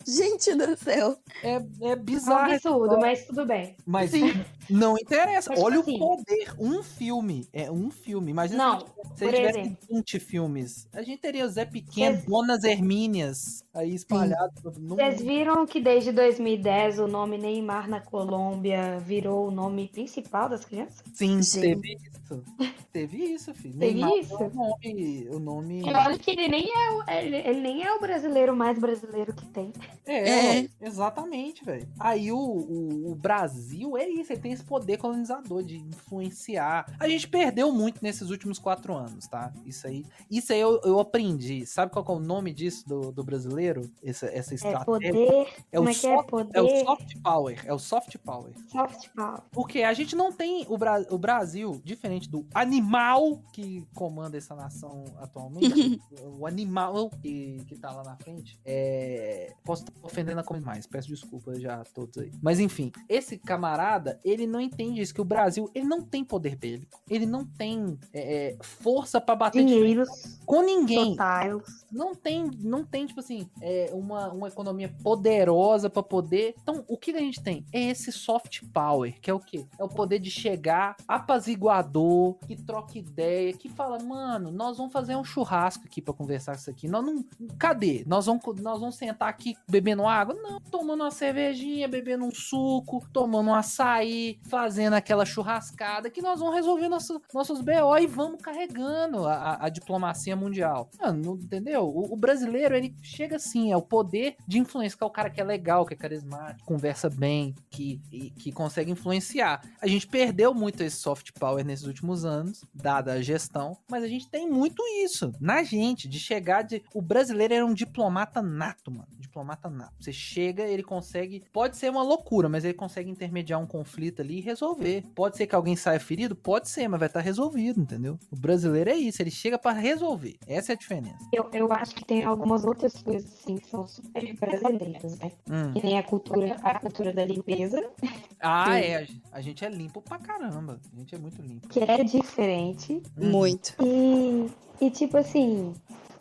Gente 0.07 0.55
do 0.55 0.77
céu! 0.77 1.17
É, 1.43 1.57
é 1.81 1.93
É 1.93 1.95
um 1.95 1.99
bizarro. 2.03 2.53
absurdo, 2.53 2.99
mas 2.99 3.25
tudo 3.27 3.47
bem. 3.47 3.77
Mas 3.87 4.11
Sim. 4.11 4.33
não 4.69 4.97
interessa. 4.97 5.51
Mas, 5.51 5.61
Olha 5.61 5.81
assim- 5.95 5.99
poder. 5.99 6.55
Um 6.59 6.83
filme. 6.83 7.47
É 7.53 7.71
um 7.71 7.91
filme. 7.91 8.31
Imagina 8.31 8.65
Não, 8.65 8.81
se 9.17 9.25
a 9.25 9.29
gente, 9.29 9.37
tivesse 9.37 9.59
exemplo. 9.61 9.79
20 9.91 10.19
filmes. 10.21 10.89
A 10.93 11.03
gente 11.03 11.21
teria 11.21 11.45
o 11.45 11.49
Zé 11.49 11.65
Pequeno, 11.65 12.17
Vocês- 12.17 12.27
Donas 12.27 12.65
Hermínias 12.65 13.65
aí 13.75 13.95
espalhados 13.95 14.63
no 14.79 14.95
Vocês 14.97 15.21
mundo. 15.21 15.27
viram 15.29 15.67
que 15.67 15.81
desde 15.81 16.13
2010 16.13 16.99
o 16.99 17.07
nome 17.07 17.39
Neymar 17.39 17.89
na 17.89 18.01
Colômbia 18.01 18.99
virou 19.01 19.49
o 19.49 19.51
nome 19.51 19.89
principal 19.89 20.49
das 20.49 20.65
crianças? 20.65 21.03
Sim, 21.15 21.43
Gente. 21.43 21.61
teve 21.61 21.95
isso. 21.95 22.45
Teve 22.93 23.17
isso, 23.25 23.55
filho. 23.55 23.79
Teve 23.79 23.95
Neymar 23.95 24.19
isso? 24.19 24.35
é 24.43 24.47
O 24.47 24.51
nome. 24.55 25.29
O 25.31 25.39
nome... 25.39 25.81
E 25.81 25.93
olha 25.93 26.19
que 26.19 26.31
ele 26.31 26.49
nem 26.49 26.65
é 26.71 26.91
o, 26.93 27.11
ele, 27.11 27.37
ele 27.37 27.61
nem 27.61 27.83
é 27.83 27.93
o 27.95 28.01
brasileiro 28.01 28.55
mais 28.55 28.79
brasileiro 28.79 29.33
que 29.35 29.47
tem. 29.47 29.73
É, 30.07 30.59
É. 30.61 30.69
exatamente, 30.81 31.65
velho. 31.65 31.89
Aí 31.99 32.31
o, 32.31 32.37
o, 32.39 33.13
o 33.13 33.15
Brasil 33.15 33.97
é 33.97 34.09
isso, 34.09 34.33
ele 34.33 34.41
tem 34.41 34.53
esse 34.53 34.65
poder 34.65 34.99
colonizador 34.99 35.63
de 35.63 35.82
influenciar. 35.89 36.87
A 36.99 37.09
gente 37.09 37.29
perdeu 37.29 37.73
muito 37.73 38.03
nesses 38.03 38.31
últimos 38.31 38.59
quatro 38.59 38.95
anos, 38.95 39.27
tá? 39.27 39.53
Isso 39.67 39.87
aí, 39.87 40.05
isso 40.31 40.53
aí 40.53 40.61
eu, 40.61 40.81
eu 40.85 40.99
aprendi. 41.01 41.67
Sabe 41.67 41.93
qual 41.93 42.05
é 42.09 42.13
o 42.13 42.19
nome 42.19 42.53
disso 42.53 42.87
do, 42.89 43.13
do 43.13 43.25
brasileiro? 43.25 43.91
Essa, 44.03 44.27
essa 44.27 44.53
É 44.53 44.57
estratégia? 44.57 44.85
poder. 44.85 45.49
É 45.73 45.79
o 45.79 45.83
como 45.85 45.89
é 45.89 45.95
que 45.95 46.07
é? 46.07 46.17
soft- 46.17 46.29
Poder. 46.31 46.57
É 46.59 46.63
o 46.63 46.85
soft 46.85 47.21
power. 47.23 47.63
É 47.67 47.73
o 47.75 47.79
soft 47.79 48.17
power. 48.19 48.53
soft 48.71 49.09
power. 49.15 49.41
Porque 49.51 49.83
a 49.83 49.93
gente 49.93 50.15
não 50.17 50.33
tem 50.33 50.65
o, 50.69 50.77
Bra- 50.79 51.05
o 51.11 51.19
Brasil, 51.19 51.81
diferente 51.85 52.29
do 52.29 52.47
animal 52.55 53.43
que 53.53 53.87
comanda 53.95 54.37
essa 54.37 54.55
nação 54.55 55.05
atualmente, 55.21 56.01
o 56.39 56.47
animal 56.47 57.11
que, 57.23 57.63
que 57.67 57.77
tá 57.77 57.91
lá 57.91 58.03
na 58.03 58.17
frente, 58.17 58.59
é... 58.65 59.53
posso 59.65 59.83
estar 59.85 59.93
ofendendo 60.03 60.41
a 60.41 60.45
coisa 60.45 60.65
mais, 60.65 60.87
peço 60.87 61.09
desculpa 61.09 61.59
já 61.59 61.81
a 61.81 61.85
todos 61.85 62.17
aí. 62.19 62.31
Mas 62.43 62.59
enfim, 62.61 62.91
esse 63.09 63.37
camarada, 63.39 64.21
ele 64.25 64.47
não 64.47 64.61
entende 64.61 65.01
isso, 65.01 65.15
que 65.15 65.21
o 65.21 65.25
Brasil, 65.25 65.71
ele 65.75 65.87
não 65.87 66.03
tem 66.03 66.25
poder 66.25 66.57
bélico, 66.57 67.01
ele 67.09 67.27
não 67.27 67.45
tem 67.45 67.99
é, 68.13 68.51
é, 68.51 68.57
força 68.63 69.21
pra 69.21 69.35
bater 69.35 69.65
Dinheiros 69.65 70.09
com 70.45 70.63
ninguém 70.63 71.13
totais. 71.13 71.63
não 71.91 72.15
tem, 72.15 72.51
não 72.61 72.85
tem 72.85 73.07
tipo 73.07 73.21
assim, 73.21 73.49
é, 73.61 73.91
uma, 73.93 74.33
uma 74.33 74.49
economia 74.49 74.95
poderosa 75.03 75.89
pra 75.89 76.03
poder. 76.03 76.55
Então, 76.63 76.85
o 76.89 76.97
que 76.97 77.11
a 77.13 77.19
gente 77.19 77.43
tem? 77.43 77.65
É 77.73 77.91
esse 77.91 78.11
soft 78.13 78.63
power, 78.73 79.19
que 79.21 79.31
é 79.31 79.35
o 79.35 79.41
quê? 79.41 79.67
É 79.79 79.85
o 79.85 79.89
poder 79.89 80.19
de 80.19 80.31
chegar 80.31 80.97
apaziguador, 81.07 82.35
que 82.47 82.57
troca 82.57 82.99
ideia, 82.99 83.53
que 83.53 83.69
fala, 83.69 83.99
mano, 84.03 84.51
nós 84.51 84.77
vamos 84.77 84.93
fazer 84.93 85.17
um 85.17 85.25
churrasco 85.25 85.85
aqui 85.87 86.01
pra 86.01 86.15
conversar 86.15 86.55
isso 86.55 86.71
aqui. 86.71 86.89
Nós 86.89 87.05
não. 87.05 87.25
Cadê? 87.59 88.05
Nós 88.07 88.27
vamos, 88.27 88.43
nós 88.61 88.81
vamos 88.81 88.97
sentar 88.97 89.29
aqui 89.29 89.57
bebendo 89.69 90.07
água? 90.07 90.35
Não, 90.35 90.61
tomando 90.61 91.03
uma 91.03 91.11
cervejinha, 91.11 91.89
bebendo 91.89 92.25
um 92.25 92.31
suco, 92.35 93.07
tomando 93.13 93.51
um 93.51 93.55
açaí, 93.55 94.39
fazendo 94.49 94.95
aquela 94.95 95.25
churrascada 95.63 96.11
que 96.11 96.21
nós 96.21 96.41
vamos 96.41 96.55
resolver 96.55 96.89
nosso, 96.89 97.21
nossos 97.33 97.61
BO 97.61 97.97
e 98.01 98.07
vamos 98.07 98.43
carregando 98.43 99.27
a, 99.27 99.65
a- 99.65 99.69
diplomacia 99.69 100.35
mundial. 100.37 100.91
Mano, 101.01 101.39
entendeu? 101.43 101.85
O, 101.85 102.13
o 102.13 102.17
brasileiro, 102.17 102.75
ele 102.75 102.95
chega 103.03 103.37
assim, 103.37 103.73
é 103.73 103.77
o 103.77 103.83
poder 103.83 104.37
de 104.47 104.59
é 105.05 105.05
o 105.07 105.11
cara 105.11 105.31
que 105.31 105.41
é 105.41 105.45
legal, 105.45 105.85
que 105.87 105.95
é 105.95 105.97
carismático, 105.97 106.67
conversa 106.67 107.09
bem, 107.09 107.55
que, 107.71 108.01
e- 108.11 108.31
que 108.31 108.51
consegue 108.53 108.91
influenciar. 108.91 109.63
A 109.81 109.87
gente 109.87 110.07
perdeu 110.07 110.53
muito 110.55 110.83
esse 110.83 110.97
soft 110.97 111.31
power 111.39 111.65
nesses 111.65 111.87
últimos 111.87 112.25
anos, 112.25 112.65
dada 112.75 113.13
a 113.13 113.23
gestão, 113.23 113.77
mas 113.89 114.03
a 114.03 114.09
gente 114.09 114.29
tem 114.29 114.49
muito 114.49 114.83
isso 115.05 115.33
na 115.41 115.63
gente, 115.63 116.09
de 116.09 116.19
chegar 116.19 116.63
de. 116.63 116.83
O 116.95 117.01
brasileiro 117.01 117.55
era 117.55 117.67
um 117.67 117.75
diplomata 117.75 118.43
nato, 118.43 118.91
mano. 118.91 119.09
Diplomata 119.19 119.69
nato. 119.71 119.95
Você 120.01 120.13
chega, 120.13 120.65
ele 120.65 120.83
consegue. 120.83 121.43
Pode 121.53 121.77
ser 121.77 121.91
uma 121.91 122.03
loucura, 122.03 122.49
mas 122.49 122.65
ele 122.65 122.75
consegue 122.75 123.11
intermediar 123.11 123.61
um 123.61 123.67
conflito 123.67 124.21
ali 124.23 124.39
e 124.39 124.41
resolver. 124.41 125.05
Pode 125.15 125.37
ser 125.37 125.47
que 125.53 125.57
alguém 125.57 125.77
saia 125.77 126.01
ferido? 126.01 126.35
Pode 126.35 126.71
ser, 126.71 126.89
mas 126.89 126.99
vai 126.99 127.07
estar 127.09 127.21
resolvido, 127.21 127.79
entendeu? 127.79 128.19
O 128.31 128.37
brasileiro 128.37 128.89
é 128.89 128.95
isso, 128.97 129.21
ele 129.21 129.31
chega 129.31 129.59
pra 129.59 129.73
resolver. 129.73 130.39
Essa 130.47 130.73
é 130.73 130.75
a 130.75 130.79
diferença. 130.79 131.19
Eu, 131.31 131.47
eu 131.53 131.71
acho 131.71 131.95
que 131.95 132.03
tem 132.07 132.25
algumas 132.25 132.65
outras 132.65 132.95
coisas 133.03 133.31
assim 133.31 133.59
que 133.59 133.69
são 133.69 133.87
super 133.87 134.35
brasileiras, 134.35 135.19
né? 135.19 135.31
Hum. 135.51 135.75
Que 135.75 135.85
nem 135.85 135.99
a 135.99 136.03
cultura, 136.03 136.57
a 136.63 136.79
cultura 136.81 137.13
da 137.13 137.27
limpeza, 137.27 137.85
Ah, 138.41 138.65
Sim. 138.67 138.73
é. 138.81 139.07
A 139.31 139.41
gente 139.43 139.63
é 139.65 139.69
limpo 139.69 140.01
pra 140.01 140.19
caramba. 140.19 140.81
A 140.91 140.99
gente 140.99 141.15
é 141.15 141.19
muito 141.19 141.41
limpo. 141.43 141.69
que 141.69 141.81
é 141.81 142.03
diferente. 142.03 143.03
Uhum. 143.17 143.31
Muito. 143.31 143.75
E, 143.83 144.51
e 144.81 144.91
tipo 144.91 145.17
assim, 145.19 145.75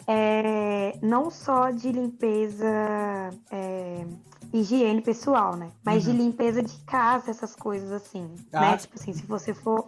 é, 0.05 0.97
não 1.01 1.31
só 1.31 1.71
de 1.71 1.89
limpeza, 1.91 2.67
é, 3.49 4.05
higiene 4.53 5.01
pessoal, 5.01 5.55
né? 5.55 5.71
Mas 5.83 6.05
Uhum. 6.05 6.13
de 6.13 6.17
limpeza 6.19 6.61
de 6.61 6.77
casa, 6.85 7.31
essas 7.31 7.55
coisas 7.55 7.91
assim. 7.91 8.35
Ah, 8.53 8.61
né? 8.71 8.77
Tipo 8.77 8.95
assim, 8.99 9.13
se 9.13 9.25
você 9.25 9.53
for. 9.53 9.87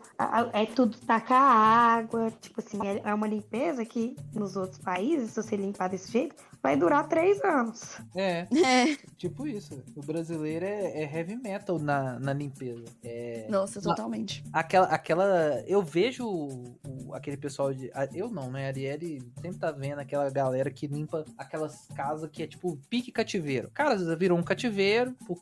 É 0.54 0.66
tudo 0.66 0.98
tacar 1.00 1.42
água. 1.42 2.32
Tipo 2.42 2.60
assim, 2.62 2.80
é, 2.86 3.02
é 3.04 3.14
uma 3.14 3.28
limpeza 3.28 3.84
que 3.86 4.16
nos 4.34 4.56
outros 4.56 4.80
países, 4.80 5.32
se 5.32 5.42
você 5.42 5.56
limpar 5.56 5.90
desse 5.90 6.12
jeito, 6.12 6.36
vai 6.64 6.78
durar 6.78 7.08
três 7.10 7.44
anos. 7.44 8.00
É, 8.16 8.48
É. 8.56 8.96
tipo 9.18 9.46
isso. 9.46 9.84
O 9.96 10.02
brasileiro 10.02 10.64
é, 10.66 11.04
é 11.04 11.14
heavy 11.18 11.36
metal 11.36 11.78
na, 11.78 12.18
na 12.20 12.32
limpeza. 12.32 12.86
É. 13.04 13.46
Nossa, 13.50 13.82
totalmente. 13.82 14.42
Aquela, 14.54 14.88
aquela. 14.88 15.62
Eu 15.68 15.82
vejo 15.82 16.26
o- 16.26 16.64
o- 16.88 17.14
aquele 17.14 17.36
pessoal 17.36 17.74
de. 17.74 17.92
a- 17.94 18.08
Eu 18.14 18.30
não, 18.30 18.50
né? 18.50 18.66
A 18.66 18.68
Arielle 18.70 19.22
sempre 19.42 19.58
tá 19.60 19.72
vendo 19.72 20.00
aquela 20.00 20.30
galera 20.30 20.72
que 20.72 20.88
limpa 20.88 21.26
aquelas 21.38 21.86
casas 21.96 22.30
que 22.32 22.42
é 22.42 22.48
tipo 22.48 22.78
pique 22.90 23.12
cativeiro. 23.12 23.70
Cara, 23.74 23.96
virou 24.16 24.38
um 24.38 24.44
cativeiro 24.44 25.14
por 25.28 25.38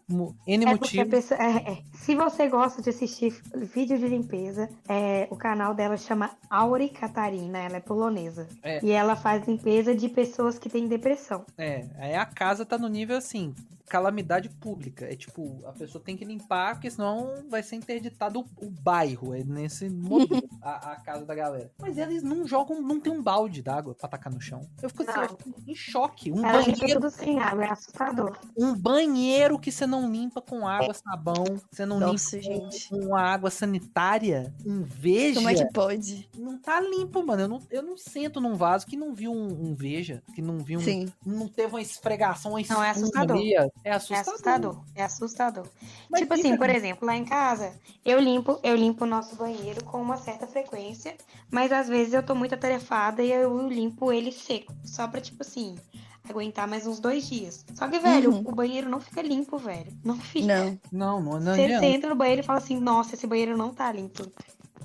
N 0.47 0.65
É 0.65 0.67
motivos. 0.67 1.07
pessoa, 1.09 1.39
é, 1.39 1.73
é. 1.73 1.77
Se 1.93 2.15
você 2.15 2.47
gosta 2.47 2.81
de 2.81 2.89
assistir 2.89 3.39
vídeo 3.55 3.99
de 3.99 4.07
limpeza, 4.07 4.67
é, 4.89 5.27
o 5.29 5.35
canal 5.35 5.75
dela 5.75 5.97
chama 5.97 6.31
Auri 6.49 6.89
Catarina, 6.89 7.59
ela 7.59 7.77
é 7.77 7.79
polonesa. 7.79 8.47
É. 8.63 8.83
E 8.83 8.89
ela 8.91 9.15
faz 9.15 9.47
limpeza 9.47 9.93
de 9.93 10.09
pessoas 10.09 10.57
que 10.57 10.67
têm 10.67 10.87
depressão. 10.87 11.10
É, 11.57 11.87
aí 11.97 12.15
a 12.15 12.25
casa 12.25 12.65
tá 12.65 12.77
no 12.77 12.87
nível 12.87 13.17
assim, 13.17 13.53
calamidade 13.91 14.47
pública. 14.47 15.05
É 15.05 15.17
tipo, 15.17 15.59
a 15.65 15.73
pessoa 15.73 16.01
tem 16.01 16.15
que 16.15 16.23
limpar, 16.23 16.75
porque 16.75 16.89
senão 16.89 17.43
vai 17.49 17.61
ser 17.61 17.75
interditado 17.75 18.39
o, 18.39 18.65
o 18.65 18.69
bairro. 18.69 19.35
É 19.35 19.43
nesse 19.43 19.89
modelo, 19.89 20.47
a, 20.63 20.93
a 20.93 20.95
casa 20.95 21.25
da 21.25 21.35
galera. 21.35 21.69
Mas 21.77 21.97
eles 21.97 22.23
não 22.23 22.47
jogam, 22.47 22.81
não 22.81 23.01
tem 23.01 23.11
um 23.11 23.21
balde 23.21 23.61
d'água 23.61 23.93
pra 23.93 24.07
tacar 24.07 24.31
no 24.33 24.39
chão. 24.39 24.61
Eu 24.81 24.89
fico 24.89 25.03
assim, 25.03 25.19
eu 25.19 25.53
em 25.67 25.75
choque. 25.75 26.31
Um 26.31 26.45
Ela 26.45 26.63
banheiro, 26.63 27.09
sem 27.11 27.37
água, 27.37 27.65
é 27.65 27.69
assustador. 27.69 28.37
um 28.57 28.73
banheiro 28.73 29.59
que 29.59 29.69
você 29.73 29.85
não 29.85 30.09
limpa 30.09 30.41
com 30.41 30.65
água, 30.65 30.93
sabão, 30.93 31.43
você 31.69 31.85
não 31.85 31.99
Nossa, 31.99 32.37
limpa 32.37 32.47
com- 32.59 32.71
gente. 32.71 32.89
com 32.89 33.13
água 33.15 33.49
sanitária, 33.49 34.53
um 34.65 34.83
veja. 34.83 35.35
Como 35.35 35.49
é 35.49 35.53
que 35.53 35.65
pode? 35.73 36.29
Não 36.37 36.57
tá 36.57 36.79
limpo, 36.79 37.25
mano. 37.25 37.41
Eu 37.41 37.47
não, 37.49 37.61
eu 37.69 37.83
não 37.83 37.97
sento 37.97 38.39
num 38.39 38.55
vaso 38.55 38.85
que 38.87 38.95
não 38.95 39.13
viu 39.13 39.33
um, 39.33 39.69
um 39.69 39.75
veja, 39.75 40.23
que 40.33 40.41
não 40.41 40.59
viu 40.59 40.79
um, 40.79 40.83
Sim. 40.83 41.11
não 41.25 41.49
teve 41.49 41.73
uma 41.73 41.81
esfregação, 41.81 42.51
uma 42.53 42.61
Não, 42.69 42.81
é 42.81 42.91
assustador. 42.91 43.37
É 43.83 43.89
É 43.89 43.93
assustador. 43.93 44.21
assustador. 44.33 44.83
É 44.95 45.03
assustador. 45.03 45.65
Mas 46.09 46.21
tipo 46.21 46.33
assim, 46.33 46.55
por 46.57 46.69
exemplo, 46.69 47.05
lá 47.05 47.15
em 47.15 47.25
casa, 47.25 47.73
eu 48.05 48.19
limpo, 48.19 48.59
eu 48.63 48.75
limpo 48.75 49.05
o 49.05 49.07
nosso 49.07 49.35
banheiro 49.35 49.83
com 49.83 50.01
uma 50.01 50.17
certa 50.17 50.45
frequência, 50.47 51.15
mas 51.49 51.71
às 51.71 51.87
vezes 51.87 52.13
eu 52.13 52.21
tô 52.23 52.35
muito 52.35 52.53
atarefada 52.55 53.23
e 53.23 53.31
eu 53.31 53.67
limpo 53.67 54.11
ele 54.11 54.31
seco. 54.31 54.73
Só 54.83 55.07
pra, 55.07 55.19
tipo 55.19 55.41
assim, 55.41 55.75
aguentar 56.29 56.67
mais 56.67 56.85
uns 56.85 56.99
dois 56.99 57.27
dias. 57.27 57.65
Só 57.73 57.87
que, 57.87 57.97
velho, 57.99 58.31
Uhum. 58.31 58.43
o 58.45 58.51
banheiro 58.55 58.87
não 58.89 58.99
fica 58.99 59.21
limpo, 59.21 59.57
velho. 59.57 59.91
Não 60.03 60.15
fica. 60.17 60.45
Não. 60.91 61.21
Não, 61.21 61.39
não, 61.39 61.55
você 61.55 61.61
entra 61.85 62.09
no 62.09 62.15
banheiro 62.15 62.41
e 62.41 62.45
fala 62.45 62.59
assim, 62.59 62.79
nossa, 62.79 63.15
esse 63.15 63.25
banheiro 63.25 63.57
não 63.57 63.73
tá 63.73 63.91
limpo. 63.91 64.31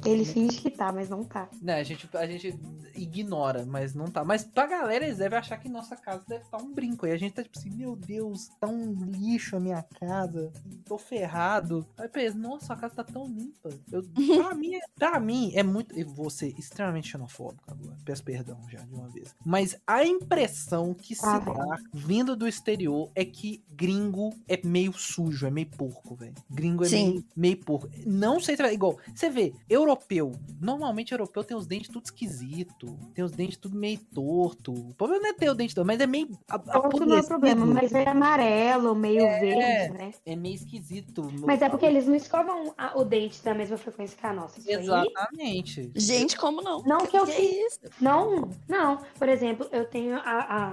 Ele 0.05 0.25
finge 0.25 0.61
que 0.61 0.71
tá, 0.71 0.93
mas 0.93 1.09
não 1.09 1.25
tá. 1.25 1.49
Né, 1.61 1.75
a 1.81 1.83
gente, 1.83 2.09
a 2.15 2.27
gente 2.27 2.59
ignora, 2.95 3.65
mas 3.67 3.95
não 3.95 4.07
tá. 4.07 4.25
Mas 4.25 4.45
pra 4.45 4.67
galera, 4.67 5.05
eles 5.05 5.19
devem 5.19 5.39
achar 5.39 5.57
que 5.59 5.69
nossa 5.69 5.97
casa 5.97 6.25
deve 6.29 6.45
estar 6.45 6.59
um 6.59 6.73
brinco. 6.73 7.07
E 7.07 7.11
a 7.13 7.17
gente 7.17 7.33
tá 7.35 7.43
tipo 7.43 7.59
assim, 7.59 7.71
meu 7.71 7.97
Deus, 7.97 8.49
tá 8.61 8.67
um 8.67 8.93
lixo 9.11 9.57
a 9.57 9.61
minha 9.61 9.83
casa. 9.83 10.53
Tô 10.85 10.99
ferrado. 10.99 11.87
Aí 11.99 12.09
pensa, 12.09 12.37
nossa, 12.37 12.73
a 12.73 12.77
casa 12.77 12.95
tá 12.97 13.05
tão 13.05 13.27
limpa. 13.27 13.71
Eu, 13.91 14.03
pra, 14.43 14.55
mim, 14.55 14.75
é- 14.75 14.81
pra 14.95 15.21
mim, 15.21 15.53
é 15.55 15.63
muito. 15.63 15.99
Eu 15.99 16.09
vou 16.09 16.31
ser 16.31 16.55
extremamente 16.59 17.09
xenofóbico 17.09 17.65
agora. 17.71 17.97
Peço 18.05 18.23
perdão 18.25 18.59
já 18.69 18.81
de 18.81 18.95
uma 18.95 19.09
vez. 19.09 19.35
Mas 19.45 19.77
a 19.87 20.05
impressão 20.05 20.95
que 20.95 21.15
se 21.15 21.25
Ah, 21.27 21.39
dá 21.39 21.77
vindo 21.93 22.37
do 22.37 22.47
exterior 22.47 23.11
é 23.15 23.25
que 23.25 23.63
gringo 23.71 24.31
é 24.49 24.61
meio 24.65 24.93
sujo, 24.93 25.47
é 25.47 25.51
meio 25.51 25.67
porco, 25.69 26.15
velho. 26.15 26.35
Gringo 26.51 26.85
é 26.85 26.89
meio, 26.89 27.25
meio 27.37 27.57
porco. 27.59 27.89
Não 28.07 28.41
sei 28.41 28.57
se 28.57 28.63
igual. 28.67 28.99
Você 29.15 29.31
vê, 29.31 29.53
europeu. 29.87 30.33
Normalmente 30.61 31.13
europeu 31.13 31.43
tem 31.45 31.57
os 31.57 31.67
dentes 31.67 31.89
tudo 31.89 32.05
esquisito. 32.05 32.99
Tem 33.15 33.25
os 33.25 33.33
dentes 33.33 33.57
tudo 33.57 33.77
meio 33.77 33.99
torto. 34.15 34.73
O 34.73 34.95
problema 34.95 35.23
não 35.23 35.31
é 35.31 35.33
ter 35.33 35.49
o 35.51 35.55
dente 35.55 35.75
torto, 35.75 35.87
mas 35.87 36.01
é 36.01 36.07
meio. 36.07 36.29
a- 36.49 36.79
Outro 36.79 37.07
não 37.07 37.17
é 37.19 37.23
problema, 37.23 37.67
mas 37.67 37.93
é 37.93 38.09
amarelo, 38.09 38.95
meio 38.95 39.23
verde, 39.41 39.93
né? 39.93 40.13
É 40.25 40.35
meio 40.37 40.55
esquisito. 40.55 41.31
Mas 41.45 41.63
é 41.63 41.69
porque 41.69 41.87
eles 41.87 42.07
não 42.07 42.15
escovam 42.15 42.75
a- 42.77 42.99
o 42.99 43.05
dente 43.05 43.43
da 43.43 43.55
mesma 43.55 43.77
frequência 43.77 44.17
que 44.19 44.27
a 44.27 44.33
nossa. 44.33 44.59
Isso 44.59 44.69
aí 44.71 44.77
Exatamente. 44.77 45.91
Gente, 45.95 46.37
como 46.37 46.63
não? 46.63 46.83
Não 46.83 47.07
que 47.07 47.17
eu 47.17 47.25
Que 47.25 47.33
fiz. 47.33 47.67
isso? 47.67 47.81
Não, 48.01 48.51
não. 48.69 48.99
Por 49.19 49.29
exemplo, 49.29 49.69
eu 49.73 49.85
tenho 49.89 50.17
a. 50.17 50.21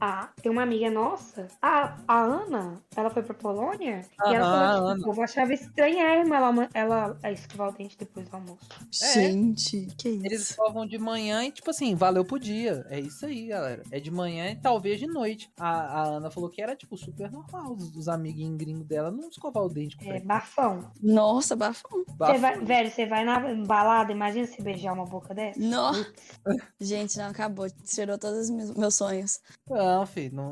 a 0.00 0.28
tem 0.40 0.50
uma 0.50 0.62
amiga 0.62 0.90
nossa, 0.90 1.48
a, 1.60 1.96
a 2.06 2.20
Ana, 2.20 2.80
ela 2.96 3.10
foi 3.10 3.22
pra 3.22 3.34
Polônia 3.34 4.02
e 4.26 4.34
ela 4.34 4.44
falou 4.44 4.86
que 4.86 4.92
Ana. 4.92 5.00
o 5.00 5.04
povo 5.04 5.22
achava 5.22 5.52
estranhérrimo 5.52 6.34
ela, 6.34 6.68
ela, 6.74 7.18
ela 7.22 7.32
escovar 7.32 7.68
o 7.68 7.72
dente 7.72 7.96
depois 7.98 8.28
do 8.28 8.34
almoço. 8.36 8.66
Gente, 8.90 9.88
que 9.96 10.08
Eles 10.08 10.42
isso? 10.42 10.50
escovam 10.52 10.86
de 10.86 10.98
manhã 10.98 11.44
e, 11.44 11.50
tipo 11.50 11.70
assim, 11.70 11.94
valeu 11.94 12.24
pro 12.24 12.38
dia. 12.38 12.86
É 12.88 12.98
isso 13.00 13.26
aí, 13.26 13.48
galera. 13.48 13.82
É 13.90 14.00
de 14.00 14.10
manhã 14.10 14.50
e 14.50 14.56
talvez 14.56 14.98
de 14.98 15.06
noite. 15.06 15.50
A, 15.58 16.00
a 16.00 16.04
Ana 16.04 16.30
falou 16.30 16.48
que 16.48 16.62
era, 16.62 16.76
tipo, 16.76 16.96
super 16.96 17.30
normal. 17.30 17.72
Os, 17.74 17.94
os 17.96 18.08
amiguinhos 18.08 18.56
gringos 18.56 18.86
dela 18.86 19.10
não 19.10 19.28
escovar 19.28 19.64
o 19.64 19.68
dente 19.68 19.96
com 19.96 20.12
É 20.12 20.20
bafão. 20.20 20.90
Nossa, 21.02 21.56
bafão. 21.56 22.04
Você 22.18 22.38
vai, 22.38 22.58
velho, 22.58 22.90
você 22.90 23.06
vai 23.06 23.24
na 23.24 23.54
balada, 23.66 24.12
imagina 24.12 24.46
você 24.46 24.62
beijar 24.62 24.92
uma 24.92 25.04
boca 25.04 25.34
dessa. 25.34 25.58
Nossa. 25.60 26.06
Gente, 26.80 27.16
não, 27.18 27.26
acabou. 27.30 27.66
Tirou 27.84 28.18
todos 28.18 28.44
os 28.44 28.50
meus, 28.50 28.74
meus 28.74 28.94
sonhos. 28.94 29.40
Não, 29.88 30.06
filho, 30.06 30.34
não, 30.34 30.50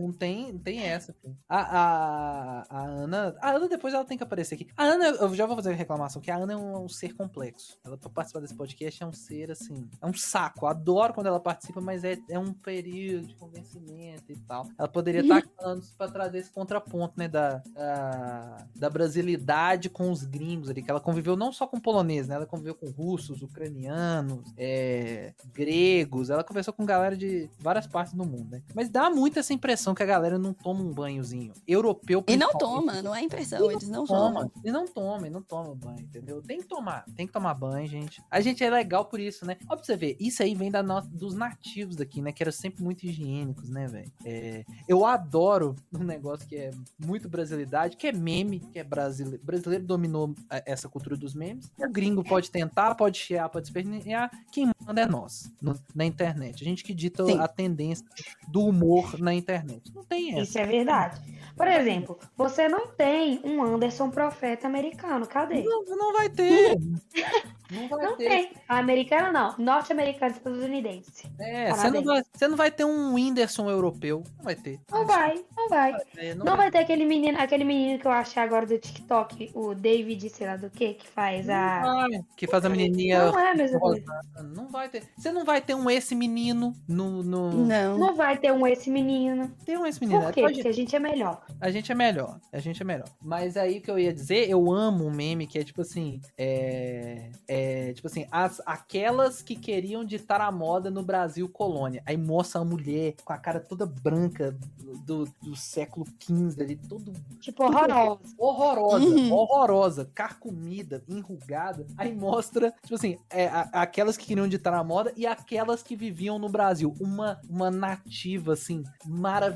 Não 0.00 0.12
tem, 0.12 0.52
não 0.52 0.58
tem 0.60 0.80
essa, 0.82 1.12
pô. 1.12 1.30
A, 1.48 1.60
a, 1.60 2.66
a 2.70 2.84
Ana. 2.86 3.36
A 3.40 3.50
Ana 3.50 3.68
depois 3.68 3.92
ela 3.94 4.04
tem 4.04 4.16
que 4.16 4.22
aparecer 4.22 4.54
aqui. 4.54 4.68
A 4.76 4.84
Ana, 4.84 5.06
eu 5.06 5.34
já 5.34 5.44
vou 5.46 5.56
fazer 5.56 5.70
a 5.72 5.74
reclamação, 5.74 6.22
que 6.22 6.30
a 6.30 6.36
Ana 6.36 6.52
é 6.52 6.56
um, 6.56 6.84
um 6.84 6.88
ser 6.88 7.14
complexo. 7.14 7.78
Ela, 7.84 7.96
pra 7.96 8.08
participar 8.08 8.40
desse 8.40 8.54
podcast, 8.54 9.02
é 9.02 9.06
um 9.06 9.12
ser 9.12 9.50
assim. 9.50 9.88
É 10.00 10.06
um 10.06 10.14
saco. 10.14 10.64
Eu 10.64 10.68
adoro 10.68 11.12
quando 11.14 11.26
ela 11.26 11.40
participa, 11.40 11.80
mas 11.80 12.04
é, 12.04 12.16
é 12.30 12.38
um 12.38 12.52
período 12.52 13.26
de 13.26 13.34
convencimento 13.34 14.30
e 14.32 14.36
tal. 14.36 14.66
Ela 14.78 14.88
poderia 14.88 15.20
estar 15.22 15.38
aqui 15.38 15.48
falando 15.56 15.82
pra 15.96 16.08
trazer 16.08 16.38
esse 16.38 16.50
contraponto, 16.50 17.14
né? 17.16 17.26
Da, 17.28 17.62
a- 17.76 18.64
da 18.76 18.88
brasilidade 18.90 19.88
com 19.90 20.10
os 20.10 20.24
gringos 20.24 20.70
ali. 20.70 20.82
Que 20.82 20.90
ela 20.90 21.00
conviveu 21.00 21.36
não 21.36 21.52
só 21.52 21.66
com 21.66 21.80
polonês, 21.80 22.28
né? 22.28 22.34
Ela 22.36 22.46
conviveu 22.46 22.74
com 22.74 22.88
russos, 22.90 23.42
ucranianos, 23.42 24.52
é, 24.56 25.32
gregos. 25.52 26.30
Ela 26.30 26.44
conversou 26.44 26.72
com 26.72 26.84
galera 26.84 27.16
de 27.16 27.48
várias 27.58 27.86
partes 27.86 28.14
do 28.14 28.24
mundo, 28.24 28.48
né? 28.50 28.62
Mas 28.74 28.88
dá 28.88 29.10
muito 29.10 29.38
essa 29.38 29.52
impressão 29.52 29.87
que 29.94 30.02
a 30.02 30.06
galera 30.06 30.38
não 30.38 30.52
toma 30.52 30.80
um 30.82 30.92
banhozinho. 30.92 31.52
Europeu 31.66 32.24
E 32.28 32.36
não 32.36 32.52
toma, 32.52 33.02
não 33.02 33.14
é 33.14 33.22
impressão, 33.22 33.70
eles 33.70 33.88
não 33.88 34.04
toma. 34.06 34.40
tomam. 34.40 34.52
E 34.64 34.70
não 34.70 34.86
toma, 34.86 35.26
e 35.26 35.30
não 35.30 35.42
toma 35.42 35.74
banho, 35.74 36.00
entendeu? 36.00 36.42
Tem 36.42 36.60
que 36.60 36.66
tomar, 36.66 37.04
tem 37.16 37.26
que 37.26 37.32
tomar 37.32 37.54
banho, 37.54 37.86
gente. 37.86 38.22
A 38.30 38.40
gente 38.40 38.62
é 38.64 38.70
legal 38.70 39.04
por 39.04 39.20
isso, 39.20 39.44
né? 39.46 39.56
Ó, 39.68 39.74
pra 39.76 39.84
você 39.84 39.96
ver, 39.96 40.16
isso 40.20 40.42
aí 40.42 40.54
vem 40.54 40.70
da 40.70 40.82
no- 40.82 41.00
dos 41.02 41.34
nativos 41.34 41.96
daqui, 41.96 42.20
né? 42.20 42.32
Que 42.32 42.42
eram 42.42 42.52
sempre 42.52 42.82
muito 42.82 43.04
higiênicos, 43.04 43.68
né, 43.70 43.86
velho? 43.86 44.12
É, 44.24 44.64
eu 44.86 45.04
adoro 45.06 45.74
um 45.92 46.04
negócio 46.04 46.46
que 46.48 46.56
é 46.56 46.70
muito 46.98 47.28
brasilidade, 47.28 47.96
que 47.96 48.06
é 48.06 48.12
meme, 48.12 48.60
que 48.60 48.78
é 48.78 48.84
brasileiro. 48.84 49.40
brasileiro 49.44 49.84
dominou 49.84 50.34
a- 50.50 50.62
essa 50.66 50.88
cultura 50.88 51.16
dos 51.16 51.34
memes. 51.34 51.70
O 51.78 51.88
gringo 51.90 52.22
pode 52.24 52.50
tentar, 52.50 52.94
pode 52.94 53.18
chiar, 53.18 53.48
pode 53.48 53.66
espernear. 53.68 54.30
Quem 54.52 54.70
manda 54.86 55.00
é 55.02 55.06
nós, 55.06 55.52
no- 55.60 55.78
na 55.94 56.04
internet. 56.04 56.62
A 56.62 56.64
gente 56.64 56.82
que 56.84 56.94
dita 56.94 57.24
Sim. 57.24 57.38
a 57.38 57.48
tendência 57.48 58.04
do 58.48 58.62
humor 58.64 59.18
na 59.18 59.34
internet. 59.34 59.77
Não 59.94 60.04
tem 60.04 60.32
essa. 60.32 60.42
Isso 60.42 60.58
é 60.58 60.66
verdade. 60.66 61.20
Por 61.56 61.66
exemplo, 61.66 62.18
você 62.36 62.68
não 62.68 62.86
tem 62.86 63.40
um 63.44 63.62
Anderson 63.62 64.10
Profeta 64.10 64.66
americano. 64.66 65.26
Cadê? 65.26 65.62
Não, 65.62 65.84
não 65.84 66.12
vai 66.12 66.28
ter. 66.28 66.78
Não 67.70 67.86
vai 67.86 68.02
Não 68.02 68.16
ter. 68.16 68.28
tem. 68.28 68.52
Americano 68.66 69.30
não. 69.30 69.54
Norte-americano 69.58 70.32
estadunidense. 70.32 71.30
É, 71.38 71.70
você 71.70 71.90
não, 71.90 72.02
vai, 72.02 72.22
você 72.32 72.48
não 72.48 72.56
vai 72.56 72.70
ter 72.70 72.84
um 72.86 73.12
Whindersson 73.14 73.68
europeu. 73.68 74.24
Não 74.38 74.44
vai 74.44 74.56
ter. 74.56 74.80
Não 74.90 75.04
vai, 75.06 75.34
não 75.54 75.68
vai. 75.68 75.94
É, 76.16 76.34
Não 76.34 76.56
vai 76.56 76.70
ter 76.70 76.78
aquele 76.78 77.04
menino, 77.04 77.38
aquele 77.38 77.64
menino 77.64 77.98
que 77.98 78.06
eu 78.06 78.10
achei 78.10 78.42
agora 78.42 78.64
do 78.64 78.78
TikTok, 78.78 79.50
o 79.54 79.74
David, 79.74 80.30
sei 80.30 80.46
lá 80.46 80.56
do 80.56 80.70
que, 80.70 80.94
que 80.94 81.06
faz 81.06 81.46
a. 81.50 81.82
Não 81.82 81.94
vai, 82.08 82.20
que 82.38 82.46
faz 82.46 82.64
a 82.64 82.70
menininha. 82.70 83.30
Não 83.30 83.38
é 83.38 83.50
a 83.50 83.54
mesma 83.54 83.78
coisa. 83.78 84.20
Não 84.54 84.68
vai 84.68 84.88
ter. 84.88 85.02
Você 85.16 85.30
não 85.30 85.44
vai 85.44 85.60
ter 85.60 85.74
um 85.74 85.90
esse 85.90 86.14
menino 86.14 86.74
no. 86.88 87.22
no... 87.22 87.50
Não. 87.66 87.98
Não 87.98 88.14
vai 88.16 88.38
ter 88.38 88.50
um 88.50 88.66
esse 88.66 88.90
menino. 88.90 89.54
Tem 89.64 89.76
um 89.76 89.84
esse 89.86 90.00
menino. 90.00 90.22
Por 90.22 90.32
quê? 90.32 90.40
Pode- 90.42 90.54
Porque 90.54 90.68
a 90.68 90.72
gente 90.72 90.94
é 90.96 90.98
melhor. 90.98 91.44
A 91.60 91.70
gente 91.70 91.92
é 91.92 91.94
melhor. 91.94 92.38
A 92.52 92.58
gente 92.58 92.80
é 92.82 92.84
melhor. 92.84 93.08
Mas 93.20 93.56
aí 93.56 93.78
o 93.78 93.82
que 93.82 93.90
eu 93.90 93.98
ia 93.98 94.12
dizer, 94.12 94.48
eu 94.48 94.70
amo 94.72 95.04
um 95.06 95.10
meme 95.10 95.46
que 95.46 95.58
é 95.58 95.64
tipo 95.64 95.82
assim. 95.82 96.20
É. 96.36 97.30
é 97.46 97.92
tipo 97.92 98.06
assim, 98.06 98.26
as, 98.30 98.60
aquelas 98.64 99.42
que 99.42 99.54
queriam 99.56 100.04
ditar 100.04 100.40
a 100.40 100.50
moda 100.50 100.90
no 100.90 101.02
Brasil 101.02 101.48
colônia. 101.48 102.02
Aí 102.06 102.16
mostra 102.16 102.60
a 102.60 102.64
mulher 102.64 103.14
com 103.24 103.32
a 103.32 103.38
cara 103.38 103.60
toda 103.60 103.84
branca 103.86 104.56
do, 105.04 105.24
do 105.42 105.54
século 105.56 106.06
XV 106.20 106.62
ali, 106.62 106.76
todo 106.76 107.12
Tipo, 107.40 107.64
horroroso. 107.64 108.20
horrorosa, 108.38 109.04
Uhum. 109.04 109.32
horrorosa, 109.32 110.10
carcomida, 110.14 111.02
enrugada. 111.08 111.86
Aí 111.96 112.14
mostra, 112.14 112.72
tipo 112.82 112.94
assim, 112.94 113.18
é, 113.30 113.46
a- 113.48 113.68
aquelas 113.72 114.16
que 114.16 114.26
queriam 114.26 114.48
ditar 114.48 114.72
a 114.74 114.82
moda 114.84 115.12
e 115.16 115.26
aquelas 115.26 115.82
que 115.82 115.94
viviam 115.96 116.38
no 116.38 116.48
Brasil. 116.48 116.94
Uma, 117.00 117.40
uma 117.48 117.70
nativa, 117.70 118.52
assim, 118.54 118.82
maravilhosa, 119.04 119.47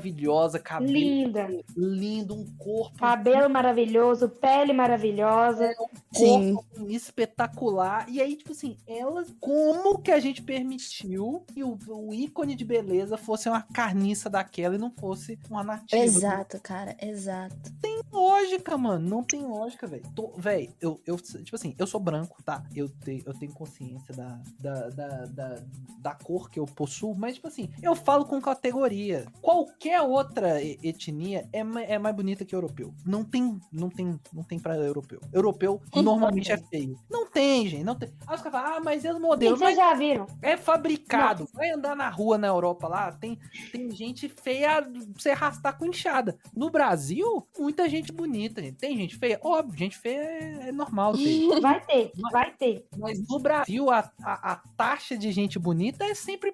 cabelo 0.59 0.91
Linda. 0.91 1.47
lindo, 1.75 2.35
um 2.35 2.45
corpo, 2.57 2.97
Cabelo 2.97 3.49
maravilhoso, 3.49 4.29
pele 4.29 4.73
maravilhosa. 4.73 5.73
Sim. 6.13 6.55
corpo 6.55 6.89
espetacular. 6.89 8.09
E 8.09 8.21
aí, 8.21 8.35
tipo 8.35 8.51
assim, 8.51 8.77
elas, 8.87 9.33
como 9.39 9.99
que 9.99 10.11
a 10.11 10.19
gente 10.19 10.41
permitiu 10.41 11.43
que 11.53 11.63
o, 11.63 11.77
o 11.87 12.13
ícone 12.13 12.55
de 12.55 12.65
beleza 12.65 13.17
fosse 13.17 13.49
uma 13.49 13.61
carniça 13.61 14.29
daquela 14.29 14.75
e 14.75 14.77
não 14.77 14.91
fosse 14.91 15.37
uma 15.49 15.63
nativa? 15.63 16.03
Exato, 16.03 16.59
cara, 16.61 16.95
exato. 17.01 17.71
lógica, 18.11 18.77
mano. 18.77 19.07
Não 19.07 19.23
tem 19.23 19.41
lógica, 19.41 19.87
velho. 19.87 20.03
Véi, 20.37 20.69
eu, 20.79 20.99
eu, 21.05 21.17
tipo 21.17 21.55
assim, 21.55 21.75
eu 21.77 21.87
sou 21.87 21.99
branco, 21.99 22.41
tá? 22.43 22.63
Eu, 22.75 22.89
te, 22.89 23.23
eu 23.25 23.33
tenho 23.33 23.53
consciência 23.53 24.13
da, 24.13 24.39
da, 24.59 24.89
da, 24.89 25.07
da, 25.25 25.63
da 25.99 26.15
cor 26.15 26.49
que 26.49 26.59
eu 26.59 26.65
possuo, 26.65 27.15
mas, 27.15 27.35
tipo 27.35 27.47
assim, 27.47 27.69
eu 27.81 27.95
falo 27.95 28.25
com 28.25 28.39
categoria. 28.41 29.25
Qualquer 29.41 29.82
outra 30.01 30.61
e- 30.61 30.79
etnia 30.83 31.47
é, 31.51 31.59
é 31.59 31.99
mais 31.99 32.15
bonita 32.15 32.45
que 32.45 32.55
europeu. 32.55 32.93
Não 33.05 33.23
tem, 33.23 33.59
não 33.71 33.89
tem, 33.89 34.19
não 34.31 34.43
tem 34.43 34.59
pra 34.59 34.75
europeu. 34.75 35.19
Europeu 35.31 35.81
normalmente 35.95 36.51
é 36.51 36.57
feio. 36.57 36.97
Não 37.09 37.29
tem, 37.29 37.67
gente. 37.67 37.83
Não 37.83 37.95
tem. 37.95 38.09
Aí 38.27 38.35
os 38.35 38.41
caras 38.41 38.59
falam, 38.61 38.77
ah, 38.77 38.81
mas 38.83 39.03
é 39.05 39.09
os 39.11 39.17
Sim, 39.17 39.21
modelos. 39.21 39.59
vocês 39.59 39.77
Mas 39.77 39.87
já 39.89 39.93
viram? 39.93 40.27
é 40.41 40.57
fabricado. 40.57 41.47
Vai 41.53 41.71
andar 41.71 41.95
na 41.95 42.09
rua 42.09 42.37
na 42.37 42.47
Europa 42.47 42.87
lá, 42.87 43.11
tem, 43.11 43.37
tem 43.71 43.89
gente 43.91 44.29
feia 44.29 44.81
pra 44.81 44.91
você 45.17 45.29
arrastar 45.31 45.77
com 45.77 45.85
enxada. 45.85 46.37
No 46.55 46.69
Brasil, 46.69 47.47
muita 47.57 47.87
gente 47.89 48.11
bonita, 48.11 48.61
gente. 48.61 48.77
Tem 48.77 48.95
gente 48.97 49.15
feia? 49.17 49.39
Óbvio, 49.43 49.77
gente 49.77 49.97
feia 49.97 50.19
é, 50.21 50.69
é 50.69 50.71
normal 50.71 51.13
ter. 51.13 51.59
Vai 51.61 51.85
ter, 51.85 52.11
vai 52.31 52.51
ter. 52.51 52.85
Mas 52.97 53.25
no 53.27 53.39
Brasil, 53.39 53.89
a, 53.89 54.11
a, 54.23 54.53
a 54.53 54.55
taxa 54.77 55.17
de 55.17 55.31
gente 55.31 55.57
bonita 55.59 56.05
é 56.05 56.13
sempre 56.13 56.53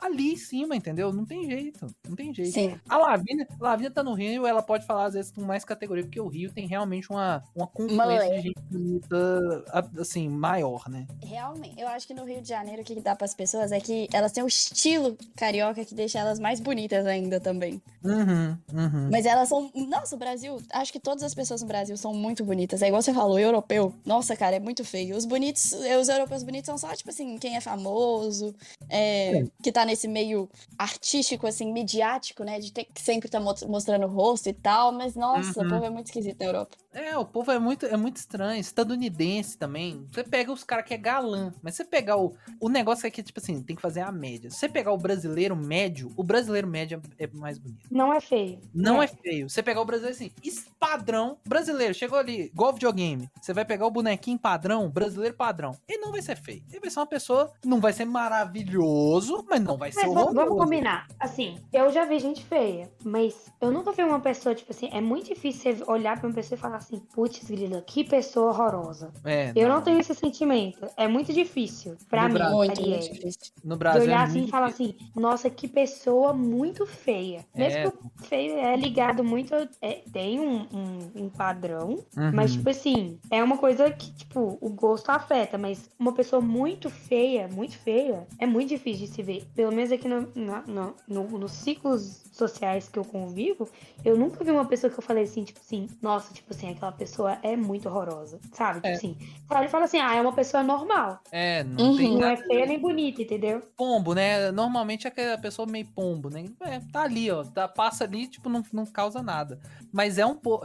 ali 0.00 0.32
em 0.32 0.36
cima, 0.36 0.76
entendeu? 0.76 1.12
Não 1.12 1.24
tem 1.24 1.44
jeito. 1.44 1.86
Não 2.08 2.16
tem 2.16 2.32
jeito. 2.32 2.52
Sim. 2.52 2.69
A 2.88 2.96
Lavínia, 2.96 3.46
a 3.60 3.64
Lavínia 3.64 3.90
tá 3.90 4.02
no 4.02 4.14
Rio, 4.14 4.46
ela 4.46 4.62
pode 4.62 4.86
falar 4.86 5.06
às 5.06 5.14
vezes 5.14 5.30
com 5.30 5.42
mais 5.42 5.64
categoria, 5.64 6.04
porque 6.04 6.20
o 6.20 6.28
Rio 6.28 6.52
tem 6.52 6.66
realmente 6.66 7.10
uma, 7.10 7.42
uma 7.54 7.66
confluência 7.66 8.28
lei. 8.28 8.36
de 8.36 8.48
gente 8.48 8.60
bonita, 8.70 9.64
assim, 9.98 10.28
maior, 10.28 10.88
né? 10.88 11.06
Realmente, 11.22 11.80
eu 11.80 11.88
acho 11.88 12.06
que 12.06 12.14
no 12.14 12.24
Rio 12.24 12.40
de 12.40 12.48
Janeiro 12.48 12.82
o 12.82 12.84
que 12.84 13.00
dá 13.00 13.16
pras 13.16 13.34
pessoas 13.34 13.72
é 13.72 13.80
que 13.80 14.08
elas 14.12 14.32
têm 14.32 14.44
um 14.44 14.48
estilo 14.48 15.16
carioca 15.36 15.84
que 15.84 15.94
deixa 15.94 16.18
elas 16.18 16.38
mais 16.38 16.60
bonitas 16.60 17.06
ainda 17.06 17.40
também. 17.40 17.80
Uhum, 18.04 18.56
uhum. 18.72 19.08
Mas 19.10 19.26
elas 19.26 19.48
são. 19.48 19.70
Nossa, 19.74 20.14
o 20.14 20.18
Brasil. 20.18 20.60
Acho 20.72 20.92
que 20.92 21.00
todas 21.00 21.22
as 21.22 21.34
pessoas 21.34 21.62
no 21.62 21.68
Brasil 21.68 21.96
são 21.96 22.14
muito 22.14 22.44
bonitas. 22.44 22.82
É 22.82 22.88
igual 22.88 23.02
você 23.02 23.12
falou, 23.12 23.38
europeu. 23.38 23.94
Nossa, 24.04 24.36
cara, 24.36 24.56
é 24.56 24.60
muito 24.60 24.84
feio. 24.84 25.16
Os 25.16 25.24
bonitos, 25.24 25.72
os 25.72 26.08
europeus 26.08 26.42
bonitos 26.42 26.66
são 26.66 26.78
só, 26.78 26.94
tipo 26.94 27.10
assim, 27.10 27.36
quem 27.38 27.56
é 27.56 27.60
famoso, 27.60 28.54
é, 28.88 29.44
que 29.62 29.72
tá 29.72 29.84
nesse 29.84 30.08
meio 30.08 30.48
artístico, 30.78 31.46
assim, 31.46 31.72
midiático, 31.72 32.44
né? 32.44 32.59
De 32.60 32.72
ter 32.72 32.84
que 32.84 33.00
sempre 33.00 33.28
tá 33.28 33.40
mo- 33.40 33.54
mostrando 33.68 34.06
o 34.06 34.08
rosto 34.08 34.48
e 34.48 34.52
tal. 34.52 34.92
Mas, 34.92 35.14
nossa, 35.16 35.60
Uhum. 35.60 35.66
o 35.66 35.68
povo 35.70 35.84
é 35.84 35.90
muito 35.90 36.06
esquisito 36.06 36.38
na 36.40 36.46
Europa. 36.46 36.76
É, 36.92 37.16
o 37.16 37.24
povo 37.24 37.52
é 37.52 37.58
muito, 37.58 37.86
é 37.86 37.96
muito 37.96 38.16
estranho. 38.16 38.60
Estadunidense 38.60 39.56
também. 39.56 40.06
Você 40.12 40.24
pega 40.24 40.52
os 40.52 40.64
caras 40.64 40.84
que 40.84 40.94
é 40.94 40.96
galã, 40.96 41.52
mas 41.62 41.76
você 41.76 41.84
pegar 41.84 42.16
o. 42.16 42.34
O 42.60 42.68
negócio 42.68 43.06
é 43.06 43.10
que, 43.10 43.22
tipo 43.22 43.38
assim, 43.40 43.62
tem 43.62 43.76
que 43.76 43.82
fazer 43.82 44.00
a 44.00 44.10
média. 44.10 44.50
Se 44.50 44.56
você 44.58 44.68
pegar 44.68 44.92
o 44.92 44.98
brasileiro 44.98 45.54
médio, 45.54 46.12
o 46.16 46.24
brasileiro 46.24 46.66
médio 46.66 47.00
é 47.18 47.26
mais 47.28 47.58
bonito. 47.58 47.86
Não 47.90 48.12
é 48.12 48.20
feio. 48.20 48.58
Não 48.74 49.02
é 49.02 49.06
feio. 49.06 49.48
Você 49.48 49.62
pegar 49.62 49.80
o 49.80 49.84
brasileiro 49.84 50.16
assim, 50.16 50.32
padrão, 50.78 51.38
brasileiro, 51.46 51.94
chegou 51.94 52.18
ali, 52.18 52.46
igual 52.46 52.72
videogame. 52.72 53.28
Você 53.40 53.52
vai 53.52 53.64
pegar 53.64 53.86
o 53.86 53.90
bonequinho 53.90 54.38
padrão, 54.38 54.88
brasileiro 54.90 55.34
padrão. 55.36 55.76
Ele 55.88 55.98
não 56.02 56.10
vai 56.10 56.22
ser 56.22 56.36
feio. 56.36 56.62
Ele 56.70 56.80
vai 56.80 56.90
ser 56.90 56.98
uma 57.00 57.06
pessoa, 57.06 57.52
não 57.64 57.80
vai 57.80 57.92
ser 57.92 58.04
maravilhoso, 58.04 59.44
mas 59.48 59.60
não 59.60 59.76
vai 59.76 59.92
ser 59.92 60.00
Mas 60.00 60.06
vamos, 60.06 60.22
horroroso. 60.22 60.46
vamos 60.48 60.64
combinar. 60.64 61.06
Assim, 61.18 61.58
eu 61.72 61.90
já 61.92 62.04
vi 62.04 62.18
gente 62.18 62.44
feia, 62.44 62.90
mas 63.04 63.50
eu 63.60 63.70
nunca 63.70 63.92
vi 63.92 64.02
uma 64.02 64.20
pessoa, 64.20 64.54
tipo 64.54 64.72
assim, 64.72 64.88
é 64.92 65.00
muito 65.00 65.28
difícil 65.28 65.76
você 65.76 65.90
olhar 65.90 66.18
pra 66.18 66.28
uma 66.28 66.34
pessoa 66.34 66.56
e 66.56 66.60
falar 66.60 66.79
assim, 66.80 67.00
putz, 67.14 67.48
grila, 67.50 67.80
que 67.82 68.04
pessoa 68.04 68.50
horrorosa. 68.50 69.12
É, 69.24 69.52
Eu 69.54 69.68
não 69.68 69.80
tenho 69.82 69.98
esse 70.00 70.14
sentimento. 70.14 70.86
É 70.96 71.06
muito 71.08 71.32
difícil 71.32 71.96
pra 72.08 72.22
No 72.22 72.28
mim, 72.28 72.34
Brasil. 72.34 72.56
Muito, 72.56 72.80
Ariel. 72.80 72.88
muito 72.98 73.12
difícil. 73.12 73.52
no 73.64 73.74
De 73.74 73.78
Brasil. 73.78 74.02
olhar 74.02 74.20
é 74.20 74.24
assim 74.24 74.44
e 74.44 74.48
falar 74.50 74.66
assim, 74.66 74.94
nossa, 75.14 75.48
que 75.50 75.68
pessoa 75.68 76.32
muito 76.32 76.86
feia. 76.86 77.44
Mesmo 77.54 77.78
É. 77.78 77.90
que 78.22 78.28
feio 78.28 78.56
é 78.58 78.76
ligado 78.76 79.22
muito. 79.24 79.54
é, 79.82 80.02
tem 80.12 80.40
um, 80.40 80.60
um- 80.72 81.10
um 81.24 81.28
padrão, 81.28 81.90
Uhum. 82.16 82.30
mas, 82.34 82.52
tipo 82.52 82.68
assim, 82.70 83.18
é 83.30 83.42
uma 83.42 83.56
coisa 83.58 83.90
que, 83.90 84.12
tipo, 84.12 84.58
o 84.60 84.68
gosto 84.70 85.10
afeta, 85.10 85.56
mas 85.58 85.88
uma 85.98 86.12
pessoa 86.12 86.40
muito 86.42 86.88
feia, 86.90 87.48
muito 87.48 87.76
feia, 87.78 88.26
é 88.38 88.46
muito 88.46 88.68
difícil 88.70 89.06
de 89.06 89.12
se 89.12 89.22
ver. 89.22 89.46
Pelo 89.54 89.72
menos 89.72 89.92
aqui 89.92 90.08
no, 90.08 90.22
no- 90.34 90.94
no- 91.08 91.38
nos 91.38 91.52
ciclos 91.52 92.22
sociais 92.32 92.88
que 92.88 92.98
eu 92.98 93.04
convivo, 93.04 93.68
eu 94.04 94.16
nunca 94.16 94.42
vi 94.44 94.50
uma 94.50 94.64
pessoa 94.64 94.90
que 94.92 94.98
eu 94.98 95.02
falei 95.02 95.24
assim, 95.24 95.44
tipo 95.44 95.60
assim, 95.60 95.88
nossa, 96.00 96.32
tipo 96.32 96.52
assim, 96.52 96.68
aquela 96.72 96.92
pessoa 96.92 97.38
é 97.42 97.56
muito 97.56 97.88
horrorosa, 97.88 98.40
sabe? 98.52 98.76
Tipo 98.76 98.86
É. 98.88 98.92
assim, 98.92 99.16
você 99.18 99.54
olha 99.54 99.64
e 99.64 99.68
fala 99.68 99.84
assim, 99.84 99.98
ah, 99.98 100.14
é 100.14 100.20
uma 100.20 100.32
pessoa 100.32 100.62
normal. 100.62 101.20
É, 101.30 101.62
não 101.64 101.90
Uhum. 101.90 101.96
tem 101.96 102.14
Não 102.18 102.26
é 102.26 102.36
feia 102.36 102.66
nem 102.66 102.78
bonita, 102.78 103.22
entendeu? 103.22 103.62
pombo, 103.76 104.14
né? 104.14 104.50
Normalmente 104.50 105.06
é 105.06 105.08
aquela 105.08 105.38
pessoa 105.38 105.66
meio 105.66 105.86
pombo, 105.86 106.28
né? 106.30 106.44
É, 106.60 106.80
tá 106.92 107.02
ali, 107.02 107.30
ó. 107.30 107.44
Tá, 107.44 107.66
passa 107.68 108.04
ali, 108.04 108.26
tipo, 108.26 108.48
não, 108.48 108.62
não 108.72 108.86
causa 108.86 109.22
nada. 109.22 109.58
Mas 109.92 110.18
é 110.18 110.26
um 110.26 110.34
pouco. 110.36 110.64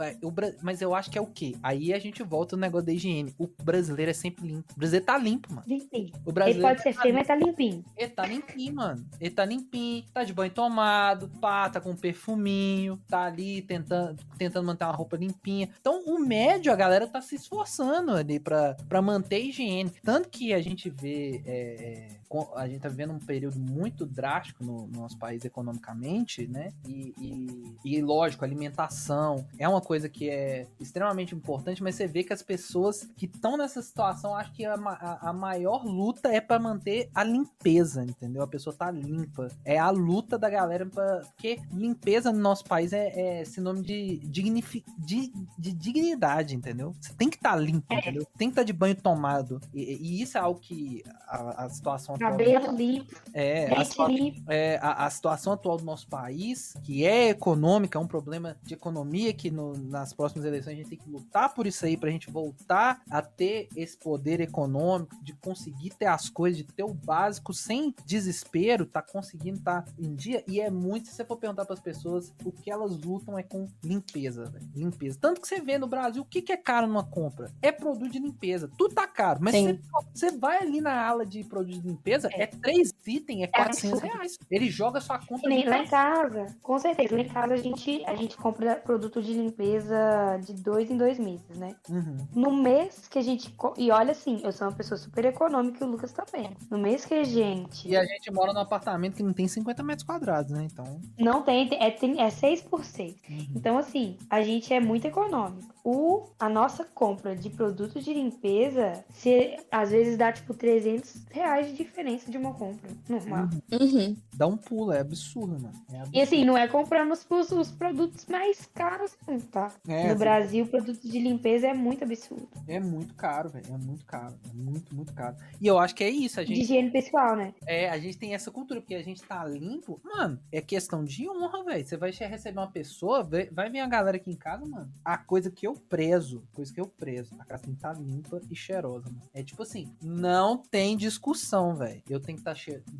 mas 0.62 0.80
eu 0.82 0.94
acho 0.94 1.10
que 1.10 1.18
é 1.18 1.20
o 1.20 1.26
quê? 1.26 1.54
Aí 1.62 1.92
a 1.92 1.98
gente 1.98 2.22
volta 2.22 2.56
no 2.56 2.60
negócio 2.60 2.86
da 2.86 2.92
higiene. 2.92 3.34
O 3.38 3.48
brasileiro 3.62 4.10
é 4.10 4.14
sempre 4.14 4.46
limpo. 4.46 4.72
O 4.74 4.78
brasileiro 4.78 5.06
tá 5.06 5.18
limpo, 5.18 5.52
mano. 5.52 5.64
Enfim. 5.68 6.12
O 6.24 6.28
Ele 6.28 6.32
brasileiro 6.32 6.68
pode 6.68 6.82
ser 6.82 6.94
tá 6.94 7.02
feio, 7.02 7.14
limpo. 7.14 7.18
mas 7.18 7.26
tá 7.40 7.46
limpinho. 7.46 7.84
Ele 7.96 8.10
tá 8.10 8.26
limpinho, 8.26 8.74
mano. 8.74 9.06
Ele 9.20 9.30
tá 9.30 9.44
limpinho, 9.44 10.04
tá 10.12 10.24
de 10.24 10.32
banho 10.32 10.50
tomado, 10.52 11.28
pá, 11.40 11.68
tá 11.70 11.80
com 11.80 11.90
um 11.90 11.96
perfuminho, 11.96 12.98
tá 13.08 13.24
ali 13.24 13.62
tentando, 13.62 14.16
tentando 14.38 14.66
manter 14.66 14.84
uma 14.84 14.92
roupa 14.92 15.16
limpinha. 15.16 15.68
Então, 15.80 15.95
o 16.06 16.18
médio, 16.18 16.72
a 16.72 16.76
galera 16.76 17.06
tá 17.06 17.20
se 17.20 17.34
esforçando 17.36 18.12
ali 18.12 18.38
pra 18.40 18.76
manter 19.02 19.36
a 19.36 19.40
higiene. 19.40 19.90
Tanto 20.02 20.28
que 20.28 20.52
a 20.52 20.60
gente 20.60 20.90
vê. 20.90 21.42
é, 21.46 22.08
é, 22.12 22.16
a 22.56 22.66
gente 22.68 22.80
tá 22.80 22.88
vivendo 22.88 23.12
um 23.12 23.18
período 23.20 23.58
muito 23.58 24.04
drástico 24.04 24.62
no, 24.64 24.86
no 24.88 25.00
nosso 25.00 25.16
país 25.16 25.44
economicamente, 25.44 26.46
né? 26.46 26.70
E, 26.86 27.14
e, 27.18 27.76
e, 27.96 28.02
lógico, 28.02 28.44
alimentação 28.44 29.46
é 29.58 29.66
uma 29.68 29.80
coisa 29.80 30.08
que 30.08 30.28
é 30.28 30.66
extremamente 30.80 31.34
importante, 31.34 31.82
mas 31.82 31.94
você 31.94 32.06
vê 32.06 32.22
que 32.24 32.32
as 32.32 32.42
pessoas 32.42 33.08
que 33.16 33.26
estão 33.26 33.56
nessa 33.56 33.80
situação, 33.80 34.34
acho 34.34 34.52
que 34.52 34.64
a, 34.64 34.74
a- 34.74 35.30
a 35.30 35.32
maior 35.32 35.84
luta 35.86 36.28
é 36.28 36.40
pra 36.40 36.58
manter 36.58 37.08
a 37.14 37.22
limpeza, 37.24 38.02
entendeu? 38.04 38.42
A 38.42 38.46
pessoa 38.48 38.74
tá 38.74 38.90
limpa. 38.90 39.48
É 39.64 39.78
a 39.78 39.90
luta 39.90 40.36
da 40.38 40.50
galera 40.50 40.84
pra. 40.84 41.20
Porque 41.20 41.58
limpeza 41.72 42.32
no 42.32 42.40
nosso 42.40 42.64
país 42.64 42.92
é, 42.92 43.40
é 43.40 43.44
sinônimo 43.44 43.84
de, 43.84 44.18
dignifi, 44.18 44.84
de, 44.98 45.32
de 45.58 45.72
dignidade, 45.92 46.54
entendeu? 46.54 46.94
Você 47.00 47.12
tem 47.14 47.28
que 47.30 47.36
estar 47.36 47.56
limpo, 47.56 47.92
entendeu? 47.92 48.26
Tem 48.36 48.48
que 48.48 48.52
estar 48.52 48.62
de 48.62 48.72
banho 48.72 48.94
tomado. 48.94 49.60
E, 49.72 49.82
e 49.94 50.22
isso 50.22 50.36
é 50.36 50.40
algo 50.40 50.58
que 50.60 51.02
a, 51.26 51.64
a 51.64 51.68
situação 51.70 52.14
atual. 52.14 52.30
Cabelo 52.32 52.76
limpo, 52.76 53.14
É, 53.32 53.72
a 53.74 53.84
situa- 53.84 54.08
é, 54.48 54.78
a, 54.82 55.06
a 55.06 55.10
situação 55.10 55.52
atual 55.52 55.76
do 55.76 55.84
nosso 55.84 56.08
país, 56.08 56.74
que 56.82 57.04
é 57.04 57.28
econômica, 57.30 57.98
é 57.98 58.00
um 58.00 58.06
problema 58.06 58.56
de 58.62 58.74
economia 58.74 59.32
que 59.32 59.50
no- 59.50 59.76
nas 59.76 60.12
próximas 60.12 60.44
eleições 60.44 60.74
a 60.74 60.76
gente 60.76 60.88
tem 60.88 60.98
que 60.98 61.08
lutar 61.10 61.54
por 61.54 61.66
isso 61.66 61.84
aí, 61.86 61.96
pra 61.96 62.10
gente 62.10 62.30
voltar 62.30 63.02
a 63.10 63.22
ter 63.22 63.68
esse 63.76 63.96
poder 63.96 64.40
econômico, 64.40 65.16
de 65.22 65.32
conseguir 65.34 65.90
ter 65.90 66.06
as 66.06 66.28
coisas, 66.28 66.58
de 66.58 66.64
ter 66.64 66.82
o 66.84 66.92
básico 66.94 67.52
sem 67.54 67.94
desespero, 68.04 68.86
tá 68.86 69.00
conseguindo 69.02 69.58
estar 69.58 69.84
em 69.98 70.14
dia. 70.14 70.42
E 70.48 70.60
é 70.60 70.70
muito, 70.70 71.08
se 71.08 71.14
você 71.14 71.24
for 71.24 71.36
perguntar 71.36 71.64
pras 71.64 71.80
pessoas, 71.80 72.32
o 72.44 72.50
que 72.52 72.70
elas 72.70 72.96
lutam 73.04 73.38
é 73.38 73.42
com 73.42 73.68
limpeza, 73.82 74.44
velho. 74.46 74.66
Limpeza. 74.74 75.18
Tanto 75.20 75.40
que 75.40 75.46
você 75.48 75.60
vê 75.60 75.75
no 75.78 75.86
Brasil, 75.86 76.22
o 76.22 76.24
que, 76.24 76.42
que 76.42 76.52
é 76.52 76.56
caro 76.56 76.86
numa 76.86 77.04
compra? 77.04 77.50
É 77.62 77.70
produto 77.72 78.10
de 78.10 78.18
limpeza. 78.18 78.70
Tudo 78.76 78.94
tá 78.94 79.06
caro, 79.06 79.40
mas 79.42 79.54
você, 79.54 79.78
você 80.14 80.32
vai 80.32 80.58
ali 80.58 80.80
na 80.80 81.06
ala 81.06 81.24
de 81.26 81.42
produto 81.44 81.80
de 81.80 81.86
limpeza, 81.88 82.28
é, 82.32 82.42
É. 82.42 82.46
três 82.46 82.92
itens, 83.06 83.42
é 83.42 83.46
400 83.46 83.92
absurdo. 83.98 84.12
reais. 84.12 84.38
Ele 84.50 84.68
joga 84.70 85.00
sua 85.00 85.18
conta 85.18 85.48
nem 85.48 85.66
lá 85.68 85.78
em 85.78 85.86
casa, 85.86 86.46
com 86.62 86.78
certeza. 86.78 87.14
Lá 87.14 87.20
em 87.20 87.28
casa 87.28 87.54
a 87.54 87.56
gente, 87.56 88.04
a 88.06 88.14
gente 88.14 88.36
compra 88.36 88.76
produto 88.76 89.22
de 89.22 89.32
limpeza 89.32 90.38
de 90.44 90.52
dois 90.54 90.90
em 90.90 90.96
dois 90.96 91.18
meses, 91.18 91.56
né? 91.56 91.74
Uhum. 91.88 92.16
No 92.34 92.52
mês 92.54 93.06
que 93.08 93.18
a 93.18 93.22
gente. 93.22 93.54
E 93.76 93.90
olha 93.90 94.12
assim, 94.12 94.40
eu 94.44 94.52
sou 94.52 94.66
uma 94.68 94.74
pessoa 94.74 94.98
super 94.98 95.24
econômica 95.24 95.84
e 95.84 95.86
o 95.86 95.90
Lucas 95.90 96.12
também. 96.12 96.56
No 96.70 96.78
mês 96.78 97.04
que 97.04 97.14
a 97.14 97.24
gente 97.24 97.88
E 97.88 97.96
a 97.96 98.04
gente 98.04 98.30
mora 98.32 98.52
num 98.52 98.60
apartamento 98.60 99.16
que 99.16 99.22
não 99.22 99.32
tem 99.32 99.46
50 99.48 99.82
metros 99.82 100.06
quadrados, 100.06 100.52
né? 100.52 100.64
Então. 100.64 101.00
não 101.18 101.42
tem, 101.42 101.68
é, 101.80 101.90
tem, 101.90 102.20
é 102.20 102.30
6 102.30 102.62
por 102.62 102.84
6. 102.84 103.14
uhum. 103.28 103.46
Então, 103.54 103.78
assim, 103.78 104.16
a 104.30 104.42
gente 104.42 104.72
é 104.72 104.80
muito 104.80 105.06
econômico. 105.06 105.65
O, 105.84 106.30
a 106.38 106.48
nossa 106.48 106.84
compra 106.84 107.36
de 107.36 107.48
produto 107.50 108.00
de 108.00 108.12
limpeza, 108.12 109.04
se, 109.10 109.56
às 109.70 109.90
vezes 109.90 110.16
dá 110.16 110.32
tipo 110.32 110.52
300 110.52 111.26
reais 111.30 111.68
de 111.68 111.74
diferença 111.74 112.30
de 112.30 112.36
uma 112.36 112.52
compra 112.54 112.90
normal. 113.08 113.48
Uhum. 113.72 114.16
Dá 114.34 114.46
um 114.46 114.56
pulo, 114.56 114.92
é 114.92 115.00
absurdo, 115.00 115.52
mano. 115.60 115.72
É 115.92 115.96
absurdo. 115.98 116.16
E 116.16 116.20
assim, 116.20 116.44
não 116.44 116.58
é 116.58 116.66
comprando 116.66 117.12
os, 117.12 117.24
os- 117.30 117.52
os 117.52 117.70
produtos 117.70 118.26
mais 118.26 118.66
caros, 118.74 119.16
não, 119.26 119.38
tá? 119.40 119.72
É, 119.88 120.02
no 120.04 120.10
assim, 120.10 120.18
Brasil, 120.18 120.64
o 120.64 120.68
produto 120.68 121.00
de 121.08 121.18
limpeza 121.20 121.68
é 121.68 121.74
muito 121.74 122.02
absurdo. 122.04 122.48
é 122.66 122.80
muito 122.80 123.14
caro, 123.14 123.48
velho. 123.50 123.66
É 123.72 123.78
muito 123.78 124.04
caro. 124.04 124.34
É 124.50 124.52
muito, 124.54 124.94
muito 124.94 125.12
caro. 125.14 125.36
E 125.60 125.66
eu 125.66 125.78
acho 125.78 125.94
que 125.94 126.02
é 126.04 126.10
isso. 126.10 126.40
A 126.40 126.44
De 126.44 126.48
gente, 126.54 126.62
higiene 126.64 126.90
pessoal, 126.90 127.36
né? 127.36 127.54
é, 127.66 127.88
a 127.90 127.98
gente 127.98 128.18
tem 128.18 128.34
essa 128.34 128.50
cultura, 128.50 128.80
porque 128.80 128.94
a 128.94 129.02
gente 129.02 129.22
tá 129.22 129.44
limpo. 129.44 130.00
Mano, 130.04 130.38
é 130.50 130.60
questão 130.60 131.04
de 131.04 131.28
honra, 131.28 131.62
velho. 131.64 131.86
Você 131.86 131.96
vai 131.96 132.10
receber 132.10 132.58
uma 132.58 132.70
pessoa, 132.70 133.22
vai 133.22 133.46
vai 133.50 133.70
vir 133.70 133.80
a 133.80 133.86
galera 133.86 134.16
aqui 134.16 134.30
em 134.30 134.36
casa, 134.36 134.64
mano. 134.66 134.90
A 135.04 135.16
coisa 135.18 135.50
que 135.56 135.66
eu 135.66 135.74
prezo, 135.74 136.42
coisa 136.52 136.72
que 136.72 136.80
eu 136.80 136.86
prezo, 136.86 137.34
a 137.38 137.58
que 137.58 137.70
estar 137.70 137.94
limpa 137.94 138.40
e 138.50 138.54
cheirosa, 138.54 139.06
mano. 139.08 139.22
É 139.32 139.42
tipo 139.42 139.62
assim, 139.62 139.90
não 140.02 140.58
tem 140.58 140.96
discussão, 140.96 141.74
velho. 141.74 142.02
Eu 142.08 142.20
tenho 142.20 142.38
que 142.38 142.48
estar 142.48 142.54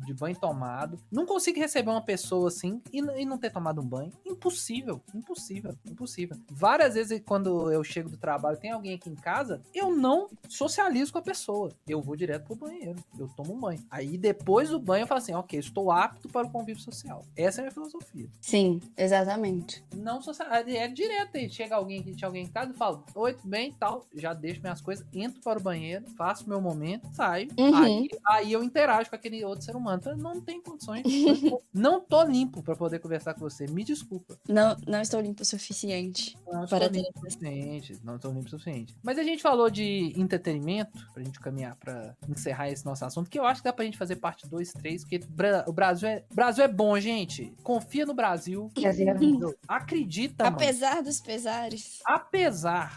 de 0.05 0.13
banho 0.13 0.35
tomado. 0.35 0.99
Não 1.11 1.25
consigo 1.25 1.59
receber 1.59 1.91
uma 1.91 2.01
pessoa 2.01 2.47
assim 2.47 2.81
e, 2.91 2.99
e 2.99 3.25
não 3.25 3.37
ter 3.37 3.51
tomado 3.51 3.79
um 3.79 3.85
banho. 3.85 4.11
Impossível, 4.25 4.99
impossível, 5.13 5.75
impossível. 5.85 6.35
Várias 6.49 6.95
vezes 6.95 7.21
quando 7.23 7.71
eu 7.71 7.83
chego 7.83 8.09
do 8.09 8.17
trabalho, 8.17 8.57
tem 8.57 8.71
alguém 8.71 8.95
aqui 8.95 9.09
em 9.09 9.15
casa, 9.15 9.61
eu 9.73 9.95
não 9.95 10.27
socializo 10.49 11.11
com 11.11 11.19
a 11.19 11.21
pessoa. 11.21 11.71
Eu 11.87 12.01
vou 12.01 12.15
direto 12.15 12.45
pro 12.45 12.55
banheiro. 12.55 12.95
Eu 13.19 13.27
tomo 13.29 13.53
um 13.53 13.59
banho. 13.59 13.85
Aí 13.91 14.17
depois 14.17 14.69
do 14.69 14.79
banho 14.79 15.03
eu 15.03 15.07
falo 15.07 15.19
assim, 15.19 15.33
ok, 15.33 15.59
estou 15.59 15.91
apto 15.91 16.27
para 16.27 16.47
o 16.47 16.51
convívio 16.51 16.81
social. 16.81 17.23
Essa 17.35 17.59
é 17.59 17.61
a 17.61 17.63
minha 17.65 17.73
filosofia. 17.73 18.27
Sim, 18.41 18.81
exatamente. 18.97 19.83
Não 19.95 20.21
social, 20.21 20.51
é 20.51 20.87
direto 20.87 21.37
aí. 21.37 21.49
Chega 21.49 21.75
alguém 21.75 21.99
aqui, 21.99 22.15
tinha 22.15 22.27
alguém 22.27 22.46
em 22.47 22.51
casa, 22.51 22.71
eu 22.71 22.75
falo, 22.75 23.03
oi, 23.15 23.33
tudo 23.33 23.49
bem, 23.49 23.73
tal. 23.73 24.05
Já 24.15 24.33
deixo 24.33 24.61
minhas 24.61 24.81
coisas, 24.81 25.05
entro 25.13 25.41
para 25.41 25.59
o 25.59 25.61
banheiro, 25.61 26.05
faço 26.17 26.47
meu 26.47 26.61
momento, 26.61 27.07
saio. 27.13 27.49
Uhum. 27.57 27.75
Aí, 27.75 28.09
aí 28.25 28.53
eu 28.53 28.63
interajo 28.63 29.09
com 29.09 29.15
aquele 29.15 29.43
outro 29.43 29.63
ser 29.63 29.75
humano. 29.75 29.99
Então, 30.01 30.17
não 30.17 30.41
tem 30.41 30.61
condições. 30.61 31.03
não 31.73 32.01
tô 32.01 32.23
limpo 32.23 32.61
para 32.63 32.75
poder 32.75 32.99
conversar 32.99 33.33
com 33.33 33.41
você. 33.41 33.67
Me 33.67 33.83
desculpa. 33.83 34.37
Não, 34.47 34.75
não 34.87 35.01
estou 35.01 35.19
limpo 35.19 35.43
o 35.43 35.45
suficiente. 35.45 36.37
Não 36.45 36.65
Para 36.67 36.85
estou 36.85 37.01
limpo 37.01 37.19
o 37.19 37.31
suficiente. 37.31 37.99
Não 38.03 38.15
estou 38.15 38.31
limpo 38.31 38.47
o 38.47 38.49
suficiente. 38.49 38.95
Mas 39.03 39.17
a 39.17 39.23
gente 39.23 39.41
falou 39.41 39.69
de 39.69 40.13
entretenimento, 40.15 40.97
pra 41.13 41.23
gente 41.23 41.39
caminhar 41.39 41.75
pra 41.75 42.15
encerrar 42.27 42.69
esse 42.69 42.85
nosso 42.85 43.05
assunto, 43.05 43.29
que 43.29 43.39
eu 43.39 43.45
acho 43.45 43.61
que 43.61 43.65
dá 43.65 43.73
pra 43.73 43.85
gente 43.85 43.97
fazer 43.97 44.17
parte 44.17 44.47
2, 44.47 44.73
3, 44.73 45.03
porque 45.03 45.21
o 45.67 45.73
Brasil 45.73 46.09
é, 46.09 46.23
Brasil 46.33 46.63
é 46.63 46.67
bom, 46.67 46.99
gente. 46.99 47.53
Confia 47.63 48.05
no 48.05 48.13
Brasil. 48.13 48.71
Brasil 48.73 49.09
é? 49.09 49.53
Acredita, 49.67 50.43
mano. 50.43 50.55
Apesar 50.55 51.01
dos 51.01 51.19
pesares. 51.19 51.99
Apesar 52.05 52.26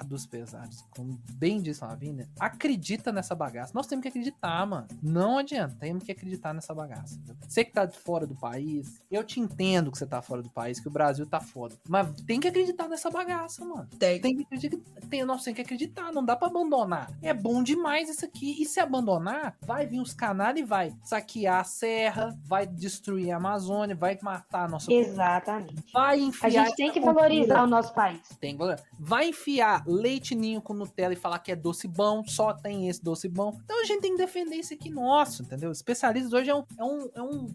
dos 0.05 0.27
pesares, 0.27 0.85
como 0.95 1.19
bem 1.33 1.61
disse 1.61 1.83
a 1.85 1.89
Lavínia, 1.89 2.29
acredita 2.39 3.13
nessa 3.13 3.35
bagaça. 3.35 3.73
Nós 3.75 3.87
temos 3.87 4.03
que 4.03 4.09
acreditar, 4.09 4.67
mano. 4.67 4.87
Não 5.03 5.39
adianta, 5.39 5.77
temos 5.79 6.05
que 6.05 6.13
acreditar 6.13 6.53
nessa 6.53 6.75
bagaça. 6.75 7.15
entendeu? 7.15 7.37
Você 7.49 7.65
que 7.65 7.73
tá 7.73 7.85
de 7.85 7.99
fora 7.99 8.27
do 8.27 8.35
país, 8.35 9.01
eu 9.11 9.25
te 9.25 9.41
entendo 9.41 9.91
que 9.91 9.99
você 9.99 10.07
tá 10.07 10.21
fora 10.23 10.43
do 10.43 10.51
país, 10.51 10.81
que 10.81 10.89
o 10.89 10.91
Brasil 10.91 11.27
tá 11.27 11.41
foda. 11.41 11.75
Mas 11.89 12.09
tem 12.23 12.41
que 12.41 12.49
acreditar 12.49 12.89
nessa 12.89 13.11
bagaça, 13.11 13.65
mano. 13.65 13.89
Tem. 13.99 14.21
Tem 14.21 14.37
que 14.37 14.43
acreditar, 14.43 14.79
tem, 15.09 15.25
nós 15.25 15.43
tem 15.43 15.55
que 15.55 15.61
acreditar, 15.63 16.13
não 16.13 16.25
dá 16.25 16.37
pra 16.37 16.49
abandonar. 16.49 17.11
É 17.23 17.33
bom 17.33 17.63
demais 17.63 18.09
isso 18.09 18.25
aqui. 18.25 18.61
E 18.61 18.67
se 18.67 18.81
abandonar, 18.81 19.57
vai 19.63 19.87
vir 19.87 20.01
os 20.01 20.13
canalhas 20.13 20.61
e 20.61 20.65
vai 20.65 20.93
saquear 21.03 21.61
a 21.61 21.65
serra, 21.65 22.39
vai 22.45 22.67
destruir 22.67 23.33
a 23.33 23.37
Amazônia, 23.37 23.95
vai 23.95 24.19
matar 24.23 24.65
a 24.65 24.69
nossa 24.69 24.93
Exatamente. 24.93 25.93
vai 25.93 26.15
A 26.19 26.23
enfiar 26.23 26.51
gente 26.67 26.77
tem 26.77 26.93
que 26.93 27.01
valorizar 27.01 27.63
o 27.63 27.67
nosso 27.67 27.93
país. 27.95 28.21
tem 28.41 28.57
valor. 28.57 28.77
Vai 28.99 29.20
enfiar 29.25 29.85
leite 29.87 30.35
ninho 30.35 30.61
com 30.61 30.75
Nutella 30.75 31.15
e 31.15 31.17
falar 31.17 31.39
que 31.39 31.53
é 31.53 31.57
doce 31.57 31.89
bom, 31.89 32.25
só 32.25 32.53
tem 32.53 32.89
esse 32.89 33.03
doce 33.03 33.29
bom. 33.29 33.59
Então 33.65 33.81
a 33.81 33.85
gente 33.85 34.01
tem 34.01 34.13
que 34.13 34.19
defender 34.19 34.57
isso 34.57 34.75
aqui 34.75 34.91
nosso, 34.91 35.43
entendeu? 35.43 35.71
Especialistas 35.71 36.33
hoje 36.33 36.51
é 36.51 36.55
um, 36.55 36.65
é 36.79 36.85
um, 36.85 37.11
é 37.15 37.23
um 37.23 37.47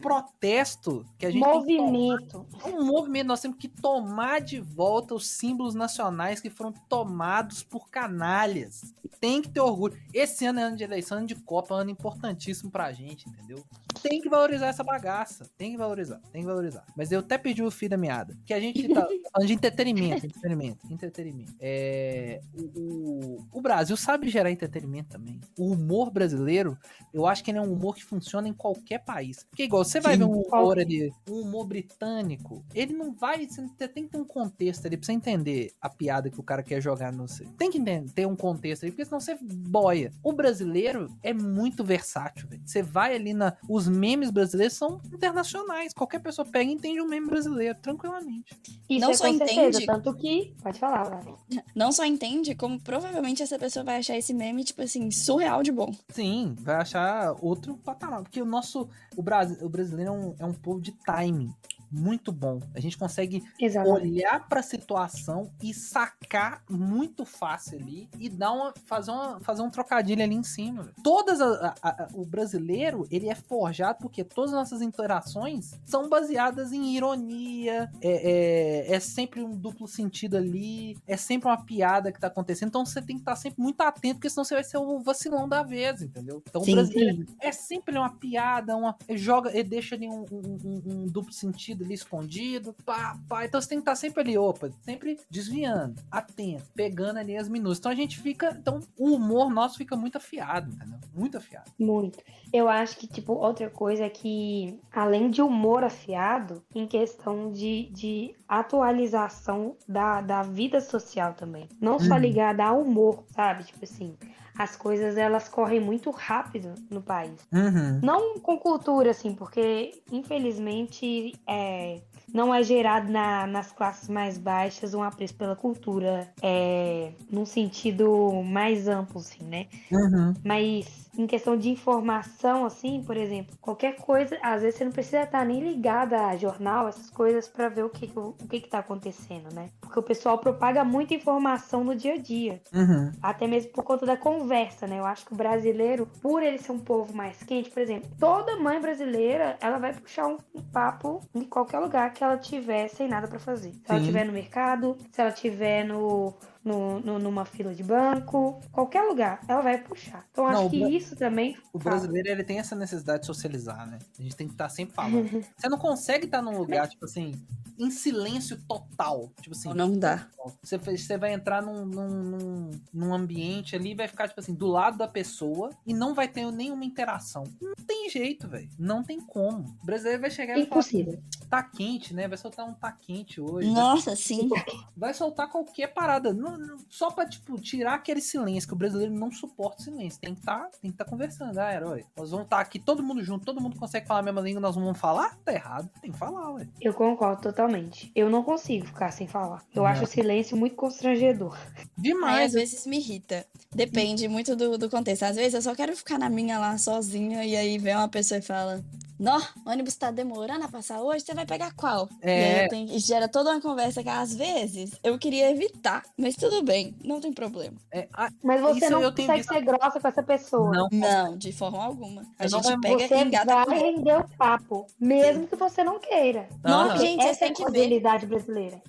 protesto 0.00 1.04
que 1.18 1.26
a 1.26 1.30
gente 1.30 1.42
tem 1.42 1.80
Movimento. 1.80 2.46
é 2.64 2.68
um 2.68 2.84
movimento, 2.84 3.26
nós 3.26 3.40
temos 3.40 3.58
que 3.58 3.68
tomar 3.68 4.40
de 4.40 4.60
volta 4.60 5.14
os 5.14 5.28
símbolos 5.28 5.74
nacionais 5.74 6.40
que 6.40 6.50
foram 6.50 6.72
tomados 6.88 7.62
por 7.62 7.88
canalhas. 7.88 8.94
Tem 9.20 9.42
que 9.42 9.50
ter 9.50 9.60
orgulho. 9.60 9.98
Esse 10.14 10.46
ano 10.46 10.60
é 10.60 10.62
ano 10.62 10.76
de 10.76 10.84
eleição, 10.84 11.18
ano 11.18 11.26
de 11.26 11.34
Copa, 11.34 11.74
ano 11.74 11.90
importantíssimo 11.90 12.70
pra 12.70 12.92
gente, 12.92 13.28
entendeu? 13.28 13.62
Tem 14.02 14.20
que 14.20 14.28
valorizar 14.28 14.68
essa 14.68 14.82
bagaça. 14.82 15.48
Tem 15.58 15.72
que 15.72 15.76
valorizar, 15.76 16.20
tem 16.32 16.40
que 16.40 16.46
valorizar. 16.46 16.84
Mas 16.96 17.12
eu 17.12 17.20
até 17.20 17.36
pedi 17.36 17.62
o 17.62 17.70
fio 17.70 17.88
da 17.88 17.96
meada. 17.96 18.36
Que 18.46 18.54
a 18.54 18.60
gente 18.60 18.88
tá 18.88 19.06
falando 19.32 19.46
de 19.46 19.52
entretenimento, 19.52 20.26
entretenimento, 20.26 20.86
entretenimento. 20.86 21.09
É, 21.58 22.40
o, 22.54 22.80
o, 22.80 23.46
o 23.52 23.60
Brasil 23.60 23.96
sabe 23.96 24.28
gerar 24.28 24.50
entretenimento 24.50 25.10
também. 25.10 25.40
O 25.58 25.72
humor 25.72 26.10
brasileiro, 26.10 26.76
eu 27.12 27.26
acho 27.26 27.42
que 27.42 27.50
ele 27.50 27.58
é 27.58 27.62
um 27.62 27.72
humor 27.72 27.94
que 27.94 28.04
funciona 28.04 28.48
em 28.48 28.52
qualquer 28.52 28.98
país. 29.04 29.44
Porque 29.44 29.64
igual, 29.64 29.84
você 29.84 30.00
vai 30.00 30.12
Sim. 30.14 30.18
ver 30.20 30.24
um 30.26 30.40
humor 30.42 30.78
ali, 30.78 31.12
um 31.28 31.40
humor 31.40 31.66
britânico, 31.66 32.64
ele 32.74 32.92
não 32.92 33.12
vai, 33.12 33.46
você 33.46 33.88
tem 33.88 34.04
que 34.04 34.10
ter 34.10 34.18
um 34.18 34.24
contexto 34.24 34.86
ali 34.86 34.96
pra 34.96 35.06
você 35.06 35.12
entender 35.12 35.72
a 35.80 35.88
piada 35.88 36.30
que 36.30 36.38
o 36.38 36.42
cara 36.42 36.62
quer 36.62 36.80
jogar 36.80 37.12
no 37.12 37.26
você. 37.30 37.44
Tem 37.56 37.70
que 37.70 37.78
entender, 37.78 38.10
ter 38.12 38.26
um 38.26 38.36
contexto 38.36 38.82
ali, 38.84 38.92
porque 38.92 39.04
senão 39.04 39.20
você 39.20 39.36
boia. 39.40 40.12
O 40.22 40.32
brasileiro 40.32 41.08
é 41.22 41.32
muito 41.32 41.84
versátil, 41.84 42.48
velho. 42.48 42.62
Você 42.64 42.82
vai 42.82 43.14
ali 43.14 43.32
na, 43.32 43.56
os 43.68 43.88
memes 43.88 44.30
brasileiros 44.30 44.76
são 44.76 45.00
internacionais. 45.12 45.92
Qualquer 45.94 46.20
pessoa 46.20 46.46
pega 46.46 46.70
e 46.70 46.74
entende 46.74 47.00
um 47.00 47.08
meme 47.08 47.28
brasileiro 47.28 47.78
tranquilamente. 47.80 48.56
Isso 48.88 49.00
Não 49.00 49.10
é 49.10 49.14
só 49.14 49.24
certeza, 49.24 49.52
entende- 49.62 49.86
tanto 49.86 50.14
que. 50.14 50.54
Pode 50.62 50.78
falar. 50.78 50.99
Fala. 51.04 51.38
Não 51.74 51.92
só 51.92 52.04
entende, 52.04 52.54
como 52.54 52.80
provavelmente 52.80 53.42
essa 53.42 53.58
pessoa 53.58 53.84
vai 53.84 53.98
achar 53.98 54.16
esse 54.16 54.34
meme, 54.34 54.64
tipo 54.64 54.82
assim, 54.82 55.10
surreal 55.10 55.62
de 55.62 55.72
bom. 55.72 55.94
Sim, 56.08 56.54
vai 56.60 56.76
achar 56.76 57.34
outro 57.40 57.76
patamar. 57.76 58.22
Porque 58.22 58.40
o 58.40 58.46
nosso. 58.46 58.88
O, 59.16 59.22
Brasil, 59.22 59.56
o 59.60 59.68
brasileiro 59.68 60.10
é 60.10 60.14
um, 60.14 60.34
é 60.40 60.44
um 60.46 60.54
povo 60.54 60.80
de 60.80 60.92
timing 60.92 61.52
muito 61.90 62.30
bom. 62.32 62.60
A 62.74 62.80
gente 62.80 62.96
consegue 62.96 63.42
Exatamente. 63.58 64.02
olhar 64.08 64.48
para 64.48 64.60
a 64.60 64.62
situação 64.62 65.50
e 65.62 65.74
sacar 65.74 66.62
muito 66.68 67.24
fácil 67.24 67.78
ali 67.78 68.08
e 68.18 68.28
dar 68.28 68.52
uma 68.52 68.72
fazer, 68.86 69.10
uma, 69.10 69.40
fazer 69.40 69.62
um 69.62 69.70
trocadilho 69.70 70.22
ali 70.22 70.34
em 70.34 70.42
cima. 70.42 70.92
Todas 71.02 71.40
a- 71.40 71.74
a- 71.82 71.88
a- 72.04 72.08
o 72.14 72.24
brasileiro 72.24 73.06
ele 73.10 73.28
é 73.28 73.34
forjado 73.34 73.98
porque 74.00 74.22
todas 74.24 74.52
as 74.52 74.58
nossas 74.58 74.82
interações 74.82 75.72
são 75.84 76.08
baseadas 76.08 76.72
em 76.72 76.94
ironia, 76.96 77.90
é, 78.00 78.86
é, 78.90 78.94
é 78.94 79.00
sempre 79.00 79.42
um 79.42 79.50
duplo 79.56 79.86
sentido 79.88 80.36
ali, 80.36 80.96
é 81.06 81.16
sempre 81.16 81.48
uma 81.48 81.64
piada 81.64 82.12
que 82.12 82.20
tá 82.20 82.26
acontecendo. 82.28 82.68
Então 82.68 82.84
você 82.86 83.00
tem 83.02 83.16
que 83.16 83.22
estar 83.22 83.36
sempre 83.36 83.60
muito 83.60 83.80
atento, 83.80 84.16
porque 84.16 84.30
senão 84.30 84.44
você 84.44 84.54
vai 84.54 84.64
ser 84.64 84.78
o 84.78 85.00
vacilão 85.00 85.48
da 85.48 85.62
vez, 85.62 86.02
entendeu? 86.02 86.42
Então 86.48 86.62
Sim, 86.62 86.72
o 86.72 86.74
brasileiro 86.76 87.26
é 87.40 87.52
sempre 87.52 87.96
uma 87.98 88.10
piada, 88.16 88.76
uma 88.76 88.96
ele 89.08 89.18
joga, 89.18 89.50
ele 89.50 89.64
deixa 89.68 89.94
ali 89.94 90.08
um, 90.08 90.24
um- 90.30 90.58
um- 90.64 90.82
um 91.02 91.06
duplo 91.06 91.32
sentido 91.32 91.79
ali 91.84 91.94
escondido, 91.94 92.74
pá, 92.84 93.18
pá. 93.28 93.44
Então 93.44 93.60
você 93.60 93.68
tem 93.68 93.78
que 93.78 93.82
estar 93.82 93.96
sempre 93.96 94.20
ali, 94.20 94.38
opa, 94.38 94.70
sempre 94.82 95.18
desviando, 95.30 96.00
atento, 96.10 96.64
pegando 96.74 97.18
ali 97.18 97.36
as 97.36 97.48
minúcias. 97.48 97.78
Então 97.78 97.92
a 97.92 97.94
gente 97.94 98.20
fica, 98.20 98.56
então 98.58 98.80
o 98.96 99.14
humor 99.14 99.50
nosso 99.50 99.78
fica 99.78 99.96
muito 99.96 100.16
afiado, 100.16 100.70
entendeu? 100.70 100.98
Muito 101.14 101.36
afiado. 101.36 101.70
Muito. 101.78 102.18
Eu 102.52 102.68
acho 102.68 102.96
que, 102.98 103.06
tipo, 103.06 103.32
outra 103.34 103.70
coisa 103.70 104.04
é 104.04 104.10
que, 104.10 104.78
além 104.92 105.30
de 105.30 105.40
humor 105.42 105.84
afiado, 105.84 106.62
em 106.74 106.86
questão 106.86 107.50
de, 107.52 107.90
de 107.92 108.34
atualização 108.48 109.76
da, 109.88 110.20
da 110.20 110.42
vida 110.42 110.80
social 110.80 111.34
também. 111.34 111.68
Não 111.80 111.98
só 111.98 112.14
Uhum. 112.14 112.20
ligada 112.20 112.64
ao 112.64 112.80
humor, 112.82 113.24
sabe? 113.34 113.64
Tipo 113.64 113.84
assim, 113.84 114.16
as 114.58 114.76
coisas 114.76 115.16
elas 115.16 115.48
correm 115.48 115.80
muito 115.80 116.10
rápido 116.10 116.74
no 116.90 117.02
país. 117.02 117.40
Uhum. 117.52 118.00
Não 118.02 118.40
com 118.40 118.58
cultura, 118.58 119.10
assim, 119.10 119.34
porque 119.34 120.02
infelizmente 120.10 121.32
é, 121.46 122.00
não 122.32 122.54
é 122.54 122.62
gerado 122.62 123.10
na- 123.10 123.46
nas 123.46 123.72
classes 123.72 124.08
mais 124.08 124.38
baixas 124.38 124.94
um 124.94 125.02
apreço 125.02 125.34
pela 125.36 125.54
cultura, 125.56 126.32
é, 126.42 127.12
num 127.30 127.44
sentido 127.44 128.42
mais 128.44 128.88
amplo, 128.88 129.20
assim, 129.20 129.44
né? 129.44 129.66
Uhum. 129.90 130.34
Mas 130.44 131.08
em 131.16 131.26
questão 131.26 131.56
de 131.56 131.68
informação, 131.68 132.39
assim, 132.48 133.02
por 133.06 133.16
exemplo, 133.16 133.56
qualquer 133.60 133.96
coisa, 133.96 134.38
às 134.42 134.62
vezes 134.62 134.78
você 134.78 134.84
não 134.84 134.92
precisa 134.92 135.22
estar 135.22 135.44
nem 135.44 135.60
ligada 135.60 136.26
a 136.26 136.36
jornal, 136.36 136.88
essas 136.88 137.10
coisas, 137.10 137.48
para 137.48 137.68
ver 137.68 137.84
o 137.84 137.90
que, 137.90 138.06
que- 138.06 138.18
o 138.18 138.32
que, 138.48 138.60
que 138.60 138.68
tá 138.68 138.78
acontecendo, 138.78 139.52
né? 139.54 139.68
Porque 139.80 139.98
o 139.98 140.02
pessoal 140.02 140.38
propaga 140.38 140.84
muita 140.84 141.14
informação 141.14 141.84
no 141.84 141.94
dia 141.94 142.14
a 142.14 142.18
dia. 142.18 142.60
Uhum. 142.72 143.12
Até 143.22 143.46
mesmo 143.46 143.72
por 143.72 143.84
conta 143.84 144.06
da 144.06 144.16
conversa, 144.16 144.86
né? 144.86 144.98
Eu 144.98 145.06
acho 145.06 145.26
que 145.26 145.32
o 145.32 145.36
brasileiro, 145.36 146.06
por 146.22 146.42
ele 146.42 146.58
ser 146.58 146.72
um 146.72 146.78
povo 146.78 147.14
mais 147.14 147.42
quente, 147.42 147.70
por 147.70 147.80
exemplo, 147.80 148.08
toda 148.18 148.56
mãe 148.56 148.80
brasileira, 148.80 149.56
ela 149.60 149.78
vai 149.78 149.92
puxar 149.92 150.26
um, 150.28 150.36
um 150.54 150.62
papo 150.62 151.20
em 151.34 151.44
qualquer 151.44 151.78
lugar 151.80 152.12
que 152.12 152.22
ela 152.24 152.36
tiver 152.38 152.88
sem 152.88 153.08
nada 153.08 153.26
pra 153.28 153.38
fazer. 153.38 153.72
Se 153.72 153.82
ela 153.88 154.00
Sim. 154.00 154.06
tiver 154.06 154.24
no 154.24 154.32
mercado, 154.32 154.96
se 155.10 155.20
ela 155.20 155.32
tiver 155.32 155.84
no, 155.84 156.34
no, 156.64 157.00
no- 157.00 157.18
numa 157.18 157.44
fila 157.44 157.74
de 157.74 157.82
banco, 157.82 158.60
qualquer 158.70 159.02
lugar, 159.02 159.40
ela 159.48 159.60
vai 159.62 159.78
puxar. 159.82 160.26
Então 160.30 160.44
Não, 160.44 160.60
acho 160.60 160.70
que 160.70 160.84
isso 160.96 161.16
também. 161.16 161.56
O 161.72 161.78
fala. 161.78 161.96
brasileiro, 161.96 162.28
ele 162.28 162.44
tem 162.44 162.58
essa 162.58 162.74
necessidade 162.76 163.20
de 163.20 163.26
socializar, 163.26 163.88
né? 163.88 163.98
A 164.18 164.22
gente 164.22 164.36
tem 164.36 164.46
que 164.46 164.54
estar 164.54 164.68
sempre 164.68 164.94
falando. 164.94 165.30
Você 165.56 165.68
não 165.68 165.78
consegue 165.78 166.26
estar 166.26 166.42
num 166.42 166.56
lugar, 166.58 166.88
tipo 166.88 167.04
assim, 167.04 167.32
em 167.78 167.90
silêncio 167.90 168.60
total. 168.68 169.32
Tipo 169.40 169.56
assim, 169.56 169.72
Não 169.72 169.98
dá. 169.98 170.28
Você, 170.62 170.76
você 170.78 171.16
vai 171.18 171.32
entrar 171.32 171.62
num, 171.62 171.84
num, 171.86 172.08
num, 172.08 172.70
num 172.92 173.14
ambiente 173.14 173.74
ali 173.76 173.92
e 173.92 173.94
vai 173.94 174.08
ficar, 174.08 174.28
tipo 174.28 174.40
assim, 174.40 174.54
do 174.54 174.66
lado 174.66 174.98
da 174.98 175.08
pessoa 175.08 175.70
e 175.86 175.92
não 175.94 176.14
vai 176.14 176.28
ter 176.28 176.50
nenhuma 176.52 176.84
interação. 176.84 177.44
Não 177.60 177.74
tem 177.86 178.08
jeito, 178.10 178.48
velho. 178.48 178.68
Não 178.78 179.02
tem 179.02 179.18
como. 179.20 179.76
O 179.82 179.86
brasileiro 179.86 180.20
vai 180.22 180.30
chegar 180.30 180.58
e 180.58 180.66
falar 180.66 180.80
assim, 180.80 181.00
Impossível. 181.00 181.22
tá 181.48 181.62
quente, 181.62 182.12
né? 182.14 182.26
Vai 182.28 182.36
soltar 182.38 182.66
um 182.66 182.72
tá 182.74 182.90
quente 182.92 183.40
hoje. 183.40 183.70
Nossa, 183.70 184.14
sim. 184.16 184.48
Vai 184.96 185.12
soltar 185.14 185.48
qualquer 185.50 185.88
parada. 185.88 186.32
Não- 186.34 186.49
não- 186.58 186.78
só 186.88 187.10
pra, 187.10 187.26
tipo, 187.26 187.60
tirar 187.60 187.94
aquele 187.94 188.20
silêncio, 188.20 188.68
que 188.68 188.74
o 188.74 188.76
brasileiro 188.76 189.12
não 189.14 189.30
suporta 189.30 189.82
silêncio. 189.82 190.20
Tem 190.20 190.34
que 190.34 190.42
tá, 190.42 190.68
tem 190.80 190.90
que 190.90 190.96
tá 190.96 191.04
conversando. 191.04 191.58
Ah, 191.58 191.72
herói. 191.74 192.04
Nós 192.16 192.30
vamos 192.30 192.44
estar 192.46 192.60
aqui 192.60 192.78
todo 192.78 193.02
mundo 193.02 193.22
junto, 193.22 193.44
todo 193.44 193.60
mundo 193.60 193.76
consegue 193.78 194.06
falar 194.06 194.20
a 194.20 194.22
mesma 194.22 194.40
língua, 194.40 194.60
nós 194.60 194.74
vamos 194.74 194.98
falar? 194.98 195.36
Tá 195.44 195.52
errado. 195.52 195.88
Tem 196.00 196.10
que 196.12 196.18
falar, 196.18 196.50
ué. 196.52 196.66
Eu 196.80 196.92
concordo 196.94 197.42
totalmente. 197.42 198.10
Eu 198.14 198.28
não 198.30 198.42
consigo 198.42 198.86
ficar 198.86 199.10
sem 199.12 199.26
falar. 199.26 199.62
Eu 199.74 199.82
Não. 199.82 199.86
acho 199.88 200.04
o 200.04 200.06
silêncio 200.06 200.56
muito 200.56 200.76
constrangedor. 200.76 201.56
Aí 201.76 201.84
Demais. 201.98 202.46
às 202.46 202.52
vezes 202.52 202.86
me 202.86 202.98
irrita. 202.98 203.46
Depende 203.74 204.26
muito 204.28 204.56
do, 204.56 204.76
do 204.76 204.90
contexto. 204.90 205.22
Às 205.24 205.36
vezes 205.36 205.54
eu 205.54 205.62
só 205.62 205.74
quero 205.74 205.96
ficar 205.96 206.18
na 206.18 206.28
minha 206.28 206.58
lá 206.58 206.76
sozinha 206.76 207.44
e 207.44 207.56
aí 207.56 207.78
vem 207.78 207.94
uma 207.94 208.08
pessoa 208.08 208.38
e 208.38 208.42
fala: 208.42 208.84
Nó, 209.20 209.38
o 209.66 209.70
ônibus 209.70 209.96
tá 209.96 210.10
demorando 210.10 210.64
a 210.64 210.68
passar 210.68 211.02
hoje, 211.02 211.22
você 211.26 211.34
vai 211.34 211.44
pegar 211.44 211.72
qual? 211.74 212.08
É. 212.22 212.66
tenho- 212.68 212.90
e 212.90 212.98
gera 212.98 213.28
toda 213.28 213.50
uma 213.50 213.60
conversa 213.60 214.02
que 214.02 214.08
às 214.08 214.34
vezes 214.34 214.92
eu 215.04 215.18
queria 215.18 215.50
evitar, 215.50 216.02
mas 216.16 216.34
tudo 216.36 216.62
bem, 216.62 216.94
não 217.04 217.20
tem 217.20 217.30
problema. 217.30 217.76
É, 217.92 218.08
ah, 218.14 218.30
Mas 218.42 218.62
você 218.62 218.88
não 218.88 219.02
consegue 219.02 219.32
visto- 219.36 219.52
ser 219.52 219.60
grossa 219.60 220.00
com 220.00 220.08
essa 220.08 220.22
pessoa. 220.22 220.70
não. 220.72 220.88
Não, 220.90 221.36
de 221.36 221.52
forma 221.52 221.84
alguma. 221.84 222.22
A 222.38 222.46
Eu 222.46 222.50
não 222.50 222.62
gente 222.62 222.80
pega 222.80 223.08
Você 223.08 223.14
e 223.14 223.24
engata 223.24 223.54
vai 223.54 223.64
com 223.66 223.70
render 223.72 224.16
o 224.20 224.28
papo, 224.38 224.86
mesmo 224.98 225.46
que 225.46 225.54
você 225.56 225.84
não 225.84 225.98
queira. 226.00 226.48
Aham. 226.64 226.96
Gente, 226.96 227.22
vocês 227.22 227.30
Essa 227.36 227.44
é 227.44 227.48
têm 227.48 227.50
a 227.50 227.54
que 227.54 227.62
ver. 227.64 227.64
cordialidade 227.64 228.26
brasileira. 228.26 228.80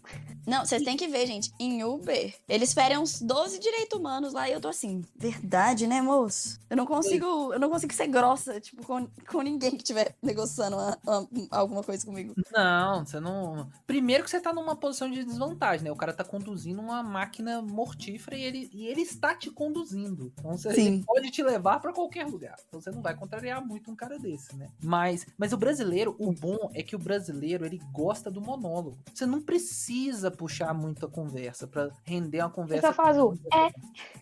Não, 0.48 0.66
vocês 0.66 0.82
têm 0.84 0.98
que 0.98 1.08
ver, 1.08 1.28
gente, 1.28 1.52
em 1.60 1.84
Uber, 1.84 2.34
eles 2.50 2.74
ferem 2.74 2.98
uns 2.98 3.22
12 3.22 3.60
direitos 3.60 3.98
humanos 4.00 4.34
lá 4.34 4.50
e 4.50 4.54
eu 4.54 4.60
tô 4.60 4.70
assim, 4.70 5.04
verdade, 5.16 5.86
né, 5.86 6.02
moço? 6.02 6.60
Eu 6.68 6.76
não 6.78 6.86
consigo, 6.86 7.54
eu 7.54 7.60
não 7.60 7.70
consigo 7.70 7.94
ser 7.94 8.08
grossa, 8.08 8.60
tipo, 8.60 8.84
com, 8.84 9.08
com 9.30 9.42
ninguém 9.42 9.72
que 9.72 9.78
estiver 9.84 10.16
negociando 10.24 10.76
uma- 10.78 10.98
uma- 11.04 11.28
alguma 11.50 11.84
coisa 11.84 12.06
comigo. 12.06 12.36
Não, 12.54 13.04
você 13.06 13.20
não. 13.20 13.70
Primeiro 13.88 14.24
que 14.24 14.30
você 14.30 14.40
tá 14.40 14.54
numa 14.54 14.76
posição 14.76 15.10
de 15.10 15.24
desvantagem, 15.24 15.84
né? 15.86 15.92
O 15.92 15.96
cara 15.96 16.14
tá 16.14 16.24
conduzindo 16.24 16.80
uma 16.82 17.02
máquina 17.02 17.62
mortífera 17.62 18.36
e 18.38 18.44
ele, 18.44 18.70
e 18.72 18.86
ele 18.86 19.02
está 19.02 19.36
te 19.36 19.50
conduzindo. 19.50 20.32
Então 20.38 20.56
você 20.58 20.74
Sim. 20.74 21.02
pode 21.04 21.32
te 21.32 21.42
levar 21.42 21.80
pra 21.80 21.92
qualquer 21.92 22.26
lugar. 22.28 22.56
Então 22.68 22.80
você 22.80 22.92
não 22.92 23.02
vai 23.02 23.16
contrariar 23.16 23.66
muito 23.66 23.90
um 23.90 23.96
cara 23.96 24.20
desse, 24.20 24.56
né? 24.56 24.70
Mas, 24.84 25.26
mas 25.38 25.54
o 25.54 25.58
brasileiro, 25.58 26.16
o 26.20 26.32
bom 26.32 26.70
é 26.74 26.84
que 26.84 26.96
o 26.96 27.00
brasileiro, 27.00 27.66
ele 27.66 27.82
gosta 27.92 28.30
do 28.30 28.40
monólogo. 28.42 28.98
Você 29.14 29.26
não 29.26 29.42
precisa 29.42 30.30
puxar 30.30 30.74
muito 30.74 31.06
a 31.06 31.10
conversa 31.10 31.68
pra 31.68 31.90
render 32.04 32.42
uma 32.42 32.50
Você 32.50 32.56
conversa. 32.56 32.88
só 32.88 32.94
faz 32.94 33.18
o. 33.18 33.34
É, 33.54 33.72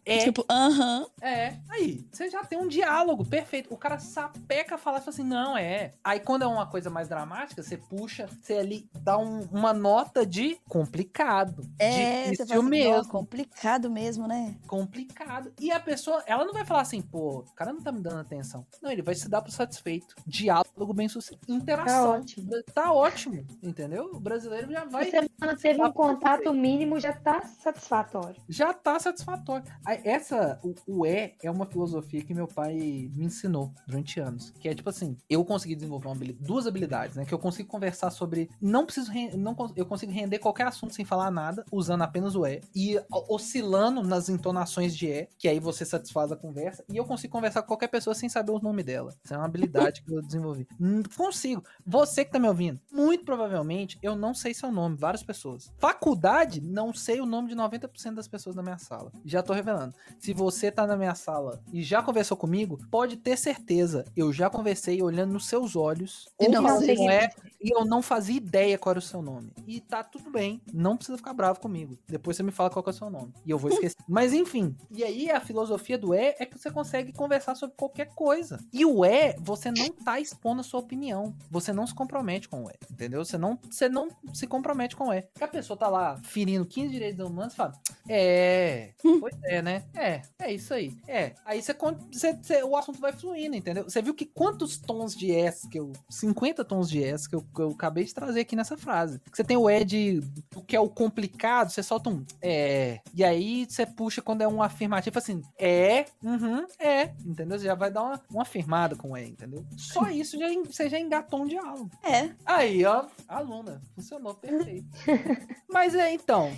É, 0.06 0.18
Tipo, 0.24 0.45
aham. 0.50 1.06
é, 1.22 1.58
aí, 1.70 2.06
você 2.12 2.30
já 2.30 2.43
tem 2.43 2.58
um 2.58 2.68
diálogo 2.68 3.26
perfeito. 3.26 3.74
O 3.74 3.78
cara 3.78 4.00
sapeca 4.00 4.78
falar 4.78 4.97
e 4.97 5.02
fala 5.02 5.10
assim, 5.10 5.24
não, 5.24 5.58
é. 5.58 5.89
Aí 6.04 6.20
quando 6.20 6.44
é 6.44 6.48
uma 6.48 6.66
coisa 6.68 6.90
mais 6.90 7.08
dramática, 7.08 7.62
você 7.64 7.78
puxa, 7.78 8.28
você 8.42 8.54
ali 8.56 8.90
dá 9.02 9.18
um- 9.18 9.42
uma 9.52 9.74
nota 9.74 10.26
de 10.26 10.58
complicado. 10.68 11.64
É, 11.78 11.92
você 12.26 12.32
difícil 12.32 12.60
assim, 12.60 12.70
mesmo. 12.70 12.98
"Nó, 12.98 13.06
complicado 13.10 13.90
mesmo, 13.90 14.28
né? 14.28 14.56
Complicado. 14.68 15.52
E 15.60 15.72
a 15.72 15.80
pessoa, 15.80 16.24
ela 16.26 16.46
não 16.46 16.54
vai 16.54 16.66
falar 16.66 16.82
assim, 16.82 17.02
pô, 17.02 17.40
o 17.40 17.54
cara 17.56 17.72
não 17.74 17.82
tá 17.82 17.92
me 17.92 18.02
dando 18.02 18.20
atenção. 18.20 18.66
Não, 18.82 18.92
ele 18.92 19.02
vai 19.02 19.16
se 19.16 19.30
dar 19.30 19.42
pro 19.42 19.52
satisfeito. 19.52 20.16
Diálogo 20.26 20.94
bem 20.94 21.08
sucedido. 21.08 21.46
tá 21.48 21.54
Interação. 21.54 22.12
ótimo. 22.12 22.50
Tá 22.74 22.92
ótimo, 22.94 23.46
entendeu? 23.62 24.12
O 24.14 24.20
brasileiro 24.20 24.72
já 24.72 24.86
vai. 24.86 25.10
Você 25.10 25.30
manteve 25.40 25.82
um 25.84 25.92
contato 25.92 26.54
mínimo, 26.54 27.00
já 27.00 27.14
tá 27.14 27.42
satisfatório. 27.42 28.36
já 28.48 28.74
tá 28.74 29.00
satisfatório. 29.00 29.66
Essa, 30.04 30.60
o, 30.64 30.74
o 30.88 31.06
é, 31.06 31.34
é 31.44 31.50
uma 31.52 31.66
filosofia 31.66 32.24
que 32.24 32.34
meu 32.34 32.48
pai 32.48 32.74
me 33.14 33.26
ensinou 33.26 33.72
durante 33.88 34.20
anos. 34.20 34.52
Que 34.60 34.70
é 34.70 34.74
tipo 34.76 34.90
assim, 34.90 35.18
eu 35.30 35.44
consegui 35.46 35.68
desenvolver 35.76 36.07
uma 36.07 36.15
habili- 36.15 36.38
duas 36.39 36.67
habilidades, 36.67 37.15
né? 37.15 37.26
Que 37.26 37.34
eu 37.34 37.39
consigo 37.39 37.70
conversar 37.70 38.09
sobre. 38.11 38.49
Não 38.61 38.86
preciso. 38.86 39.11
Não, 39.38 39.55
eu 39.76 39.86
consigo 39.86 40.11
render 40.11 40.39
qualquer 40.39 40.67
assunto 40.67 40.93
sem 40.93 41.05
falar 41.05 41.32
nada, 41.32 41.63
usando 41.72 42.01
apenas 42.03 42.36
o. 42.36 42.39
E 42.76 42.97
o- 42.97 43.36
oscilando 43.36 44.01
nas 44.03 44.30
entonações 44.30 44.95
de 44.95 45.11
é, 45.11 45.28
que 45.38 45.47
aí 45.47 45.59
você 45.59 45.84
satisfaz 45.86 46.32
a 46.32 46.36
conversa. 46.36 46.84
E 46.89 46.97
eu 46.97 47.05
consigo 47.05 47.32
conversar 47.34 47.61
com 47.61 47.67
qualquer 47.70 47.88
pessoa 47.89 48.13
sem 48.15 48.30
saber 48.30 48.51
o 48.51 48.59
nome 48.59 48.82
dela. 48.84 49.13
Isso 49.24 49.34
é 49.34 49.38
uma 49.38 49.45
habilidade 49.45 50.01
que 50.01 50.13
eu 50.13 50.22
desenvolvi. 50.22 50.67
Consigo. 51.15 51.63
Você 51.86 52.24
que 52.26 52.32
tá 52.32 52.39
me 52.39 52.47
ouvindo, 52.47 52.80
muito 52.91 53.24
provavelmente 53.26 53.97
eu 54.01 54.15
não 54.15 54.34
sei 54.34 54.53
seu 54.53 54.72
nome, 54.72 54.95
várias 54.97 55.24
pessoas. 55.24 55.72
Faculdade, 55.78 56.61
não 56.61 56.93
sei 56.93 57.20
o 57.22 57.26
nome 57.26 57.49
de 57.49 57.55
90% 57.55 58.15
das 58.15 58.28
pessoas 58.28 58.55
da 58.55 58.63
minha 58.63 58.78
sala. 58.78 59.11
Já 59.26 59.43
tô 59.43 59.53
revelando. 59.53 59.93
Se 60.20 60.34
você 60.34 60.72
tá 60.72 60.88
na 60.88 60.95
minha 60.95 61.15
sala 61.15 61.61
e 61.74 61.84
já 61.84 62.01
conversou 62.01 62.38
comigo, 62.38 62.80
pode 62.89 63.17
ter 63.17 63.38
certeza, 63.38 64.05
eu 64.15 64.32
já 64.32 64.49
conversei 64.49 65.01
olhando 65.01 65.34
nos 65.34 65.45
seus 65.60 65.76
olhos. 65.76 66.28
E 66.39 66.47
não 66.47 66.80
sei 66.80 66.95
não 66.95 67.10
é, 67.10 67.30
e 67.62 67.74
eu 67.74 67.84
não 67.84 68.01
fazia 68.01 68.38
ideia 68.38 68.78
qual 68.78 68.91
era 68.91 68.99
o 68.99 69.01
seu 69.01 69.22
nome. 69.22 69.51
E 69.68 69.82
tá 69.82 70.03
tudo 70.03 70.32
bem, 70.32 70.62
não 70.74 70.95
precisa 70.95 71.18
ficar 71.18 71.34
bravo 71.34 71.60
comigo. 71.60 71.97
Depois 72.07 72.38
você 72.38 72.43
me 72.43 72.51
fala 72.51 72.70
qual 72.70 72.82
que 72.82 72.89
é 72.89 72.93
o 72.93 72.95
seu 72.95 73.10
nome. 73.10 73.34
E 73.45 73.51
eu 73.51 73.57
vou 73.57 73.70
esquecer. 73.70 73.97
Mas 74.07 74.34
enfim, 74.34 74.76
e 74.89 75.03
aí 75.03 75.30
a 75.30 75.41
filosofia 75.41 75.97
do 75.97 76.14
é 76.14 76.36
é 76.39 76.45
que 76.45 76.57
você 76.57 76.72
consegue 76.72 77.12
conversar 77.12 77.55
sobre 77.55 77.76
qualquer 77.76 78.07
coisa. 78.16 78.60
E 78.72 78.86
o 78.86 79.03
é, 79.03 79.36
você 79.39 79.72
não 79.72 79.89
tá 79.89 80.20
expondo 80.20 80.62
a 80.62 80.64
sua 80.64 80.80
opinião. 80.80 81.36
Você 81.51 81.74
não 81.74 81.86
se 81.86 81.93
compromete 81.93 82.47
com 82.47 82.64
o 82.64 82.70
é, 82.70 82.74
entendeu? 82.89 83.24
Você 83.26 83.38
não, 83.38 83.60
você 83.70 83.89
não 83.89 84.10
se 84.34 84.47
compromete 84.47 84.95
com 84.95 85.07
o 85.07 85.14
é. 85.14 85.28
A 85.39 85.47
pessoa 85.47 85.78
tá 85.78 85.88
lá 85.88 86.18
ferindo 86.24 86.66
15 86.66 86.89
direitos 86.91 87.26
humanos, 87.26 87.53
você 87.53 87.57
fala, 87.57 87.74
é, 88.07 88.93
pois 89.20 89.36
é, 89.43 89.62
né? 89.62 89.84
É, 89.93 90.22
é 90.39 90.53
isso 90.53 90.74
aí. 90.74 90.95
É, 91.07 91.34
aí 91.45 91.62
você, 91.62 91.74
você, 92.12 92.34
você 92.34 92.64
o 92.64 92.76
assunto 92.76 92.99
vai 92.99 93.12
fluindo, 93.12 93.55
entendeu? 93.55 93.84
Você 93.84 94.01
viu 94.01 94.14
que 94.14 94.26
quantos 94.26 94.78
tons 94.78 95.16
de 95.16 95.32
S 95.32 95.49
que 95.70 95.80
eu, 95.80 95.91
50 96.10 96.64
tons 96.66 96.89
de 96.89 97.04
S 97.04 97.28
que 97.28 97.36
eu, 97.36 97.41
que 97.41 97.62
eu 97.62 97.70
acabei 97.72 98.04
de 98.04 98.14
trazer 98.14 98.41
aqui 98.41 98.56
nessa 98.56 98.78
frase. 98.78 99.22
Você 99.32 99.43
tem 99.43 99.58
o 99.58 99.70
Ed, 99.70 100.22
o 100.56 100.62
que 100.62 100.76
é 100.76 100.80
o 100.80 100.89
complicado, 100.89 101.70
você 101.70 101.84
solta 101.84 102.10
um 102.10 102.26
é, 102.41 103.00
e 103.14 103.24
aí 103.24 103.66
você 103.68 103.86
puxa 103.86 104.22
quando 104.22 104.41
é 104.41 104.47
um 104.47 104.62
afirmativo, 104.62 105.18
assim, 105.18 105.41
é, 105.58 106.06
uhum, 106.24 106.66
é, 106.78 107.12
entendeu? 107.26 107.58
Você 107.58 107.66
já 107.66 107.76
vai 107.76 107.91
dar 107.91 108.04
uma, 108.04 108.22
uma 108.30 108.41
afirmada 108.43 108.95
com 108.95 109.16
é, 109.16 109.26
entendeu? 109.26 109.66
Só 109.78 110.10
isso 110.10 110.38
já, 110.38 110.47
você 110.66 110.89
já 110.89 111.00
engatou 111.00 111.41
um 111.41 111.47
diálogo. 111.47 111.89
É. 112.04 112.32
Aí, 112.45 112.86
ó, 112.86 113.06
aluna, 113.28 113.82
funcionou 113.95 114.36
perfeito. 114.36 114.88
Mas 115.70 115.95
é, 115.95 116.14
então, 116.14 116.52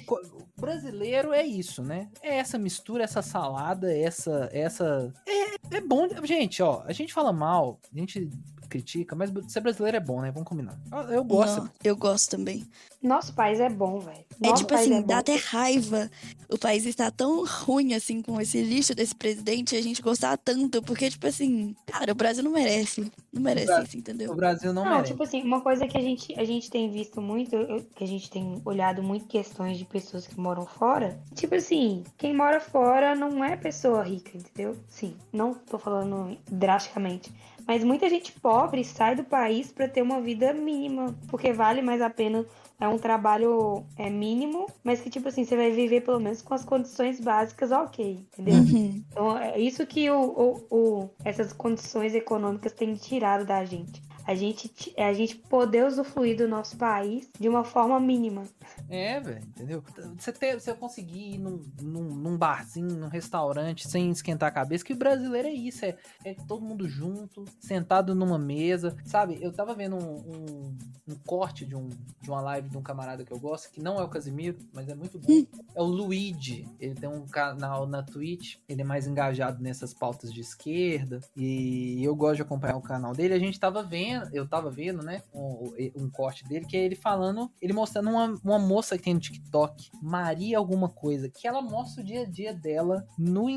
brasileiro 0.57 1.33
é 1.33 1.45
isso, 1.45 1.83
né? 1.83 2.09
É 2.21 2.37
essa 2.37 2.57
mistura, 2.57 3.03
essa 3.03 3.21
salada, 3.21 3.95
essa, 3.95 4.49
essa... 4.51 5.13
É, 5.27 5.77
é 5.77 5.81
bom, 5.81 6.07
gente, 6.23 6.61
ó, 6.61 6.83
a 6.85 6.93
gente 6.93 7.13
fala 7.13 7.33
mal, 7.33 7.79
a 7.93 7.97
gente 7.97 8.29
critica, 8.71 9.15
mas 9.15 9.29
ser 9.49 9.59
brasileiro 9.59 9.97
é 9.97 9.99
bom, 9.99 10.21
né? 10.21 10.31
Vamos 10.31 10.47
combinar. 10.47 10.79
Eu, 10.89 11.15
eu 11.15 11.23
gosto. 11.23 11.61
Não, 11.61 11.69
eu 11.83 11.95
gosto 11.97 12.31
também. 12.31 12.65
Nosso 13.03 13.33
país 13.33 13.59
é 13.59 13.69
bom, 13.69 13.99
velho. 13.99 14.23
É 14.41 14.53
tipo 14.53 14.73
assim, 14.73 14.95
é 14.95 15.03
dá 15.03 15.17
até 15.19 15.35
raiva. 15.35 16.09
O 16.49 16.57
país 16.57 16.85
está 16.85 17.11
tão 17.11 17.45
ruim, 17.45 17.93
assim, 17.93 18.21
com 18.21 18.39
esse 18.39 18.61
lixo 18.61 18.95
desse 18.95 19.13
presidente, 19.13 19.75
e 19.75 19.77
a 19.77 19.81
gente 19.81 20.01
gostar 20.01 20.37
tanto, 20.37 20.81
porque, 20.81 21.09
tipo 21.09 21.27
assim, 21.27 21.75
cara, 21.85 22.11
o 22.11 22.15
Brasil 22.15 22.43
não 22.43 22.51
merece. 22.51 23.11
Não 23.33 23.41
merece 23.41 23.67
Brasil, 23.67 23.85
isso, 23.85 23.97
entendeu? 23.97 24.31
O 24.31 24.35
Brasil 24.35 24.73
não, 24.73 24.83
não 24.83 24.91
merece. 24.91 25.11
tipo 25.11 25.23
assim, 25.23 25.41
uma 25.41 25.61
coisa 25.61 25.87
que 25.87 25.97
a 25.97 26.01
gente, 26.01 26.39
a 26.39 26.43
gente 26.43 26.69
tem 26.69 26.89
visto 26.89 27.21
muito, 27.21 27.57
que 27.95 28.03
a 28.03 28.07
gente 28.07 28.29
tem 28.29 28.61
olhado 28.63 29.03
muito 29.03 29.25
questões 29.25 29.77
de 29.77 29.85
pessoas 29.85 30.25
que 30.27 30.39
moram 30.39 30.65
fora. 30.65 31.19
Tipo 31.35 31.55
assim, 31.55 32.03
quem 32.17 32.35
mora 32.35 32.59
fora 32.59 33.15
não 33.15 33.43
é 33.43 33.57
pessoa 33.57 34.03
rica, 34.03 34.37
entendeu? 34.37 34.77
Sim, 34.87 35.15
não 35.33 35.53
tô 35.53 35.77
falando 35.77 36.37
drasticamente. 36.49 37.31
Mas 37.71 37.85
muita 37.85 38.09
gente 38.09 38.33
pobre 38.33 38.83
sai 38.83 39.15
do 39.15 39.23
país 39.23 39.71
para 39.71 39.87
ter 39.87 40.01
uma 40.01 40.19
vida 40.19 40.51
mínima, 40.51 41.15
porque 41.29 41.53
vale 41.53 41.81
mais 41.81 42.01
a 42.01 42.09
pena 42.09 42.45
é 42.77 42.85
um 42.85 42.97
trabalho 42.97 43.85
é 43.97 44.09
mínimo, 44.09 44.67
mas 44.83 44.99
que 44.99 45.09
tipo 45.09 45.29
assim, 45.29 45.45
você 45.45 45.55
vai 45.55 45.71
viver 45.71 46.01
pelo 46.01 46.19
menos 46.19 46.41
com 46.41 46.53
as 46.53 46.65
condições 46.65 47.21
básicas 47.21 47.71
ok, 47.71 48.25
entendeu? 48.33 48.55
Uhum. 48.55 49.01
Então 49.09 49.37
é 49.37 49.57
isso 49.57 49.87
que 49.87 50.09
o, 50.09 50.19
o, 50.19 50.65
o, 50.69 51.09
essas 51.23 51.53
condições 51.53 52.13
econômicas 52.13 52.73
têm 52.73 52.93
tirado 52.95 53.45
da 53.45 53.63
gente 53.63 54.01
a 54.25 54.35
gente, 54.35 54.93
a 54.97 55.13
gente 55.13 55.35
poder 55.35 55.85
usufruir 55.85 56.37
do 56.37 56.47
nosso 56.47 56.77
país 56.77 57.29
de 57.39 57.49
uma 57.49 57.63
forma 57.63 57.99
mínima. 57.99 58.43
É, 58.89 59.19
velho, 59.19 59.43
entendeu? 59.47 59.83
Você, 60.17 60.31
ter, 60.31 60.59
você 60.59 60.73
conseguir 60.73 61.35
ir 61.35 61.37
num, 61.37 61.61
num, 61.81 62.03
num, 62.03 62.37
barzinho, 62.37 62.95
num 62.95 63.07
restaurante, 63.07 63.89
sem 63.89 64.11
esquentar 64.11 64.49
a 64.49 64.51
cabeça, 64.51 64.83
que 64.83 64.93
o 64.93 64.97
brasileiro 64.97 65.47
é 65.47 65.53
isso, 65.53 65.85
é, 65.85 65.95
é 66.25 66.33
todo 66.33 66.63
mundo 66.63 66.87
junto, 66.87 67.45
sentado 67.59 68.13
numa 68.13 68.37
mesa, 68.37 68.95
sabe? 69.05 69.37
Eu 69.41 69.51
tava 69.51 69.73
vendo 69.73 69.95
um, 69.95 70.15
um, 70.15 70.77
um, 71.07 71.15
corte 71.25 71.65
de, 71.65 71.75
um, 71.75 71.87
de 72.21 72.29
uma 72.29 72.41
live 72.41 72.69
de 72.69 72.77
um 72.77 72.81
camarada 72.81 73.23
que 73.23 73.31
eu 73.31 73.39
gosto, 73.39 73.71
que 73.71 73.81
não 73.81 73.97
é 73.97 74.03
o 74.03 74.09
Casimiro, 74.09 74.57
mas 74.73 74.89
é 74.89 74.95
muito 74.95 75.17
bom. 75.19 75.27
É 75.73 75.81
o 75.81 75.85
Luigi, 75.85 76.67
ele 76.81 76.95
tem 76.95 77.07
um 77.07 77.25
canal 77.25 77.87
na 77.87 78.03
Twitch, 78.03 78.57
ele 78.67 78.81
é 78.81 78.83
mais 78.83 79.07
engajado 79.07 79.63
nessas 79.63 79.93
pautas 79.93 80.33
de 80.33 80.41
esquerda, 80.41 81.21
e 81.33 82.03
eu 82.03 82.13
gosto 82.13 82.37
de 82.37 82.41
acompanhar 82.41 82.75
o 82.75 82.81
canal 82.81 83.13
dele, 83.13 83.33
a 83.33 83.39
gente 83.39 83.57
tava 83.57 83.81
vendo 83.81 84.01
vendo, 84.01 84.29
eu 84.33 84.47
tava 84.47 84.69
vendo, 84.69 85.03
né, 85.03 85.21
um, 85.33 85.73
um 85.95 86.09
corte 86.09 86.43
dele, 86.43 86.65
que 86.65 86.75
é 86.75 86.83
ele 86.83 86.95
falando, 86.95 87.51
ele 87.61 87.73
mostrando 87.73 88.09
uma, 88.09 88.35
uma 88.43 88.59
moça 88.61 88.97
que 88.97 89.03
tem 89.03 89.13
no 89.13 89.19
TikTok, 89.19 89.89
Maria 90.01 90.57
alguma 90.57 90.87
coisa, 90.87 91.29
que 91.29 91.47
ela 91.47 91.61
mostra 91.61 92.01
o 92.01 92.05
dia 92.05 92.21
a 92.21 92.25
dia 92.25 92.53
dela 92.53 93.05
no, 93.17 93.47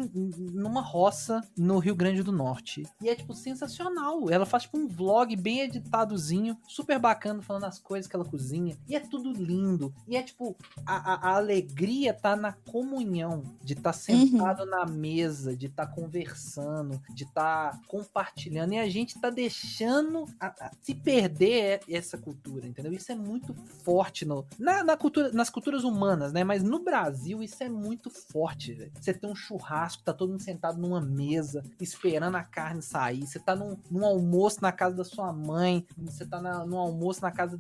numa 0.53 0.81
roça 0.81 1.41
no 1.57 1.79
Rio 1.79 1.95
Grande 1.95 2.23
do 2.23 2.33
Norte. 2.33 2.83
E 3.01 3.09
é, 3.09 3.15
tipo, 3.15 3.35
sensacional. 3.35 4.31
Ela 4.31 4.47
faz, 4.47 4.65
tipo, 4.65 4.79
um 4.79 4.89
vlog 4.89 5.35
bem 5.37 5.61
editadozinho, 5.61 6.59
super 6.67 6.99
bacana, 6.99 7.43
falando 7.43 7.65
as 7.65 7.79
coisas 7.79 8.09
que 8.09 8.17
ela 8.17 8.25
cozinha. 8.25 8.77
E 8.89 8.97
é 8.97 9.01
tudo 9.01 9.33
lindo. 9.33 9.95
E 10.09 10.17
é, 10.17 10.23
tipo, 10.23 10.57
a, 10.87 10.97
a, 10.97 11.31
a 11.31 11.37
alegria 11.37 12.15
tá 12.15 12.37
na 12.37 12.53
comunhão, 12.53 13.43
de 13.63 13.75
estar 13.75 13.83
tá 13.83 13.93
sentado 13.93 14.63
uhum. 14.63 14.71
na 14.71 14.87
mesa, 14.87 15.57
de 15.57 15.67
estar 15.67 15.87
tá 15.87 15.93
conversando, 15.93 17.01
de 17.15 17.25
estar 17.25 17.73
tá 17.73 17.81
compartilhando. 17.87 18.75
E 18.75 18.79
a 18.79 18.89
gente 18.89 19.21
tá 19.21 19.31
deixando 19.31 20.27
a, 20.41 20.47
a, 20.47 20.71
se 20.81 20.95
perder 20.95 21.81
essa 21.89 22.17
cultura, 22.17 22.67
entendeu? 22.67 22.93
Isso 22.93 23.11
é 23.13 23.15
muito 23.15 23.55
forte 23.85 24.25
no, 24.25 24.47
na, 24.59 24.84
na, 24.85 24.97
cultura, 24.97 25.33
nas 25.33 25.51
culturas 25.51 25.85
humanas, 25.85 26.33
né? 26.33 26.45
Mas 26.45 26.63
no 26.63 26.83
Brasil 26.83 27.43
isso 27.43 27.63
é 27.63 27.69
muito 27.69 28.11
forte, 28.11 28.73
velho. 28.73 28.93
Você 29.01 29.15
tem 29.15 29.31
um 29.31 29.35
churrasco, 29.35 30.03
tá 30.03 30.13
todo 30.13 30.31
mundo 30.31 30.43
sentado 30.43 30.81
numa 30.81 31.01
mesa, 31.01 31.63
esperando 31.81 32.37
a 32.37 32.43
carne 32.43 32.83
sair. 32.83 33.27
Você 33.27 33.39
tá 33.39 33.55
num, 33.57 33.77
num 33.91 34.05
almoço 34.05 34.59
na 34.63 34.73
casa 34.73 34.97
da 34.97 35.05
sua 35.05 35.33
mãe, 35.33 35.87
você 35.97 36.27
tá 36.27 36.41
na, 36.41 36.65
num 36.67 36.79
almoço 36.79 37.23
na 37.23 37.31
casa 37.31 37.59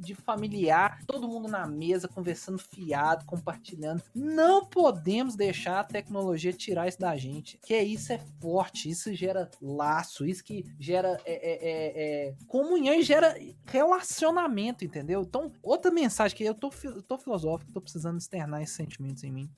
de 0.00 0.14
familiar, 0.14 1.00
todo 1.06 1.28
mundo 1.28 1.48
na 1.48 1.66
mesa, 1.66 2.08
conversando 2.08 2.58
fiado, 2.58 3.24
compartilhando. 3.26 4.02
Não 4.14 4.64
podemos 4.64 5.36
deixar 5.36 5.80
a 5.80 5.84
tecnologia 5.84 6.52
tirar 6.52 6.88
isso 6.88 6.98
da 6.98 7.16
gente. 7.16 7.58
Que 7.62 7.74
é 7.74 7.84
isso 7.84 8.12
é 8.12 8.18
forte, 8.40 8.88
isso 8.88 9.14
gera 9.14 9.50
laço, 9.60 10.26
isso 10.26 10.42
que 10.42 10.64
gera 10.78 11.20
é, 11.24 11.32
é, 11.32 11.70
é, 11.70 12.28
é 12.28 12.34
comunhão 12.48 12.94
e 12.94 13.02
gera 13.02 13.36
relacionamento, 13.66 14.84
entendeu? 14.84 15.22
Então, 15.22 15.52
outra 15.62 15.90
mensagem 15.90 16.36
que 16.36 16.44
eu 16.50 16.54
tô, 16.54 16.70
eu 16.84 17.02
tô 17.02 17.18
filosófico, 17.18 17.72
tô 17.72 17.80
precisando 17.80 18.18
externar 18.18 18.62
esses 18.62 18.74
sentimentos 18.74 19.22
em 19.24 19.30
mim. 19.30 19.50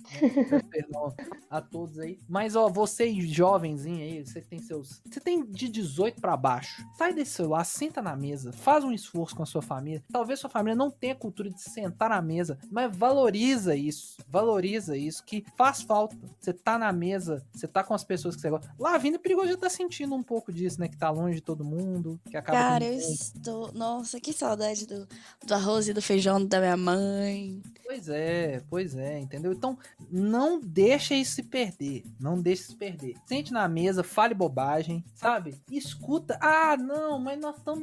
Né? 0.50 0.60
Perdão 0.70 1.14
a 1.50 1.60
todos 1.60 1.98
aí. 1.98 2.18
Mas, 2.28 2.54
ó, 2.54 2.68
vocês 2.68 3.28
jovenzinhos 3.28 4.00
aí, 4.00 4.26
você 4.26 4.40
tem 4.40 4.60
seus. 4.60 5.02
Você 5.04 5.20
tem 5.20 5.44
de 5.44 5.68
18 5.68 6.20
para 6.20 6.36
baixo. 6.36 6.84
Sai 6.96 7.12
desse 7.12 7.32
celular, 7.32 7.64
senta 7.64 8.02
na 8.02 8.14
mesa, 8.14 8.52
faz 8.52 8.84
um 8.84 8.92
esforço 8.92 9.34
com 9.34 9.42
a 9.42 9.46
sua 9.46 9.62
família. 9.62 10.02
Talvez 10.12 10.40
sua 10.40 10.50
família 10.50 10.76
não 10.76 10.90
tenha 10.90 11.14
cultura 11.14 11.50
de 11.50 11.60
sentar 11.60 12.10
na 12.10 12.20
mesa, 12.20 12.58
mas 12.70 12.94
valoriza 12.94 13.74
isso, 13.74 14.16
valoriza 14.28 14.96
isso, 14.96 15.24
que 15.24 15.44
faz 15.56 15.82
falta. 15.82 16.16
Você 16.38 16.52
tá 16.52 16.78
na 16.78 16.92
mesa, 16.92 17.44
você 17.52 17.66
tá 17.66 17.82
com 17.82 17.94
as 17.94 18.04
pessoas 18.04 18.34
que 18.34 18.42
você 18.42 18.50
gosta. 18.50 18.74
Lá 18.78 18.98
vindo 18.98 19.16
é 19.16 19.18
perigoso 19.18 19.48
já 19.48 19.56
tá 19.56 19.70
sentindo 19.70 20.14
um 20.14 20.22
pouco 20.22 20.52
disso, 20.52 20.80
né? 20.80 20.88
Que 20.88 20.96
tá 20.96 21.10
longe 21.10 21.36
de 21.36 21.40
todo 21.40 21.64
mundo, 21.64 22.20
que 22.28 22.36
acaba. 22.36 22.58
Cara, 22.58 22.84
eu 22.84 22.94
estou. 22.94 23.72
Nossa, 23.72 24.20
que 24.20 24.32
saudade 24.32 24.86
do, 24.86 25.08
do 25.46 25.54
arroz 25.54 25.88
e 25.88 25.92
do 25.92 26.02
feijão 26.02 26.44
da 26.44 26.58
minha 26.58 26.76
mãe. 26.82 27.62
Pois 27.84 28.08
é, 28.08 28.62
pois 28.70 28.96
é, 28.96 29.18
entendeu? 29.18 29.52
Então, 29.52 29.76
não 30.10 30.58
deixa 30.58 31.14
isso 31.14 31.32
se 31.32 31.42
perder. 31.42 32.02
Não 32.18 32.40
deixe 32.40 32.62
se 32.62 32.74
perder. 32.74 33.16
Sente 33.26 33.52
na 33.52 33.68
mesa, 33.68 34.02
fale 34.02 34.32
bobagem, 34.32 35.04
sabe? 35.14 35.60
Escuta. 35.70 36.38
Ah, 36.40 36.74
não, 36.76 37.18
mas 37.18 37.38
nós 37.38 37.56
estamos. 37.58 37.82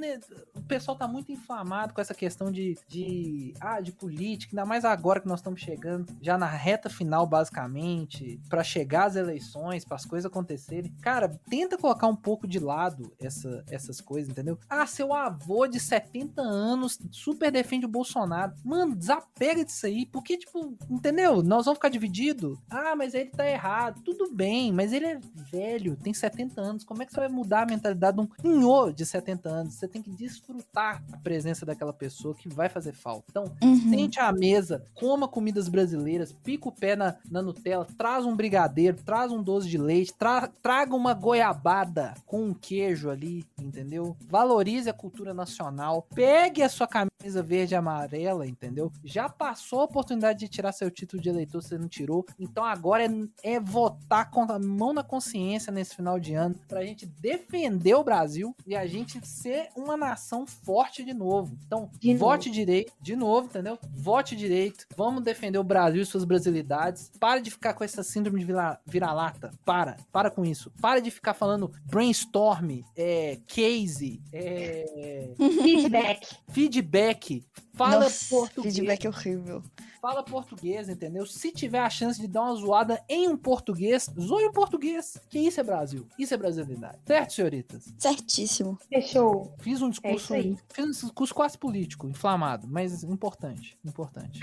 O 0.55 0.63
pessoal 0.63 0.97
tá 0.97 1.07
muito 1.07 1.31
inflamado 1.31 1.93
com 1.93 2.01
essa 2.01 2.15
questão 2.15 2.51
de, 2.51 2.75
de. 2.87 3.53
Ah, 3.59 3.79
de 3.81 3.91
política, 3.91 4.53
ainda 4.53 4.65
mais 4.65 4.83
agora 4.83 5.21
que 5.21 5.27
nós 5.27 5.41
estamos 5.41 5.61
chegando, 5.61 6.11
já 6.21 6.39
na 6.39 6.47
reta 6.47 6.89
final, 6.89 7.27
basicamente, 7.27 8.41
para 8.49 8.63
chegar 8.63 9.05
às 9.05 9.15
eleições, 9.15 9.85
para 9.85 9.95
as 9.95 10.05
coisas 10.05 10.25
acontecerem. 10.25 10.91
Cara, 11.01 11.29
tenta 11.49 11.77
colocar 11.77 12.07
um 12.07 12.15
pouco 12.15 12.47
de 12.47 12.57
lado 12.57 13.13
essa, 13.19 13.63
essas 13.69 14.01
coisas, 14.01 14.31
entendeu? 14.31 14.57
Ah, 14.67 14.87
seu 14.87 15.13
avô 15.13 15.67
de 15.67 15.79
70 15.79 16.41
anos 16.41 16.97
super 17.11 17.51
defende 17.51 17.85
o 17.85 17.89
Bolsonaro. 17.89 18.53
Mano, 18.63 18.88
desapega 18.95 19.63
disso 19.63 19.85
aí 19.85 20.05
porque, 20.05 20.37
tipo, 20.37 20.75
entendeu? 20.89 21.41
Nós 21.43 21.65
vamos 21.65 21.77
ficar 21.77 21.89
divididos. 21.89 22.57
Ah, 22.69 22.95
mas 22.95 23.13
ele 23.13 23.29
tá 23.29 23.49
errado. 23.49 24.01
Tudo 24.03 24.31
bem, 24.33 24.71
mas 24.71 24.93
ele 24.93 25.05
é 25.05 25.19
velho, 25.51 25.95
tem 25.95 26.13
70 26.13 26.61
anos. 26.61 26.83
Como 26.83 27.01
é 27.01 27.05
que 27.05 27.11
você 27.11 27.19
vai 27.19 27.29
mudar 27.29 27.63
a 27.63 27.65
mentalidade 27.65 28.17
de 28.17 28.23
um 28.23 28.29
senhor 28.41 28.93
de 28.93 29.05
70 29.05 29.49
anos? 29.49 29.73
Você 29.75 29.87
tem 29.87 30.01
que 30.01 30.09
desfrutar 30.09 31.03
a 31.11 31.17
presença 31.17 31.65
daquela 31.65 31.93
pessoa 31.93 32.35
que 32.35 32.49
vai 32.49 32.69
fazer 32.69 32.93
falta. 32.93 33.25
Então, 33.29 33.51
uhum. 33.61 33.89
sente 33.89 34.19
à 34.19 34.31
mesa, 34.31 34.83
coma 34.95 35.27
comidas 35.27 35.67
brasileiras, 35.69 36.31
pica 36.31 36.69
o 36.69 36.71
pé 36.71 36.95
na, 36.95 37.15
na 37.29 37.41
Nutella, 37.41 37.87
traz 37.97 38.25
um 38.25 38.35
brigadeiro, 38.35 38.97
traz 39.03 39.31
um 39.31 39.41
doce 39.41 39.67
de 39.67 39.77
leite, 39.77 40.13
tra 40.13 40.47
traga 40.61 40.95
uma 40.95 41.13
goiabada 41.13 42.13
com 42.25 42.43
um 42.43 42.53
queijo 42.53 43.09
ali, 43.09 43.45
entendeu? 43.59 44.15
Valorize 44.27 44.89
a 44.89 44.93
cultura 44.93 45.33
nacional, 45.33 46.07
pegue 46.13 46.61
a 46.61 46.69
sua 46.69 46.87
camisa 46.87 47.41
verde 47.43 47.73
e 47.73 47.77
amarela, 47.77 48.47
entendeu? 48.47 48.78
Já 49.03 49.27
passou 49.27 49.84
oportunidade 49.84 50.39
de 50.39 50.47
tirar 50.47 50.71
seu 50.71 50.89
título 50.89 51.21
de 51.21 51.30
eleitor, 51.30 51.61
você 51.61 51.77
não 51.77 51.88
tirou. 51.88 52.25
Então 52.39 52.63
agora 52.63 53.05
é, 53.05 53.55
é 53.55 53.59
votar 53.59 54.30
com 54.30 54.43
a 54.43 54.59
mão 54.59 54.93
na 54.93 55.03
consciência 55.03 55.71
nesse 55.71 55.95
final 55.95 56.19
de 56.19 56.34
ano 56.34 56.55
pra 56.67 56.86
gente 56.86 57.05
defender 57.05 57.95
o 57.95 58.03
Brasil 58.03 58.55
e 58.65 58.75
a 58.75 58.86
gente 58.86 59.25
ser 59.27 59.69
uma 59.75 59.97
nação 59.97 60.45
forte 60.45 61.03
de 61.03 61.13
novo. 61.13 61.57
Então, 61.65 61.89
de 61.99 62.15
vote 62.15 62.47
novo. 62.47 62.55
direito, 62.55 62.93
de 63.01 63.15
novo, 63.15 63.47
entendeu? 63.47 63.77
Vote 63.95 64.36
direito. 64.36 64.86
Vamos 64.95 65.23
defender 65.23 65.57
o 65.57 65.63
Brasil 65.63 66.01
e 66.01 66.05
suas 66.05 66.23
brasilidades. 66.23 67.11
Para 67.19 67.41
de 67.41 67.51
ficar 67.51 67.73
com 67.73 67.84
essa 67.84 68.03
síndrome 68.03 68.43
de 68.43 68.53
vira-lata. 68.86 69.51
Para. 69.65 69.97
Para 70.11 70.30
com 70.30 70.45
isso. 70.45 70.71
Para 70.82 70.99
de 70.99 71.11
ficar 71.11 71.34
falando 71.34 71.71
brainstorm, 71.86 72.82
é, 72.95 73.39
case, 73.47 74.21
é... 74.32 75.34
feedback. 75.38 76.27
Feedback. 76.49 77.45
Fala 77.73 78.01
Nossa, 78.01 78.30
português. 78.30 78.68
Feedback 78.76 79.05
horrível. 79.05 79.63
Fala 80.01 80.23
português, 80.23 80.89
entendeu? 80.89 81.25
Se 81.25 81.51
tiver 81.51 81.79
a 81.79 81.89
chance 81.89 82.19
de 82.19 82.27
dar 82.27 82.43
uma 82.43 82.55
zoada 82.55 83.03
em 83.07 83.27
um 83.27 83.37
português, 83.37 84.09
zoe 84.19 84.45
o 84.45 84.51
português. 84.51 85.19
Que 85.29 85.39
isso 85.39 85.59
é 85.59 85.63
Brasil. 85.63 86.07
Isso 86.17 86.33
é 86.33 86.37
brasilidade. 86.37 86.97
Certo, 87.05 87.33
senhoritas? 87.33 87.93
Certíssimo. 87.97 88.77
Fechou. 88.89 89.53
Fiz 89.59 89.81
um 89.81 89.87
É 89.87 89.89
discurso, 89.91 90.33
aí. 90.33 90.57
fiz 90.73 90.85
um 90.85 90.91
discurso 90.91 91.33
quase 91.35 91.57
político, 91.57 92.07
inflamado, 92.07 92.67
mas 92.67 93.03
importante, 93.03 93.77
importante. 93.83 94.39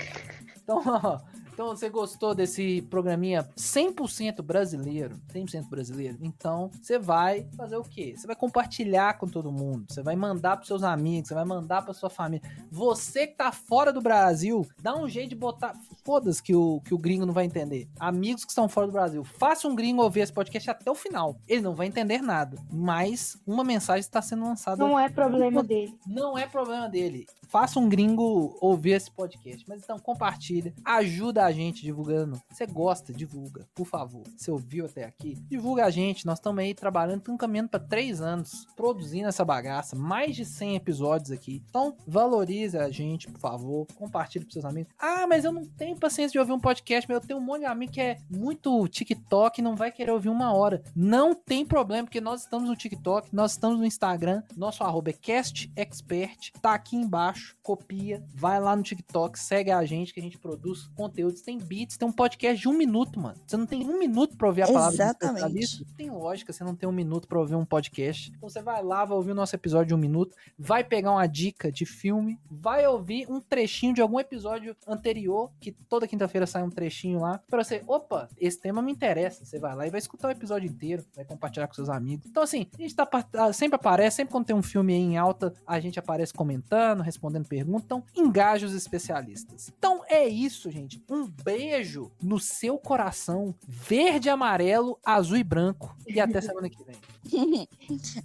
Então, 0.63 0.81
ó, 0.85 1.19
então 1.53 1.67
você 1.69 1.89
gostou 1.89 2.35
desse 2.35 2.81
programinha 2.83 3.43
100% 3.57 4.41
brasileiro, 4.43 5.15
100% 5.33 5.69
brasileiro? 5.69 6.17
Então, 6.21 6.69
você 6.81 6.99
vai 6.99 7.47
fazer 7.55 7.77
o 7.77 7.83
quê? 7.83 8.13
Você 8.15 8.27
vai 8.27 8.35
compartilhar 8.35 9.17
com 9.17 9.27
todo 9.27 9.51
mundo, 9.51 9.85
você 9.89 10.03
vai 10.03 10.15
mandar 10.15 10.57
pros 10.57 10.67
seus 10.67 10.83
amigos, 10.83 11.29
você 11.29 11.33
vai 11.33 11.45
mandar 11.45 11.83
pra 11.83 11.93
sua 11.93 12.09
família. 12.09 12.47
Você 12.69 13.27
que 13.27 13.35
tá 13.35 13.51
fora 13.51 13.91
do 13.93 14.01
Brasil, 14.01 14.67
dá 14.81 14.95
um 14.95 15.07
jeito 15.07 15.29
de 15.29 15.35
botar, 15.51 15.73
foda-se 16.03 16.41
que 16.41 16.55
o, 16.55 16.81
que 16.81 16.93
o 16.93 16.97
gringo 16.97 17.25
não 17.25 17.33
vai 17.33 17.45
entender. 17.45 17.87
Amigos 17.99 18.43
que 18.43 18.51
estão 18.51 18.67
fora 18.67 18.87
do 18.87 18.93
Brasil, 18.93 19.23
faça 19.23 19.67
um 19.67 19.75
gringo 19.75 20.01
ouvir 20.01 20.21
esse 20.21 20.33
podcast 20.33 20.69
até 20.69 20.89
o 20.91 20.95
final. 20.95 21.37
Ele 21.47 21.61
não 21.61 21.75
vai 21.75 21.87
entender 21.87 22.21
nada, 22.21 22.57
mas 22.71 23.37
uma 23.45 23.63
mensagem 23.63 24.01
está 24.01 24.21
sendo 24.21 24.43
lançada 24.43 24.77
Não 24.83 24.99
é 24.99 25.09
problema 25.09 25.63
dele. 25.63 25.93
não 26.05 26.37
é 26.37 26.45
problema 26.45 26.89
dele. 26.89 27.25
Faça 27.47 27.79
um 27.79 27.87
gringo 27.87 28.57
ouvir 28.59 28.91
esse 28.91 29.09
podcast. 29.09 29.63
Mas 29.69 29.81
então 29.81 29.97
compartilha. 29.97 30.73
Ajuda 30.83 31.45
a 31.45 31.51
gente 31.51 31.81
divulgando. 31.81 32.41
Você 32.51 32.65
gosta, 32.65 33.13
divulga. 33.13 33.65
Por 33.73 33.85
favor. 33.85 34.23
Você 34.35 34.51
ouviu 34.51 34.85
até 34.85 35.05
aqui? 35.05 35.35
Divulga 35.47 35.85
a 35.85 35.89
gente. 35.89 36.25
Nós 36.25 36.39
estamos 36.39 36.59
aí 36.59 36.73
trabalhando, 36.73 37.19
estamos 37.19 37.39
caminhando 37.39 37.69
para 37.69 37.79
três 37.79 38.19
anos. 38.21 38.67
Produzindo 38.75 39.29
essa 39.29 39.45
bagaça. 39.45 39.95
Mais 39.95 40.35
de 40.35 40.43
100 40.43 40.75
episódios 40.75 41.31
aqui. 41.31 41.63
Então 41.69 41.95
valorize 42.05 42.77
a 42.77 42.89
gente, 42.89 43.29
por 43.31 43.39
favor. 43.39 43.87
Compartilhe 43.95 44.43
para 44.43 44.51
seus 44.51 44.65
amigos. 44.65 44.91
Ah, 44.99 45.25
mas 45.25 45.36
eu 45.43 45.51
não 45.51 45.65
tenho 45.65 45.97
paciência 45.97 46.33
de 46.33 46.39
ouvir 46.39 46.51
um 46.51 46.59
podcast. 46.59 47.07
Mas 47.07 47.21
eu 47.21 47.27
tenho 47.27 47.39
um 47.39 47.43
monte 47.43 47.59
de 47.59 47.65
amigo 47.65 47.91
que 47.91 48.01
é 48.01 48.17
muito 48.29 48.87
TikTok 48.87 49.59
e 49.59 49.63
não 49.63 49.75
vai 49.75 49.91
querer 49.91 50.11
ouvir 50.11 50.29
uma 50.29 50.53
hora. 50.53 50.81
Não 50.95 51.33
tem 51.33 51.65
problema, 51.65 52.03
porque 52.03 52.21
nós 52.21 52.41
estamos 52.41 52.69
no 52.69 52.75
TikTok, 52.75 53.29
nós 53.33 53.51
estamos 53.51 53.79
no 53.79 53.85
Instagram. 53.85 54.43
Nosso 54.55 54.83
arroba 54.83 55.09
é 55.09 55.13
CastExpert. 55.13 56.51
Tá 56.61 56.73
aqui 56.73 56.95
embaixo. 56.95 57.57
Copia. 57.61 58.23
Vai 58.33 58.59
lá 58.59 58.75
no 58.75 58.83
TikTok, 58.83 59.37
segue 59.37 59.71
a 59.71 59.83
gente 59.85 60.13
que 60.13 60.19
a 60.19 60.23
gente 60.23 60.37
produz 60.37 60.87
conteúdos. 60.95 61.41
Tem 61.41 61.57
beats, 61.57 61.97
tem 61.97 62.07
um 62.07 62.11
podcast 62.11 62.61
de 62.61 62.67
um 62.67 62.73
minuto, 62.73 63.19
mano. 63.19 63.37
Você 63.45 63.57
não 63.57 63.65
tem 63.65 63.87
um 63.87 63.99
minuto 63.99 64.37
pra 64.37 64.47
ouvir 64.47 64.63
a 64.63 64.67
palavra 64.67 64.93
Exatamente. 64.93 65.37
especialista? 65.37 65.85
Tem 65.97 66.09
lógica, 66.09 66.53
você 66.53 66.63
não 66.63 66.75
tem 66.75 66.87
um 66.87 66.91
minuto 66.91 67.27
pra 67.27 67.39
ouvir 67.39 67.55
um 67.55 67.65
podcast. 67.65 68.31
Então 68.35 68.49
você 68.49 68.61
vai 68.61 68.83
lá, 68.83 69.05
vai 69.05 69.17
ouvir 69.17 69.31
o 69.31 69.35
nosso 69.35 69.55
episódio 69.55 69.87
de 69.87 69.95
um 69.95 69.97
minuto, 69.97 70.35
vai 70.57 70.83
pegar 70.83 71.11
uma 71.11 71.27
dica 71.27 71.71
de 71.71 71.85
filme, 71.85 72.39
vai 72.49 72.85
ouvir 72.87 73.29
um 73.29 73.39
trechinho 73.39 73.93
de 73.93 74.01
algum 74.01 74.19
episódio 74.19 74.75
anterior, 74.87 75.26
que 75.59 75.71
toda 75.71 76.07
quinta-feira 76.07 76.45
sai 76.45 76.63
um 76.63 76.69
trechinho 76.69 77.19
lá, 77.19 77.39
pra 77.49 77.63
você, 77.63 77.83
opa, 77.87 78.29
esse 78.37 78.59
tema 78.59 78.81
me 78.81 78.91
interessa. 78.91 79.45
Você 79.45 79.59
vai 79.59 79.75
lá 79.75 79.87
e 79.87 79.89
vai 79.89 79.99
escutar 79.99 80.27
o 80.27 80.31
episódio 80.31 80.67
inteiro, 80.69 81.03
vai 81.15 81.25
compartilhar 81.25 81.67
com 81.67 81.73
seus 81.73 81.89
amigos. 81.89 82.27
Então, 82.29 82.43
assim, 82.43 82.67
a 82.77 82.81
gente 82.81 82.95
tá, 82.95 83.07
ah, 83.33 83.53
sempre 83.53 83.75
aparece, 83.75 84.17
sempre 84.17 84.31
quando 84.31 84.45
tem 84.45 84.55
um 84.55 84.63
filme 84.63 84.93
aí 84.93 84.99
em 84.99 85.17
alta, 85.17 85.53
a 85.65 85.79
gente 85.79 85.99
aparece 85.99 86.33
comentando, 86.33 87.01
respondendo 87.01 87.47
perguntas. 87.47 87.85
Então, 87.85 88.03
engaje 88.15 88.65
os 88.65 88.73
especialistas. 88.73 89.71
Então, 89.77 90.01
é 90.07 90.27
isso, 90.27 90.69
gente. 90.71 91.03
Um 91.09 91.27
beijo 91.27 92.11
no 92.21 92.39
seu 92.39 92.77
coração, 92.77 93.55
verde, 93.67 94.29
amarelo, 94.29 94.99
azul 95.05 95.37
e 95.37 95.43
branco. 95.43 95.95
E 96.07 96.19
até 96.19 96.41
semana 96.41 96.69
que 96.69 96.83
vem. 96.83 96.97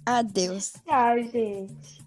Adeus. 0.05 0.73
Tchau, 0.85 1.23
gente. 1.23 2.01